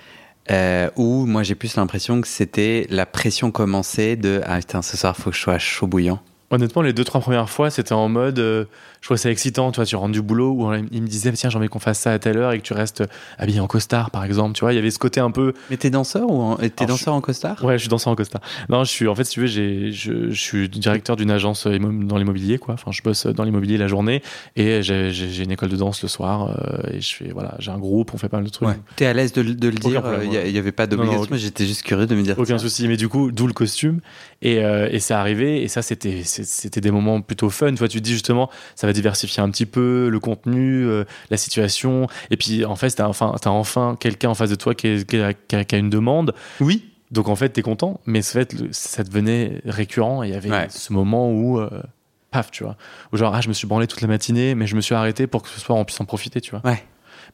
Euh, 0.51 0.89
ou 0.95 1.25
moi, 1.25 1.43
j'ai 1.43 1.55
plus 1.55 1.75
l'impression 1.75 2.21
que 2.21 2.27
c'était 2.27 2.85
la 2.89 3.05
pression 3.05 3.51
commencée 3.51 4.15
de 4.15 4.41
Ah, 4.45 4.59
putain, 4.59 4.81
ce 4.81 4.97
soir, 4.97 5.15
faut 5.15 5.29
que 5.29 5.35
je 5.35 5.41
sois 5.41 5.57
chaud 5.57 5.87
bouillant. 5.87 6.21
Honnêtement, 6.51 6.83
les 6.83 6.93
deux, 6.93 7.03
trois 7.03 7.21
premières 7.21 7.49
fois, 7.49 7.71
c'était 7.71 7.93
en 7.93 8.07
mode, 8.07 8.37
euh, 8.37 8.65
je 9.01 9.07
trouvais 9.07 9.17
ça 9.17 9.31
excitant, 9.31 9.71
tu 9.71 9.77
vois, 9.77 9.85
tu 9.85 9.95
rentres 9.95 10.11
du 10.11 10.21
boulot 10.21 10.51
où 10.51 10.73
il 10.91 11.01
me 11.01 11.07
disait, 11.07 11.31
tiens, 11.31 11.49
j'ai 11.49 11.57
envie 11.57 11.69
qu'on 11.69 11.79
fasse 11.79 11.99
ça 11.99 12.11
à 12.11 12.19
telle 12.19 12.37
heure 12.37 12.51
et 12.51 12.59
que 12.59 12.63
tu 12.63 12.73
restes 12.73 13.03
habillé 13.39 13.59
en 13.59 13.67
costard, 13.67 14.11
par 14.11 14.23
exemple, 14.23 14.53
tu 14.53 14.61
vois, 14.61 14.71
il 14.71 14.75
y 14.75 14.79
avait 14.79 14.91
ce 14.91 14.99
côté 14.99 15.19
un 15.19 15.31
peu. 15.31 15.53
Mais 15.71 15.77
t'es 15.77 15.89
danseur 15.89 16.29
ou 16.29 16.39
en... 16.39 16.55
t'es 16.57 16.85
danseur 16.85 17.15
en 17.15 17.21
costard? 17.21 17.63
Ouais, 17.63 17.73
je 17.73 17.79
suis 17.79 17.89
danseur 17.89 18.13
en 18.13 18.15
costard. 18.15 18.41
Non, 18.69 18.83
je 18.83 18.91
suis, 18.91 19.07
en 19.07 19.15
fait, 19.15 19.23
si 19.23 19.33
tu 19.33 19.39
veux, 19.39 19.47
j'ai, 19.47 19.91
je, 19.91 20.29
je, 20.29 20.39
suis 20.39 20.69
directeur 20.69 21.15
d'une 21.15 21.31
agence 21.31 21.65
dans 21.65 22.17
l'immobilier, 22.17 22.59
quoi. 22.59 22.75
Enfin, 22.75 22.91
je 22.91 23.01
bosse 23.01 23.25
dans 23.25 23.43
l'immobilier 23.43 23.77
la 23.77 23.87
journée 23.87 24.21
et 24.55 24.83
j'ai, 24.83 25.43
une 25.43 25.51
école 25.51 25.69
de 25.69 25.77
danse 25.77 26.03
le 26.03 26.07
soir 26.07 26.49
euh, 26.49 26.93
et 26.93 27.01
je 27.01 27.15
fais, 27.15 27.31
voilà, 27.31 27.55
j'ai 27.57 27.71
un 27.71 27.79
groupe, 27.79 28.13
on 28.13 28.17
fait 28.17 28.29
pas 28.29 28.37
mal 28.37 28.45
de 28.45 28.51
trucs. 28.51 28.67
Ouais. 28.67 28.77
T'es 28.95 29.07
à 29.07 29.13
l'aise 29.13 29.33
de, 29.33 29.41
de, 29.41 29.67
le 29.67 29.75
dire, 29.75 30.03
il 30.23 30.29
n'y 30.29 30.57
avait 30.57 30.71
pas 30.71 30.85
d'obligation, 30.85 31.35
j'étais 31.35 31.65
juste 31.65 31.81
curieux 31.81 32.05
de 32.05 32.15
me 32.15 32.21
dire. 32.21 32.37
Aucun 32.37 32.59
souci, 32.59 32.87
mais 32.87 32.97
du 32.97 33.09
coup, 33.09 33.31
d'où 33.31 33.47
le 33.47 33.53
costume 33.53 34.01
et, 34.45 34.63
euh, 34.63 34.87
et 34.91 34.99
c'est 34.99 35.15
arrivé 35.15 35.63
et 35.63 35.67
ça, 35.67 35.81
c'était, 35.81 36.21
c'était 36.23 36.79
des 36.79 36.91
moments 36.91 37.19
plutôt 37.19 37.49
fun. 37.49 37.73
Tu 37.73 37.87
te 37.87 37.97
dis 37.97 38.13
justement, 38.13 38.51
ça 38.75 38.85
va 38.85 38.93
diversifier 38.93 39.41
un 39.41 39.49
petit 39.49 39.65
peu 39.65 40.07
le 40.07 40.19
contenu, 40.19 40.85
euh, 40.85 41.03
la 41.31 41.37
situation. 41.37 42.05
Et 42.29 42.37
puis, 42.37 42.63
en 42.63 42.75
fait, 42.75 42.91
t'as 42.91 43.07
enfin, 43.07 43.33
as 43.43 43.49
enfin 43.49 43.97
quelqu'un 43.99 44.29
en 44.29 44.35
face 44.35 44.51
de 44.51 44.55
toi 44.55 44.75
qui, 44.75 45.03
qui, 45.03 45.17
a, 45.17 45.77
une 45.77 45.89
demande. 45.89 46.35
Oui. 46.59 46.91
Donc, 47.09 47.27
en 47.27 47.35
fait, 47.35 47.49
t'es 47.49 47.63
content. 47.63 47.99
Mais 48.05 48.21
fait, 48.21 48.55
ça 48.69 49.03
devenait 49.03 49.61
récurrent. 49.65 50.21
Et 50.21 50.27
il 50.27 50.33
y 50.33 50.37
avait 50.37 50.69
ce 50.69 50.93
moment 50.93 51.31
où, 51.31 51.59
euh, 51.59 51.81
paf, 52.29 52.51
tu 52.51 52.63
vois. 52.63 52.77
Où 53.11 53.17
genre, 53.17 53.33
ah, 53.33 53.41
je 53.41 53.47
me 53.47 53.53
suis 53.53 53.65
branlé 53.65 53.87
toute 53.87 54.01
la 54.01 54.07
matinée, 54.07 54.53
mais 54.53 54.67
je 54.67 54.75
me 54.75 54.81
suis 54.81 54.93
arrêté 54.93 55.25
pour 55.25 55.41
que 55.41 55.49
ce 55.49 55.59
soir, 55.59 55.75
on 55.79 55.85
puisse 55.85 55.99
en 55.99 56.05
profiter, 56.05 56.39
tu 56.39 56.51
vois. 56.51 56.61
Ouais. 56.63 56.83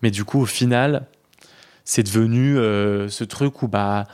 Mais 0.02 0.12
du 0.12 0.24
coup, 0.24 0.39
au 0.39 0.45
final, 0.45 1.08
c'est 1.84 2.04
devenu 2.04 2.58
euh, 2.58 3.10
ce 3.10 3.26
truc 3.26 3.63
où, 3.63 3.67
bah, 3.67 4.06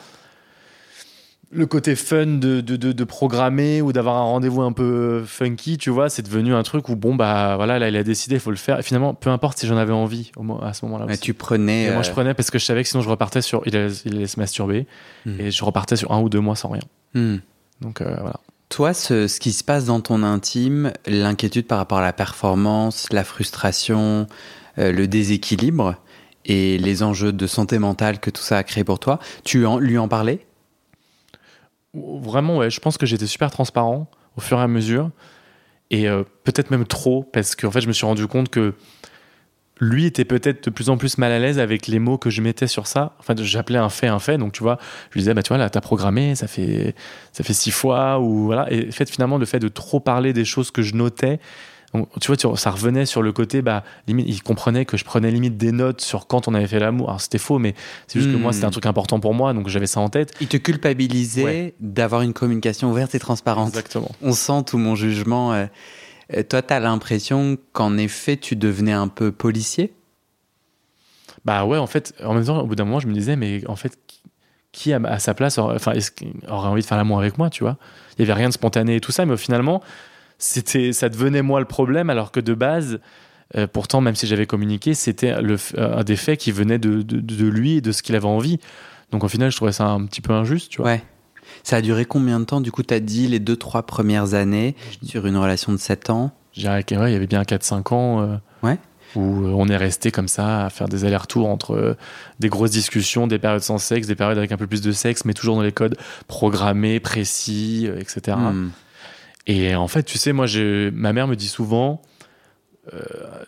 le 1.49 1.65
côté 1.65 1.95
fun 1.95 2.25
de, 2.25 2.62
de, 2.62 2.75
de, 2.75 3.03
programmer 3.03 3.81
ou 3.81 3.93
d'avoir 3.93 4.17
un 4.17 4.23
rendez-vous 4.23 4.62
un 4.62 4.73
peu 4.73 5.23
funky, 5.25 5.77
tu 5.77 5.89
vois, 5.89 6.10
c'est 6.10 6.21
devenu 6.21 6.53
un 6.53 6.63
truc 6.63 6.89
où, 6.89 6.95
bon, 6.95 7.15
bah 7.15 7.55
voilà, 7.55 7.79
là, 7.79 7.88
il 7.88 7.95
a 7.95 8.03
décidé, 8.03 8.36
il 8.36 8.41
faut 8.41 8.51
le 8.51 8.57
faire. 8.57 8.79
Et 8.79 8.83
finalement, 8.83 9.13
peu 9.13 9.29
importe 9.29 9.57
si 9.57 9.67
j'en 9.67 9.77
avais 9.77 9.93
envie 9.93 10.31
à 10.62 10.73
ce 10.73 10.86
moment-là. 10.86 11.05
Mais 11.07 11.17
tu 11.17 11.33
prenais. 11.33 11.91
Moi, 11.93 12.03
je 12.03 12.10
euh, 12.10 12.13
prenais 12.13 12.33
parce 12.33 12.51
que 12.51 12.60
je 12.60 12.65
savais 12.65 12.83
que 12.83 12.89
sinon, 12.89 13.01
je 13.01 13.10
repartais 13.10 13.41
sur. 13.41 13.62
Il 13.65 13.75
allait, 13.77 14.27
se 14.27 14.39
masturber. 14.39 14.88
Hmm. 15.25 15.39
Et 15.39 15.51
je 15.51 15.63
repartais 15.63 15.95
sur 15.95 16.12
un 16.12 16.19
ou 16.19 16.27
deux 16.27 16.41
mois 16.41 16.55
sans 16.55 16.69
rien. 16.69 16.83
Hmm. 17.13 17.38
Donc, 17.81 18.01
euh, 18.01 18.15
voilà. 18.19 18.39
Toi, 18.69 18.93
ce, 18.93 19.27
ce, 19.27 19.39
qui 19.39 19.53
se 19.53 19.63
passe 19.63 19.86
dans 19.86 20.01
ton 20.01 20.23
intime, 20.23 20.91
l'inquiétude 21.05 21.67
par 21.67 21.77
rapport 21.77 21.99
à 21.99 22.01
la 22.01 22.12
performance, 22.12 23.07
la 23.12 23.23
frustration, 23.23 24.27
euh, 24.77 24.91
le 24.91 25.07
déséquilibre 25.07 25.95
et 26.43 26.77
les 26.77 27.03
enjeux 27.03 27.31
de 27.31 27.47
santé 27.47 27.79
mentale 27.79 28.19
que 28.19 28.29
tout 28.29 28.41
ça 28.41 28.57
a 28.57 28.63
créé 28.63 28.83
pour 28.83 28.99
toi, 28.99 29.19
tu 29.45 29.65
en, 29.65 29.79
lui 29.79 29.97
en 29.97 30.10
parlais? 30.10 30.46
Vraiment, 32.21 32.57
ouais, 32.57 32.69
je 32.69 32.79
pense 32.79 32.97
que 32.97 33.05
j'étais 33.05 33.27
super 33.27 33.51
transparent 33.51 34.10
au 34.36 34.41
fur 34.41 34.60
et 34.60 34.62
à 34.62 34.67
mesure. 34.67 35.12
Et 35.89 36.07
euh, 36.10 36.23
peut-être 36.43 36.71
même 36.71 36.86
trop, 36.86 37.23
parce 37.23 37.55
qu'en 37.55 37.71
fait, 37.71 37.81
je 37.81 37.88
me 37.88 37.93
suis 37.93 38.05
rendu 38.05 38.27
compte 38.27 38.49
que 38.49 38.73
lui 39.79 40.05
était 40.05 40.25
peut-être 40.25 40.65
de 40.65 40.69
plus 40.69 40.89
en 40.89 40.97
plus 40.97 41.17
mal 41.17 41.31
à 41.31 41.39
l'aise 41.39 41.60
avec 41.60 41.88
les 41.88 41.99
mots 41.99 42.17
que 42.17 42.29
je 42.29 42.41
mettais 42.41 42.67
sur 42.67 42.88
ça. 42.88 43.15
Enfin, 43.19 43.36
j'appelais 43.38 43.77
un 43.77 43.89
fait 43.89 44.07
un 44.07 44.19
fait. 44.19 44.38
Donc, 44.38 44.53
tu 44.53 44.63
vois, 44.63 44.79
je 45.10 45.13
lui 45.13 45.21
disais, 45.21 45.33
bah, 45.33 45.43
tu 45.43 45.49
vois, 45.49 45.57
là, 45.57 45.69
t'as 45.69 45.81
programmé, 45.81 46.36
ça 46.36 46.47
fait, 46.47 46.95
ça 47.31 47.43
fait 47.43 47.53
six 47.53 47.71
fois, 47.71 48.19
ou 48.19 48.45
voilà. 48.45 48.71
Et 48.71 48.91
fait, 48.91 49.10
finalement, 49.10 49.38
le 49.38 49.45
fait 49.45 49.60
de 49.60 49.67
trop 49.67 49.99
parler 49.99 50.33
des 50.33 50.45
choses 50.45 50.71
que 50.71 50.81
je 50.81 50.95
notais, 50.95 51.39
tu 52.19 52.33
vois, 52.33 52.57
ça 52.57 52.71
revenait 52.71 53.05
sur 53.05 53.21
le 53.21 53.31
côté, 53.31 53.62
bah, 53.62 53.83
limite, 54.07 54.27
il 54.27 54.41
comprenait 54.43 54.86
que 54.86 54.97
je 54.97 55.05
prenais 55.05 55.31
limite 55.31 55.57
des 55.57 55.71
notes 55.71 56.01
sur 56.01 56.27
quand 56.27 56.47
on 56.47 56.53
avait 56.53 56.67
fait 56.67 56.79
l'amour. 56.79 57.10
Alors 57.10 57.21
c'était 57.21 57.38
faux, 57.38 57.60
mais 57.60 57.75
c'est 58.07 58.19
juste 58.19 58.31
que 58.31 58.38
moi, 58.38 58.53
c'était 58.53 58.65
un 58.65 58.69
hmm. 58.69 58.71
truc 58.71 58.86
important 58.86 59.19
pour 59.19 59.33
moi, 59.33 59.53
donc 59.53 59.67
j'avais 59.67 59.88
ça 59.88 59.99
en 59.99 60.10
tête. 60.10 60.33
Il 60.41 60.47
te 60.47 60.57
culpabilisait 60.57 61.75
d'avoir 61.79 62.21
une 62.21 62.33
communication 62.33 62.91
ouverte 62.91 63.15
et 63.15 63.19
transparente. 63.19 63.69
Exactement. 63.69 64.12
On 64.21 64.33
sent 64.33 64.63
tout 64.65 64.77
mon 64.77 64.95
jugement. 64.95 65.53
Euh, 65.53 65.65
euh, 66.36 66.43
toi, 66.43 66.62
tu 66.62 66.73
as 66.73 66.79
l'impression 66.79 67.57
qu'en 67.73 67.97
effet, 67.97 68.38
tu 68.38 68.55
devenais 68.55 68.93
un 68.93 69.07
peu 69.07 69.31
policier? 69.31 69.93
Bah 71.45 71.65
ouais, 71.65 71.77
en 71.77 71.88
fait, 71.88 72.13
en 72.23 72.33
même 72.33 72.45
temps, 72.45 72.60
au 72.60 72.65
bout 72.65 72.75
d'un 72.75 72.86
moment, 72.86 72.99
je 72.99 73.07
me 73.07 73.13
disais, 73.13 73.36
mais 73.36 73.62
en 73.67 73.75
fait, 73.75 73.97
qui 74.71 74.93
à 74.93 75.19
sa 75.19 75.33
place 75.33 75.57
aurait, 75.57 75.75
enfin, 75.75 75.93
aurait 76.49 76.67
envie 76.67 76.81
de 76.81 76.86
faire 76.86 76.97
l'amour 76.97 77.19
avec 77.19 77.38
moi, 77.38 77.49
tu 77.49 77.63
vois? 77.63 77.77
Il 78.17 78.21
y 78.21 78.23
avait 78.23 78.38
rien 78.38 78.49
de 78.49 78.53
spontané 78.53 78.97
et 78.97 78.99
tout 78.99 79.12
ça, 79.12 79.25
mais 79.25 79.38
finalement, 79.38 79.81
c'était, 80.38 80.93
ça 80.93 81.10
devenait 81.10 81.41
moi 81.41 81.60
le 81.60 81.65
problème, 81.65 82.10
alors 82.10 82.32
que 82.32 82.39
de 82.39 82.54
base, 82.54 83.00
euh, 83.56 83.67
pourtant, 83.67 84.02
même 84.02 84.15
si 84.15 84.28
j'avais 84.28 84.45
communiqué, 84.45 84.93
c'était 84.93 85.41
le, 85.41 85.58
un 85.78 86.04
des 86.04 86.15
faits 86.15 86.39
qui 86.39 86.52
venait 86.52 86.80
de, 86.80 87.02
de, 87.02 87.47
lui 87.47 87.78
et 87.78 87.82
de 87.82 87.91
ce 87.91 88.04
qu'il 88.04 88.15
avait 88.15 88.26
envie. 88.26 88.60
Donc 89.12 89.23
au 89.23 89.28
final, 89.28 89.52
je 89.52 89.56
trouvais 89.56 89.71
ça 89.71 89.86
un 89.86 90.06
petit 90.06 90.21
peu 90.21 90.34
injuste, 90.34 90.69
tu 90.69 90.82
vois. 90.82 90.91
Ouais. 90.91 91.04
Ça 91.63 91.78
a 91.78 91.82
duré 91.82 92.06
combien 92.06 92.39
de 92.39 92.45
temps 92.45 92.60
Du 92.60 92.71
coup, 92.71 92.84
tu 92.84 92.93
as 92.93 93.00
dit 93.00 93.28
les 93.28 93.39
deux, 93.39 93.56
trois 93.56 93.84
premières 93.84 94.34
années 94.34 94.76
sur 95.04 95.26
une 95.26 95.38
relation 95.38 95.71
de 95.71 95.78
7 95.78 96.10
ans? 96.10 96.32
Je 96.54 96.62
dirais 96.62 96.84
qu'il 96.84 96.97
ouais, 96.97 97.13
y 97.13 97.15
avait 97.15 97.28
bien 97.28 97.41
4-5 97.43 97.93
ans. 97.93 98.21
Euh, 98.21 98.36
ouais. 98.63 98.78
Où 99.15 99.45
euh, 99.45 99.54
on 99.56 99.69
est 99.69 99.78
resté 99.78 100.12
comme 100.12 100.28
ça 100.28 100.65
à 100.65 100.69
faire 100.69 100.89
des 100.89 101.06
allers-retours 101.06 101.47
entre 101.47 101.95
des 102.39 102.50
grosses 102.50 102.71
discussions, 102.71 103.28
des 103.28 103.39
périodes 103.39 103.62
sans 103.62 103.78
sexe, 103.78 104.08
des 104.08 104.15
périodes 104.15 104.38
avec 104.38 104.52
un 104.52 104.58
peu 104.58 104.67
plus 104.67 104.82
de 104.82 104.91
sexe, 104.91 105.23
mais 105.23 105.34
toujours 105.34 105.56
dans 105.56 105.62
les 105.62 105.71
codes 105.71 105.97
programmés, 106.28 107.00
précis, 107.00 107.88
etc. 107.97 108.36
Et 109.47 109.75
en 109.75 109.88
fait, 109.88 110.03
tu 110.03 110.17
sais, 110.17 110.33
moi, 110.33 110.45
je, 110.45 110.89
ma 110.89 111.13
mère 111.13 111.27
me 111.27 111.36
dit 111.36 111.47
souvent, 111.47 112.01
euh, 112.93 112.99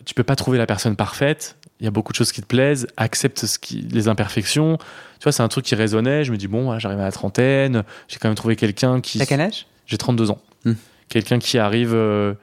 tu 0.04 0.14
peux 0.14 0.22
pas 0.22 0.34
trouver 0.34 0.58
la 0.58 0.66
personne 0.66 0.96
parfaite. 0.96 1.56
Il 1.78 1.84
y 1.84 1.86
a 1.86 1.90
beaucoup 1.90 2.12
de 2.12 2.16
choses 2.16 2.32
qui 2.32 2.40
te 2.40 2.46
plaisent. 2.46 2.86
Accepte 2.96 3.46
ce 3.46 3.58
qui, 3.58 3.82
les 3.82 4.08
imperfections. 4.08 4.76
Tu 4.76 5.24
vois, 5.24 5.32
c'est 5.32 5.42
un 5.42 5.48
truc 5.48 5.64
qui 5.64 5.74
résonnait. 5.74 6.24
Je 6.24 6.32
me 6.32 6.36
dis 6.36 6.48
bon, 6.48 6.78
j'arrive 6.78 7.00
à 7.00 7.04
la 7.04 7.12
trentaine. 7.12 7.84
J'ai 8.08 8.18
quand 8.18 8.28
même 8.28 8.34
trouvé 8.34 8.56
quelqu'un 8.56 9.00
qui. 9.00 9.18
T'as 9.18 9.26
quel 9.26 9.40
âge? 9.40 9.66
J'ai 9.86 9.98
32 9.98 10.30
ans. 10.30 10.38
Hmm. 10.64 10.74
Quelqu'un 11.08 11.38
qui 11.38 11.58
arrive, 11.58 11.92
euh, 11.94 12.34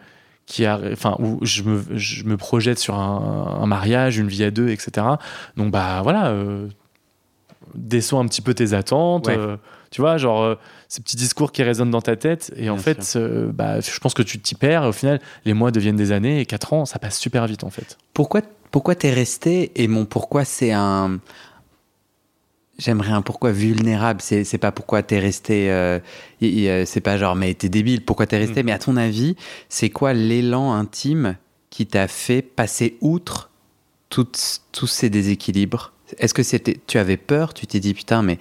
qui 0.45 0.65
a, 0.65 0.79
enfin, 0.91 1.15
où 1.19 1.39
je 1.43 1.63
me, 1.63 1.83
je 1.95 2.23
me 2.23 2.37
projette 2.37 2.79
sur 2.79 2.95
un, 2.95 3.65
mariage, 3.65 4.17
une 4.17 4.27
vie 4.27 4.43
à 4.43 4.51
deux, 4.51 4.69
etc. 4.69 5.05
Donc 5.55 5.71
bah 5.71 6.01
voilà, 6.03 6.27
euh, 6.27 6.67
descends 7.77 8.19
un 8.19 8.27
petit 8.27 8.41
peu 8.41 8.53
tes 8.53 8.73
attentes. 8.73 9.29
Euh, 9.29 9.57
tu 9.89 10.01
vois, 10.01 10.17
genre 10.17 10.43
euh, 10.43 10.55
ces 10.87 11.01
petits 11.01 11.15
discours 11.15 11.51
qui 11.51 11.63
résonnent 11.63 11.91
dans 11.91 12.01
ta 12.01 12.15
tête. 12.15 12.51
Et 12.57 12.69
en 12.69 12.77
fait, 12.77 13.13
euh, 13.15 13.51
bah, 13.51 13.79
je 13.79 13.99
pense 13.99 14.13
que 14.13 14.23
tu 14.23 14.39
t'y 14.39 14.55
perds. 14.55 14.83
Et 14.83 14.87
au 14.87 14.93
final, 14.93 15.21
les 15.45 15.53
mois 15.53 15.71
deviennent 15.71 15.95
des 15.95 16.11
années 16.11 16.41
et 16.41 16.45
4 16.45 16.73
ans, 16.73 16.85
ça 16.85 16.99
passe 16.99 17.17
super 17.17 17.47
vite 17.47 17.63
en 17.63 17.69
fait. 17.69 17.97
Pourquoi, 18.13 18.41
pourquoi 18.71 18.95
t'es 18.95 19.11
resté 19.11 19.71
Et 19.81 19.87
mon 19.87 20.05
pourquoi, 20.05 20.43
c'est 20.43 20.71
un. 20.73 21.19
J'aimerais 22.77 23.11
un 23.11 23.23
pourquoi 23.23 23.51
vulnérable. 23.51 24.21
C'est, 24.21 24.43
c'est 24.43 24.59
pas 24.59 24.71
pourquoi 24.71 25.01
t'es 25.01 25.19
resté. 25.19 25.71
Euh, 25.71 25.99
c'est 26.85 27.01
pas 27.01 27.17
genre, 27.17 27.35
mais 27.35 27.53
t'es 27.53 27.69
débile, 27.69 28.03
pourquoi 28.03 28.27
t'es 28.27 28.37
resté. 28.37 28.61
Mm. 28.61 28.65
Mais 28.65 28.71
à 28.71 28.79
ton 28.79 28.97
avis, 28.97 29.35
c'est 29.69 29.89
quoi 29.89 30.13
l'élan 30.13 30.73
intime 30.73 31.37
qui 31.69 31.87
t'a 31.87 32.07
fait 32.07 32.41
passer 32.41 32.97
outre 33.01 33.49
tous 34.09 34.87
ces 34.87 35.09
déséquilibres? 35.09 35.93
Est-ce 36.17 36.33
que 36.33 36.43
c'était, 36.43 36.79
tu 36.87 36.97
avais 36.97 37.17
peur? 37.17 37.53
Tu 37.53 37.67
t'es 37.67 37.79
dit, 37.79 37.93
putain, 37.93 38.21
mais 38.21 38.37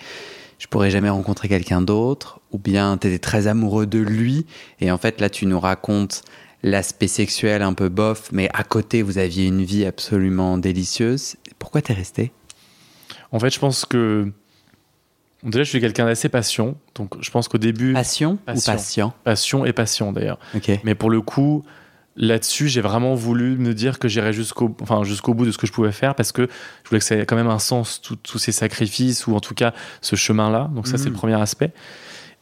je 0.58 0.66
pourrais 0.68 0.90
jamais 0.90 1.10
rencontrer 1.10 1.48
quelqu'un 1.48 1.82
d'autre, 1.82 2.40
ou 2.50 2.58
bien 2.58 2.96
tu 2.96 3.08
étais 3.08 3.18
très 3.18 3.46
amoureux 3.46 3.86
de 3.86 3.98
lui, 3.98 4.46
et 4.80 4.90
en 4.90 4.98
fait 4.98 5.20
là 5.20 5.28
tu 5.28 5.44
nous 5.44 5.60
racontes 5.60 6.22
l'aspect 6.62 7.08
sexuel 7.08 7.60
un 7.60 7.74
peu 7.74 7.90
bof, 7.90 8.30
mais 8.32 8.48
à 8.54 8.64
côté 8.64 9.02
vous 9.02 9.18
aviez 9.18 9.46
une 9.46 9.62
vie 9.62 9.84
absolument 9.84 10.56
délicieuse. 10.56 11.36
Pourquoi 11.58 11.82
t'es 11.82 11.92
resté? 11.92 12.32
En 13.32 13.38
fait, 13.38 13.50
je 13.50 13.58
pense 13.58 13.84
que 13.84 14.32
déjà 15.42 15.62
je 15.62 15.68
suis 15.68 15.80
quelqu'un 15.80 16.06
d'assez 16.06 16.30
patient, 16.30 16.74
donc 16.94 17.22
je 17.22 17.30
pense 17.30 17.48
qu'au 17.48 17.58
début 17.58 17.92
passion, 17.92 18.38
ou 18.48 18.60
patient. 18.60 19.12
Passion 19.24 19.66
et 19.66 19.74
passion 19.74 20.12
d'ailleurs. 20.12 20.38
Mais 20.84 20.94
pour 20.94 21.10
le 21.10 21.20
coup, 21.20 21.64
là-dessus, 22.16 22.68
j'ai 22.68 22.80
vraiment 22.80 23.14
voulu 23.14 23.56
me 23.56 23.74
dire 23.74 23.98
que 23.98 24.08
j'irais 24.08 24.32
jusqu'au 24.32 24.74
enfin, 24.80 25.04
jusqu'au 25.04 25.34
bout 25.34 25.46
de 25.46 25.50
ce 25.50 25.58
que 25.58 25.66
je 25.66 25.72
pouvais 25.72 25.92
faire 25.92 26.14
parce 26.14 26.32
que 26.32 26.48
je 26.84 26.88
voulais 26.88 27.00
que 27.00 27.04
ça 27.04 27.16
ait 27.16 27.26
quand 27.26 27.36
même 27.36 27.48
un 27.48 27.58
sens, 27.58 28.00
tous 28.00 28.38
ces 28.38 28.52
sacrifices 28.52 29.26
ou 29.26 29.34
en 29.34 29.40
tout 29.40 29.54
cas 29.54 29.74
ce 30.00 30.16
chemin-là. 30.16 30.70
Donc, 30.74 30.86
ça, 30.86 30.98
c'est 30.98 31.06
le 31.06 31.10
mm. 31.12 31.14
premier 31.14 31.40
aspect. 31.40 31.72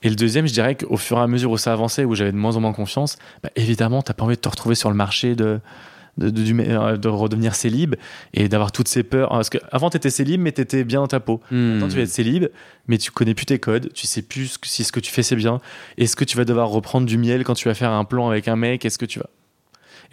Et 0.02 0.10
le 0.10 0.16
deuxième, 0.16 0.46
je 0.46 0.52
dirais 0.52 0.74
qu'au 0.74 0.98
fur 0.98 1.18
et 1.18 1.22
à 1.22 1.26
mesure 1.26 1.50
où 1.50 1.56
ça 1.56 1.72
avançait, 1.72 2.04
où 2.04 2.14
j'avais 2.14 2.32
de 2.32 2.36
moins 2.36 2.56
en 2.56 2.60
moins 2.60 2.74
confiance, 2.74 3.16
bah, 3.42 3.50
évidemment, 3.56 4.02
tu 4.02 4.10
n'as 4.10 4.14
pas 4.14 4.24
envie 4.24 4.36
de 4.36 4.40
te 4.40 4.48
retrouver 4.48 4.74
sur 4.74 4.90
le 4.90 4.96
marché 4.96 5.34
de, 5.34 5.60
de, 6.18 6.30
euh, 6.60 6.96
de 6.98 7.08
redevenir 7.08 7.54
célib 7.54 7.94
et 8.34 8.48
d'avoir 8.48 8.70
toutes 8.70 8.88
ces 8.88 9.02
peurs. 9.02 9.30
Parce 9.30 9.48
qu'avant, 9.48 9.88
tu 9.88 9.96
étais 9.96 10.10
célib, 10.10 10.42
mais 10.42 10.52
tu 10.52 10.60
étais 10.60 10.84
bien 10.84 11.00
dans 11.00 11.06
ta 11.06 11.20
peau. 11.20 11.40
Hmm. 11.50 11.56
Maintenant, 11.56 11.88
tu 11.88 11.96
vas 11.96 12.02
être 12.02 12.08
célib, 12.08 12.46
mais 12.86 12.98
tu 12.98 13.10
connais 13.10 13.34
plus 13.34 13.46
tes 13.46 13.58
codes, 13.58 13.92
tu 13.94 14.06
sais 14.06 14.20
plus 14.22 14.58
si 14.62 14.84
ce 14.84 14.92
que 14.92 15.00
tu 15.00 15.10
fais 15.10 15.22
c'est 15.22 15.36
bien. 15.36 15.60
Est-ce 15.96 16.16
que 16.16 16.24
tu 16.24 16.36
vas 16.36 16.44
devoir 16.44 16.68
reprendre 16.68 17.06
du 17.06 17.16
miel 17.16 17.44
quand 17.44 17.54
tu 17.54 17.68
vas 17.68 17.74
faire 17.74 17.90
un 17.90 18.04
plan 18.04 18.28
avec 18.28 18.46
un 18.46 18.56
mec? 18.56 18.84
Est-ce 18.84 18.98
que 18.98 19.06
tu 19.06 19.18
vas. 19.18 19.30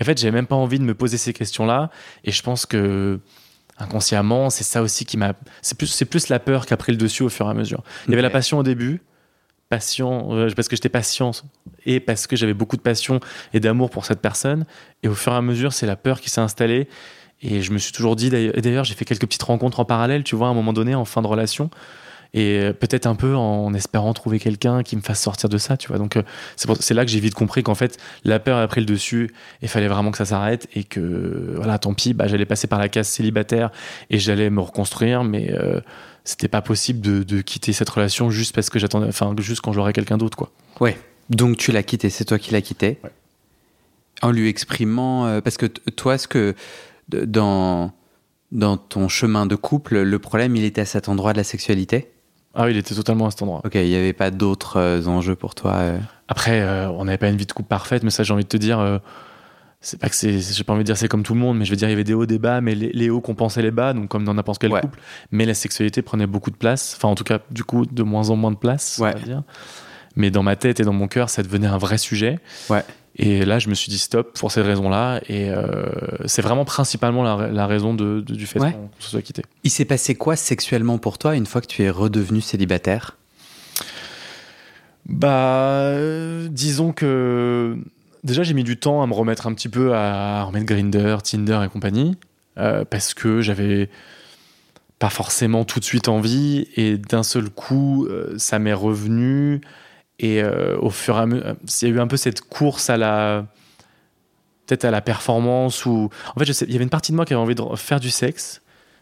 En 0.02 0.04
fait, 0.04 0.20
j'ai 0.20 0.32
même 0.32 0.48
pas 0.48 0.56
envie 0.56 0.80
de 0.80 0.84
me 0.84 0.96
poser 0.96 1.18
ces 1.18 1.32
questions-là. 1.32 1.90
Et 2.24 2.32
je 2.32 2.42
pense 2.42 2.66
que 2.66 3.20
inconsciemment, 3.78 4.50
c'est 4.50 4.64
ça 4.64 4.82
aussi 4.82 5.06
qui 5.06 5.18
m'a. 5.18 5.34
C'est 5.62 5.78
plus, 5.78 5.88
c'est 5.88 6.06
plus 6.06 6.30
la 6.30 6.40
peur 6.40 6.66
qui 6.66 6.74
a 6.74 6.78
pris 6.78 6.92
le 6.92 6.98
dessus 6.98 7.24
au 7.24 7.30
fur 7.30 7.48
et 7.48 7.50
à 7.50 7.54
mesure. 7.54 7.84
Il 8.08 8.12
y 8.12 8.14
avait 8.14 8.22
la 8.22 8.30
passion 8.30 8.58
au 8.58 8.64
début, 8.64 9.02
passion 9.70 10.36
euh, 10.36 10.50
parce 10.56 10.68
que 10.68 10.76
j'étais 10.76 10.90
patient 10.90 11.32
et 11.86 12.00
parce 12.00 12.28
que 12.28 12.36
j'avais 12.36 12.54
beaucoup 12.54 12.78
de 12.78 12.82
passion 12.82 13.20
et 13.54 13.60
d'amour 13.60 13.90
pour 13.90 14.06
cette 14.06 14.22
personne. 14.22 14.66
Et 15.04 15.08
au 15.08 15.14
fur 15.14 15.34
et 15.34 15.36
à 15.36 15.42
mesure, 15.42 15.72
c'est 15.72 15.88
la 15.88 15.96
peur 15.96 16.20
qui 16.20 16.30
s'est 16.30 16.42
installée. 16.42 16.88
Et 17.44 17.62
je 17.62 17.72
me 17.72 17.80
suis 17.80 17.92
toujours 17.92 18.16
dit, 18.16 18.30
d'ailleurs, 18.30 18.84
j'ai 18.84 18.94
fait 18.94 19.06
quelques 19.06 19.26
petites 19.26 19.42
rencontres 19.44 19.80
en 19.80 19.86
parallèle, 19.86 20.24
tu 20.24 20.36
vois, 20.36 20.48
à 20.48 20.52
un 20.52 20.54
moment 20.54 20.74
donné, 20.74 20.94
en 20.94 21.06
fin 21.06 21.24
de 21.24 21.28
relation. 21.28 21.72
Et 22.34 22.72
peut-être 22.80 23.08
un 23.08 23.16
peu 23.16 23.36
en 23.36 23.74
espérant 23.74 24.14
trouver 24.14 24.40
quelqu'un 24.40 24.84
qui 24.84 24.96
me 24.96 25.02
fasse 25.02 25.22
sortir 25.22 25.50
de 25.50 25.58
ça, 25.58 25.76
tu 25.76 25.90
vois. 25.90 25.98
Donc, 25.98 26.16
euh, 26.16 26.24
c'est 26.56 26.94
là 26.94 27.04
que 27.04 27.12
j'ai 27.12 27.20
vite 27.20 27.34
compris 27.34 27.62
qu'en 27.62 27.76
fait, 27.76 27.98
la 28.24 28.40
peur 28.40 28.58
a 28.58 28.66
pris 28.68 28.80
le 28.80 28.86
dessus 28.86 29.34
et 29.62 29.68
fallait 29.68 29.90
vraiment 29.90 30.12
que 30.12 30.18
ça 30.18 30.24
s'arrête. 30.24 30.68
Et 30.74 30.86
que, 30.86 31.56
voilà, 31.58 31.78
tant 31.78 31.94
pis, 31.94 32.14
bah, 32.14 32.28
j'allais 32.28 32.46
passer 32.46 32.68
par 32.68 32.80
la 32.80 32.88
case 32.88 33.10
célibataire 33.10 33.70
et 34.10 34.18
j'allais 34.18 34.50
me 34.50 34.62
reconstruire, 34.62 35.26
mais 35.26 35.52
euh, 35.52 35.82
c'était 36.24 36.48
pas 36.48 36.62
possible 36.62 37.02
de, 37.02 37.24
de 37.24 37.42
quitter 37.42 37.74
cette 37.74 37.90
relation 37.90 38.30
juste 38.30 38.56
parce 38.56 38.70
que 38.70 38.80
j'attendais, 38.80 39.08
enfin, 39.08 39.36
juste 39.40 39.60
quand 39.60 39.74
j'aurais 39.74 39.94
quelqu'un 39.94 40.18
d'autre, 40.18 40.38
quoi. 40.38 40.52
Ouais. 40.80 40.98
Donc 41.30 41.58
tu 41.58 41.74
l'as 41.74 41.84
quitté, 41.84 42.10
c'est 42.10 42.26
toi 42.26 42.40
qui 42.40 42.52
l'as 42.52 42.62
quitté. 42.62 42.98
Ouais. 43.04 43.12
En 44.22 44.32
lui 44.32 44.48
exprimant, 44.48 45.26
euh, 45.26 45.42
parce 45.42 45.58
que 45.58 45.66
toi, 45.66 46.18
ce 46.18 46.28
que 46.28 46.56
dans 47.10 47.92
dans 48.52 48.78
ton 48.78 49.08
chemin 49.08 49.46
de 49.46 49.56
couple, 49.56 50.02
le 50.02 50.20
problème, 50.20 50.56
il 50.56 50.64
était 50.64 50.82
à 50.82 50.86
cet 50.86 51.10
endroit 51.10 51.34
de 51.34 51.38
la 51.38 51.44
sexualité? 51.44 52.12
Ah 52.54 52.66
oui, 52.66 52.72
il 52.72 52.78
était 52.78 52.96
totalement 52.96 53.28
à 53.28 53.32
cet 53.32 53.42
endroit. 53.44 53.62
Ok, 53.66 53.76
il 53.76 53.86
n'y 53.88 53.96
avait 53.96 54.14
pas 54.14 54.30
d'autres 54.32 54.78
euh, 54.78 55.06
enjeux 55.08 55.36
pour 55.36 55.56
toi. 55.56 55.74
euh. 55.76 55.98
Après, 56.28 56.62
euh, 56.62 56.90
on 56.90 57.06
n'avait 57.06 57.18
pas 57.18 57.30
une 57.30 57.38
vie 57.38 57.46
de 57.46 57.52
couple 57.54 57.70
parfaite, 57.70 58.04
mais 58.04 58.10
ça, 58.10 58.24
j'ai 58.24 58.34
envie 58.34 58.44
de 58.44 58.50
te 58.50 58.58
dire, 58.58 59.00
c'est 59.80 60.00
pas 60.00 60.10
que 60.10 60.16
c'est, 60.16 60.40
j'ai 60.40 60.64
pas 60.64 60.74
envie 60.74 60.84
de 60.84 60.86
dire 60.86 60.98
c'est 60.98 61.08
comme 61.08 61.24
tout 61.24 61.34
le 61.34 61.40
monde, 61.40 61.58
mais 61.58 61.66
je 61.66 61.72
veux 61.72 61.76
dire, 61.76 61.88
il 61.88 61.92
y 61.92 61.94
avait 61.94 62.04
des 62.04 62.14
hauts, 62.14 62.26
des 62.26 62.40
bas, 62.40 62.62
mais 62.62 62.76
les, 62.76 62.92
les 62.94 63.10
hauts 63.10 63.20
compensaient 63.22 63.62
les 63.62 63.72
bas, 63.72 63.94
donc 63.94 64.08
comme 64.10 64.24
dans 64.26 64.34
n'importe 64.34 64.62
quel 64.62 64.72
Ouais. 64.72 64.82
couple. 64.82 65.00
Mais 65.32 65.46
la 65.46 65.54
sexualité 65.54 66.02
prenait 66.02 66.28
beaucoup 66.28 66.52
de 66.52 66.56
place, 66.56 66.94
enfin, 66.98 67.08
en 67.10 67.16
tout 67.16 67.24
cas, 67.24 67.40
du 67.52 67.64
coup, 67.64 67.86
de 67.86 68.04
moins 68.04 68.30
en 68.30 68.36
moins 68.36 68.52
de 68.52 68.58
place, 68.58 69.00
Ouais. 69.02 69.12
on 69.16 69.20
va 69.20 69.26
dire. 69.26 69.44
Mais 70.16 70.30
dans 70.30 70.44
ma 70.44 70.56
tête 70.58 70.80
et 70.80 70.84
dans 70.84 70.94
mon 70.94 71.08
cœur, 71.08 71.30
ça 71.30 71.42
devenait 71.42 71.68
un 71.68 71.78
vrai 71.78 71.98
sujet. 71.98 72.40
Ouais. 72.70 72.84
Et 73.18 73.44
là, 73.46 73.60
je 73.60 73.68
me 73.70 73.74
suis 73.76 73.90
dit 73.90 74.00
stop 74.00 74.38
pour 74.40 74.52
ces 74.52 74.62
raisons-là. 74.62 75.20
Et 75.28 75.50
euh, 75.50 75.86
c'est 76.26 76.42
vraiment 76.42 76.64
principalement 76.66 77.24
la, 77.24 77.48
la 77.50 77.68
raison 77.68 77.94
de, 77.94 78.22
de- 78.22 78.36
du 78.36 78.46
fait 78.48 78.60
Ouais. 78.60 78.72
qu'on 78.72 78.90
se 79.00 79.10
soit 79.10 79.22
quitté. 79.22 79.44
Il 79.64 79.70
s'est 79.70 79.86
passé 79.86 80.16
quoi 80.16 80.36
sexuellement 80.36 80.98
pour 80.98 81.18
toi 81.18 81.36
une 81.36 81.46
fois 81.46 81.62
que 81.62 81.68
tu 81.68 81.84
es 81.84 81.90
redevenu 81.90 82.40
célibataire? 82.42 83.18
Bah, 85.08 85.94
disons 86.50 86.94
que 86.94 87.76
déjà 88.24 88.44
j'ai 88.44 88.54
mis 88.54 88.64
du 88.64 88.78
temps 88.78 89.02
à 89.02 89.08
me 89.08 89.14
remettre 89.14 89.48
un 89.48 89.54
petit 89.54 89.70
peu 89.70 89.94
à 89.96 90.44
remettre 90.44 90.66
Grinder, 90.66 91.18
Tinder 91.24 91.60
et 91.66 91.70
compagnie, 91.70 92.18
euh, 92.58 92.86
parce 92.86 93.14
que 93.14 93.42
j'avais 93.42 93.90
pas 95.00 95.10
forcément 95.10 95.66
tout 95.66 95.80
de 95.80 95.86
suite 95.86 96.08
envie 96.08 96.68
et 96.78 96.98
d'un 96.98 97.24
seul 97.24 97.50
coup 97.50 98.06
euh, 98.06 98.36
ça 98.38 98.60
m'est 98.60 98.74
revenu 98.74 99.62
et 100.22 100.42
euh, 100.42 100.78
au 100.80 100.92
fur 100.92 101.18
et 101.18 101.22
à 101.22 101.26
mesure, 101.26 101.56
il 101.82 101.88
y 101.88 101.92
a 101.92 101.96
eu 101.96 102.00
un 102.00 102.08
peu 102.08 102.16
cette 102.16 102.42
course 102.42 102.90
à 102.92 102.98
la 102.98 103.46
peut-être 104.68 104.86
à 104.86 104.92
la 104.92 105.02
performance 105.02 105.86
ou 105.86 106.10
en 106.36 106.40
fait 106.40 106.46
il 106.62 106.72
y 106.72 106.76
avait 106.76 106.84
une 106.84 106.92
partie 106.92 107.12
de 107.12 107.18
moi 107.18 107.26
qui 107.26 107.34
avait 107.34 107.42
envie 107.42 107.56
de 107.56 107.64
faire 107.76 108.00
du 108.00 108.12
sexe, 108.12 108.62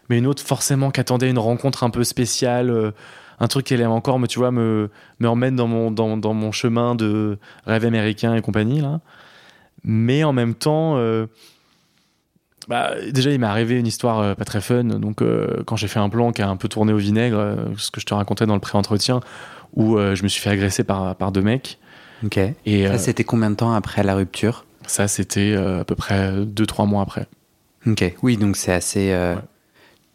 mais 0.10 0.18
une 0.18 0.26
autre 0.26 0.42
forcément 0.42 0.92
qui 0.92 1.02
attendait 1.02 1.30
une 1.30 1.38
rencontre 1.38 1.84
un 1.84 1.90
peu 1.90 2.04
spéciale. 2.06 2.72
euh, 2.72 2.92
un 3.42 3.48
truc 3.48 3.66
qui 3.68 3.74
allait 3.74 3.86
encore 3.86 4.20
me 4.20 4.28
tu 4.28 4.40
vois 4.40 4.52
me 4.52 4.90
me 5.20 5.28
remettre 5.28 5.58
dans 5.58 5.68
mon, 5.68 5.92
dans, 5.92 6.34
mon 6.34 6.52
chemin 6.52 6.96
de 6.96 7.38
rêve 7.66 7.86
américain 7.86 8.36
et 8.36 8.42
compagnie. 8.42 8.82
Mais 9.84 10.26
en 10.26 10.34
même 10.34 10.56
temps, 10.56 10.98
euh, 10.98 11.28
bah, 12.68 12.96
déjà, 13.12 13.32
il 13.32 13.40
m'est 13.40 13.48
arrivé 13.48 13.80
une 13.80 13.88
histoire 13.88 14.36
pas 14.36 14.44
très 14.44 14.60
fun. 14.60 14.84
Donc, 14.84 15.24
quand 15.66 15.78
j'ai 15.78 15.88
fait 15.88 16.00
un 16.00 16.10
plan 16.10 16.34
qui 16.34 16.42
a 16.42 16.50
un 16.50 16.58
peu 16.58 16.68
tourné 16.68 16.92
au 16.92 16.98
vinaigre, 16.98 17.56
ce 17.78 17.92
que 17.92 18.02
je 18.02 18.06
te 18.06 18.14
racontais 18.14 18.46
dans 18.46 18.56
le 18.56 18.60
pré-entretien, 18.60 19.22
où 19.76 19.98
euh, 19.98 20.16
je 20.16 20.24
me 20.24 20.28
suis 20.28 20.42
fait 20.42 20.50
agresser 20.50 20.84
par, 20.84 21.16
par 21.16 21.32
deux 21.32 21.42
mecs. 21.42 21.78
Ok. 22.24 22.38
Et 22.38 22.88
euh, 22.88 22.92
Ça, 22.94 22.98
c'était 22.98 23.24
combien 23.24 23.50
de 23.50 23.56
temps 23.56 23.74
après 23.74 24.04
la 24.04 24.16
rupture? 24.16 24.66
ça, 24.88 25.08
c'était 25.08 25.54
euh, 25.56 25.82
à 25.82 25.84
peu 25.86 25.96
près 25.96 26.32
2-3 26.42 26.88
mois 26.88 27.04
après. 27.04 27.28
Ok. 27.86 28.14
Oui, 28.24 28.38
donc 28.38 28.58
c'est 28.58 28.74
assez. 28.74 29.12
euh, 29.12 29.36
Ouais. 29.36 29.42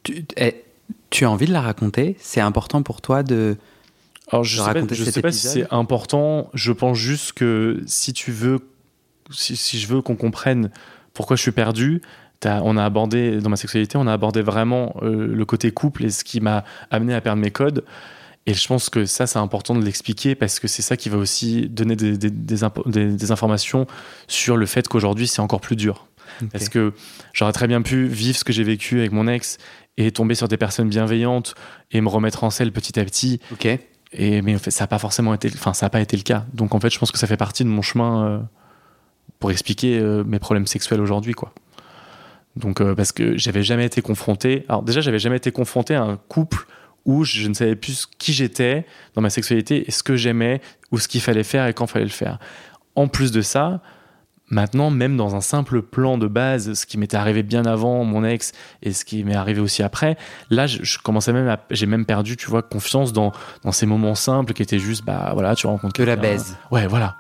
tu, 0.02 0.24
eh, 0.36 0.64
tu 1.10 1.24
as 1.24 1.30
envie 1.30 1.46
de 1.46 1.52
la 1.52 1.60
raconter? 1.60 2.16
C'est 2.20 2.40
important 2.40 2.82
pour 2.82 3.00
toi 3.00 3.22
de. 3.22 3.56
Alors, 4.30 4.42
je 4.44 4.56
De 4.56 4.60
sais 4.62 4.66
pas, 4.66 4.72
raconter 4.74 4.94
je 4.96 5.04
cet 5.04 5.14
sais 5.14 5.22
pas 5.22 5.30
si 5.32 5.46
épisode? 5.46 5.66
c'est 5.68 5.74
important. 5.74 6.50
Je 6.54 6.72
pense 6.72 6.98
juste 6.98 7.32
que 7.34 7.82
si 7.86 8.12
tu 8.12 8.32
veux, 8.32 8.58
si, 9.30 9.54
si 9.56 9.78
je 9.78 9.86
veux 9.86 10.02
qu'on 10.02 10.16
comprenne 10.16 10.70
pourquoi 11.12 11.36
je 11.36 11.42
suis 11.42 11.52
perdu, 11.52 12.02
on 12.44 12.76
a 12.76 12.84
abordé, 12.84 13.38
dans 13.40 13.48
ma 13.48 13.56
sexualité, 13.56 13.96
on 13.96 14.06
a 14.06 14.12
abordé 14.12 14.42
vraiment 14.42 14.94
euh, 15.02 15.26
le 15.26 15.44
côté 15.46 15.70
couple 15.70 16.04
et 16.04 16.10
ce 16.10 16.24
qui 16.24 16.40
m'a 16.40 16.64
amené 16.90 17.14
à 17.14 17.20
perdre 17.22 17.40
mes 17.40 17.50
codes. 17.50 17.84
Et 18.46 18.52
je 18.54 18.66
pense 18.68 18.90
que 18.90 19.06
ça, 19.06 19.26
c'est 19.26 19.38
important 19.38 19.74
de 19.74 19.82
l'expliquer 19.84 20.34
parce 20.34 20.60
que 20.60 20.68
c'est 20.68 20.82
ça 20.82 20.96
qui 20.96 21.08
va 21.08 21.16
aussi 21.16 21.68
donner 21.68 21.96
des, 21.96 22.18
des- 22.18 22.30
des 22.30 22.62
impo- 22.62 22.88
des- 22.90 23.12
des 23.16 23.30
informations 23.32 23.86
sur 24.28 24.56
le 24.56 24.66
fait 24.66 24.86
qu'aujourd'hui, 24.86 25.26
c'est 25.26 25.40
encore 25.40 25.60
plus 25.60 25.76
dur. 25.76 26.06
Parce 26.52 26.68
que 26.68 26.92
j'aurais 27.32 27.52
très 27.52 27.66
bien 27.68 27.80
pu 27.80 28.06
vivre 28.06 28.36
ce 28.36 28.44
que 28.44 28.52
j'ai 28.52 28.64
vécu 28.64 28.98
avec 28.98 29.12
mon 29.12 29.28
ex 29.28 29.56
et 29.96 30.10
tomber 30.10 30.34
sur 30.34 30.48
des 30.48 30.56
personnes 30.56 30.88
bienveillantes 30.88 31.54
et 31.92 32.00
me 32.00 32.08
remettre 32.08 32.42
en 32.44 32.50
selle 32.50 32.72
petit 32.72 32.98
à 32.98 33.04
petit 33.04 33.40
Ok. 33.52 33.66
et, 34.12 34.42
mais 34.42 34.54
en 34.54 34.58
fait, 34.58 34.72
ça 34.72 34.84
n'a 34.84 34.88
pas 34.88 34.98
forcément 34.98 35.32
été, 35.32 35.48
enfin, 35.54 35.72
ça 35.74 35.86
n'a 35.86 35.90
pas 35.90 36.00
été 36.00 36.16
le 36.16 36.22
cas. 36.24 36.44
Donc 36.52 36.74
en 36.74 36.80
fait, 36.80 36.90
je 36.90 36.98
pense 36.98 37.12
que 37.12 37.18
ça 37.18 37.26
fait 37.28 37.36
partie 37.36 37.62
de 37.62 37.68
mon 37.68 37.82
chemin 37.82 38.26
euh, 38.26 38.38
pour 39.38 39.52
expliquer 39.52 39.98
euh, 39.98 40.24
mes 40.24 40.38
problèmes 40.40 40.66
sexuels 40.66 41.00
aujourd'hui, 41.00 41.34
quoi. 41.34 41.52
Donc 42.56 42.80
euh, 42.80 42.94
parce 42.94 43.12
que 43.12 43.36
j'avais 43.38 43.62
jamais 43.62 43.84
été 43.86 44.02
confronté. 44.02 44.64
Alors 44.68 44.82
déjà, 44.82 45.00
j'avais 45.00 45.18
jamais 45.18 45.36
été 45.36 45.52
confronté 45.52 45.94
à 45.94 46.02
un 46.02 46.16
couple 46.16 46.66
où 47.04 47.24
je 47.24 47.48
ne 47.48 47.54
savais 47.54 47.76
plus 47.76 48.06
qui 48.18 48.32
j'étais 48.32 48.86
dans 49.14 49.22
ma 49.22 49.30
sexualité 49.30 49.86
et 49.86 49.90
ce 49.90 50.02
que 50.02 50.16
j'aimais 50.16 50.60
ou 50.90 50.98
ce 50.98 51.08
qu'il 51.08 51.20
fallait 51.20 51.44
faire 51.44 51.66
et 51.66 51.74
quand 51.74 51.86
fallait 51.86 52.04
le 52.04 52.10
faire. 52.10 52.38
En 52.96 53.08
plus 53.08 53.32
de 53.32 53.42
ça, 53.42 53.80
maintenant, 54.48 54.90
même 54.90 55.16
dans 55.16 55.34
un 55.34 55.40
simple 55.40 55.82
plan 55.82 56.18
de 56.18 56.26
base, 56.26 56.74
ce 56.74 56.86
qui 56.86 56.98
m'était 56.98 57.16
arrivé 57.16 57.42
bien 57.42 57.64
avant 57.66 58.04
mon 58.04 58.24
ex 58.24 58.52
et 58.82 58.92
ce 58.92 59.04
qui 59.04 59.24
m'est 59.24 59.34
arrivé 59.34 59.60
aussi 59.60 59.82
après, 59.82 60.16
là, 60.50 60.66
je, 60.66 60.82
je 60.82 60.98
commençais 60.98 61.32
même 61.32 61.56
j'ai 61.70 61.86
même 61.86 62.06
perdu, 62.06 62.36
tu 62.36 62.48
vois, 62.48 62.62
confiance 62.62 63.12
dans, 63.12 63.32
dans 63.62 63.72
ces 63.72 63.86
moments 63.86 64.14
simples 64.14 64.52
qui 64.52 64.62
étaient 64.62 64.78
juste, 64.78 65.04
bah 65.04 65.30
voilà, 65.34 65.54
tu 65.54 65.66
rencontres 65.66 65.98
De 65.98 66.04
la 66.04 66.16
baise. 66.16 66.56
Ouais, 66.70 66.86
voilà. 66.86 67.16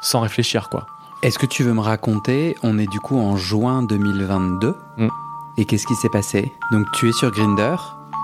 Sans 0.00 0.20
réfléchir, 0.20 0.68
quoi. 0.68 0.86
Est-ce 1.22 1.38
que 1.38 1.46
tu 1.46 1.62
veux 1.62 1.72
me 1.72 1.80
raconter 1.80 2.54
On 2.62 2.78
est 2.78 2.86
du 2.86 3.00
coup 3.00 3.18
en 3.18 3.36
juin 3.36 3.82
2022. 3.82 4.74
Mm. 4.98 5.08
Et 5.56 5.64
qu'est-ce 5.64 5.86
qui 5.86 5.94
s'est 5.94 6.10
passé? 6.10 6.52
Donc 6.70 6.86
tu 6.92 7.08
es 7.08 7.12
sur 7.12 7.30
Grinder. 7.30 7.76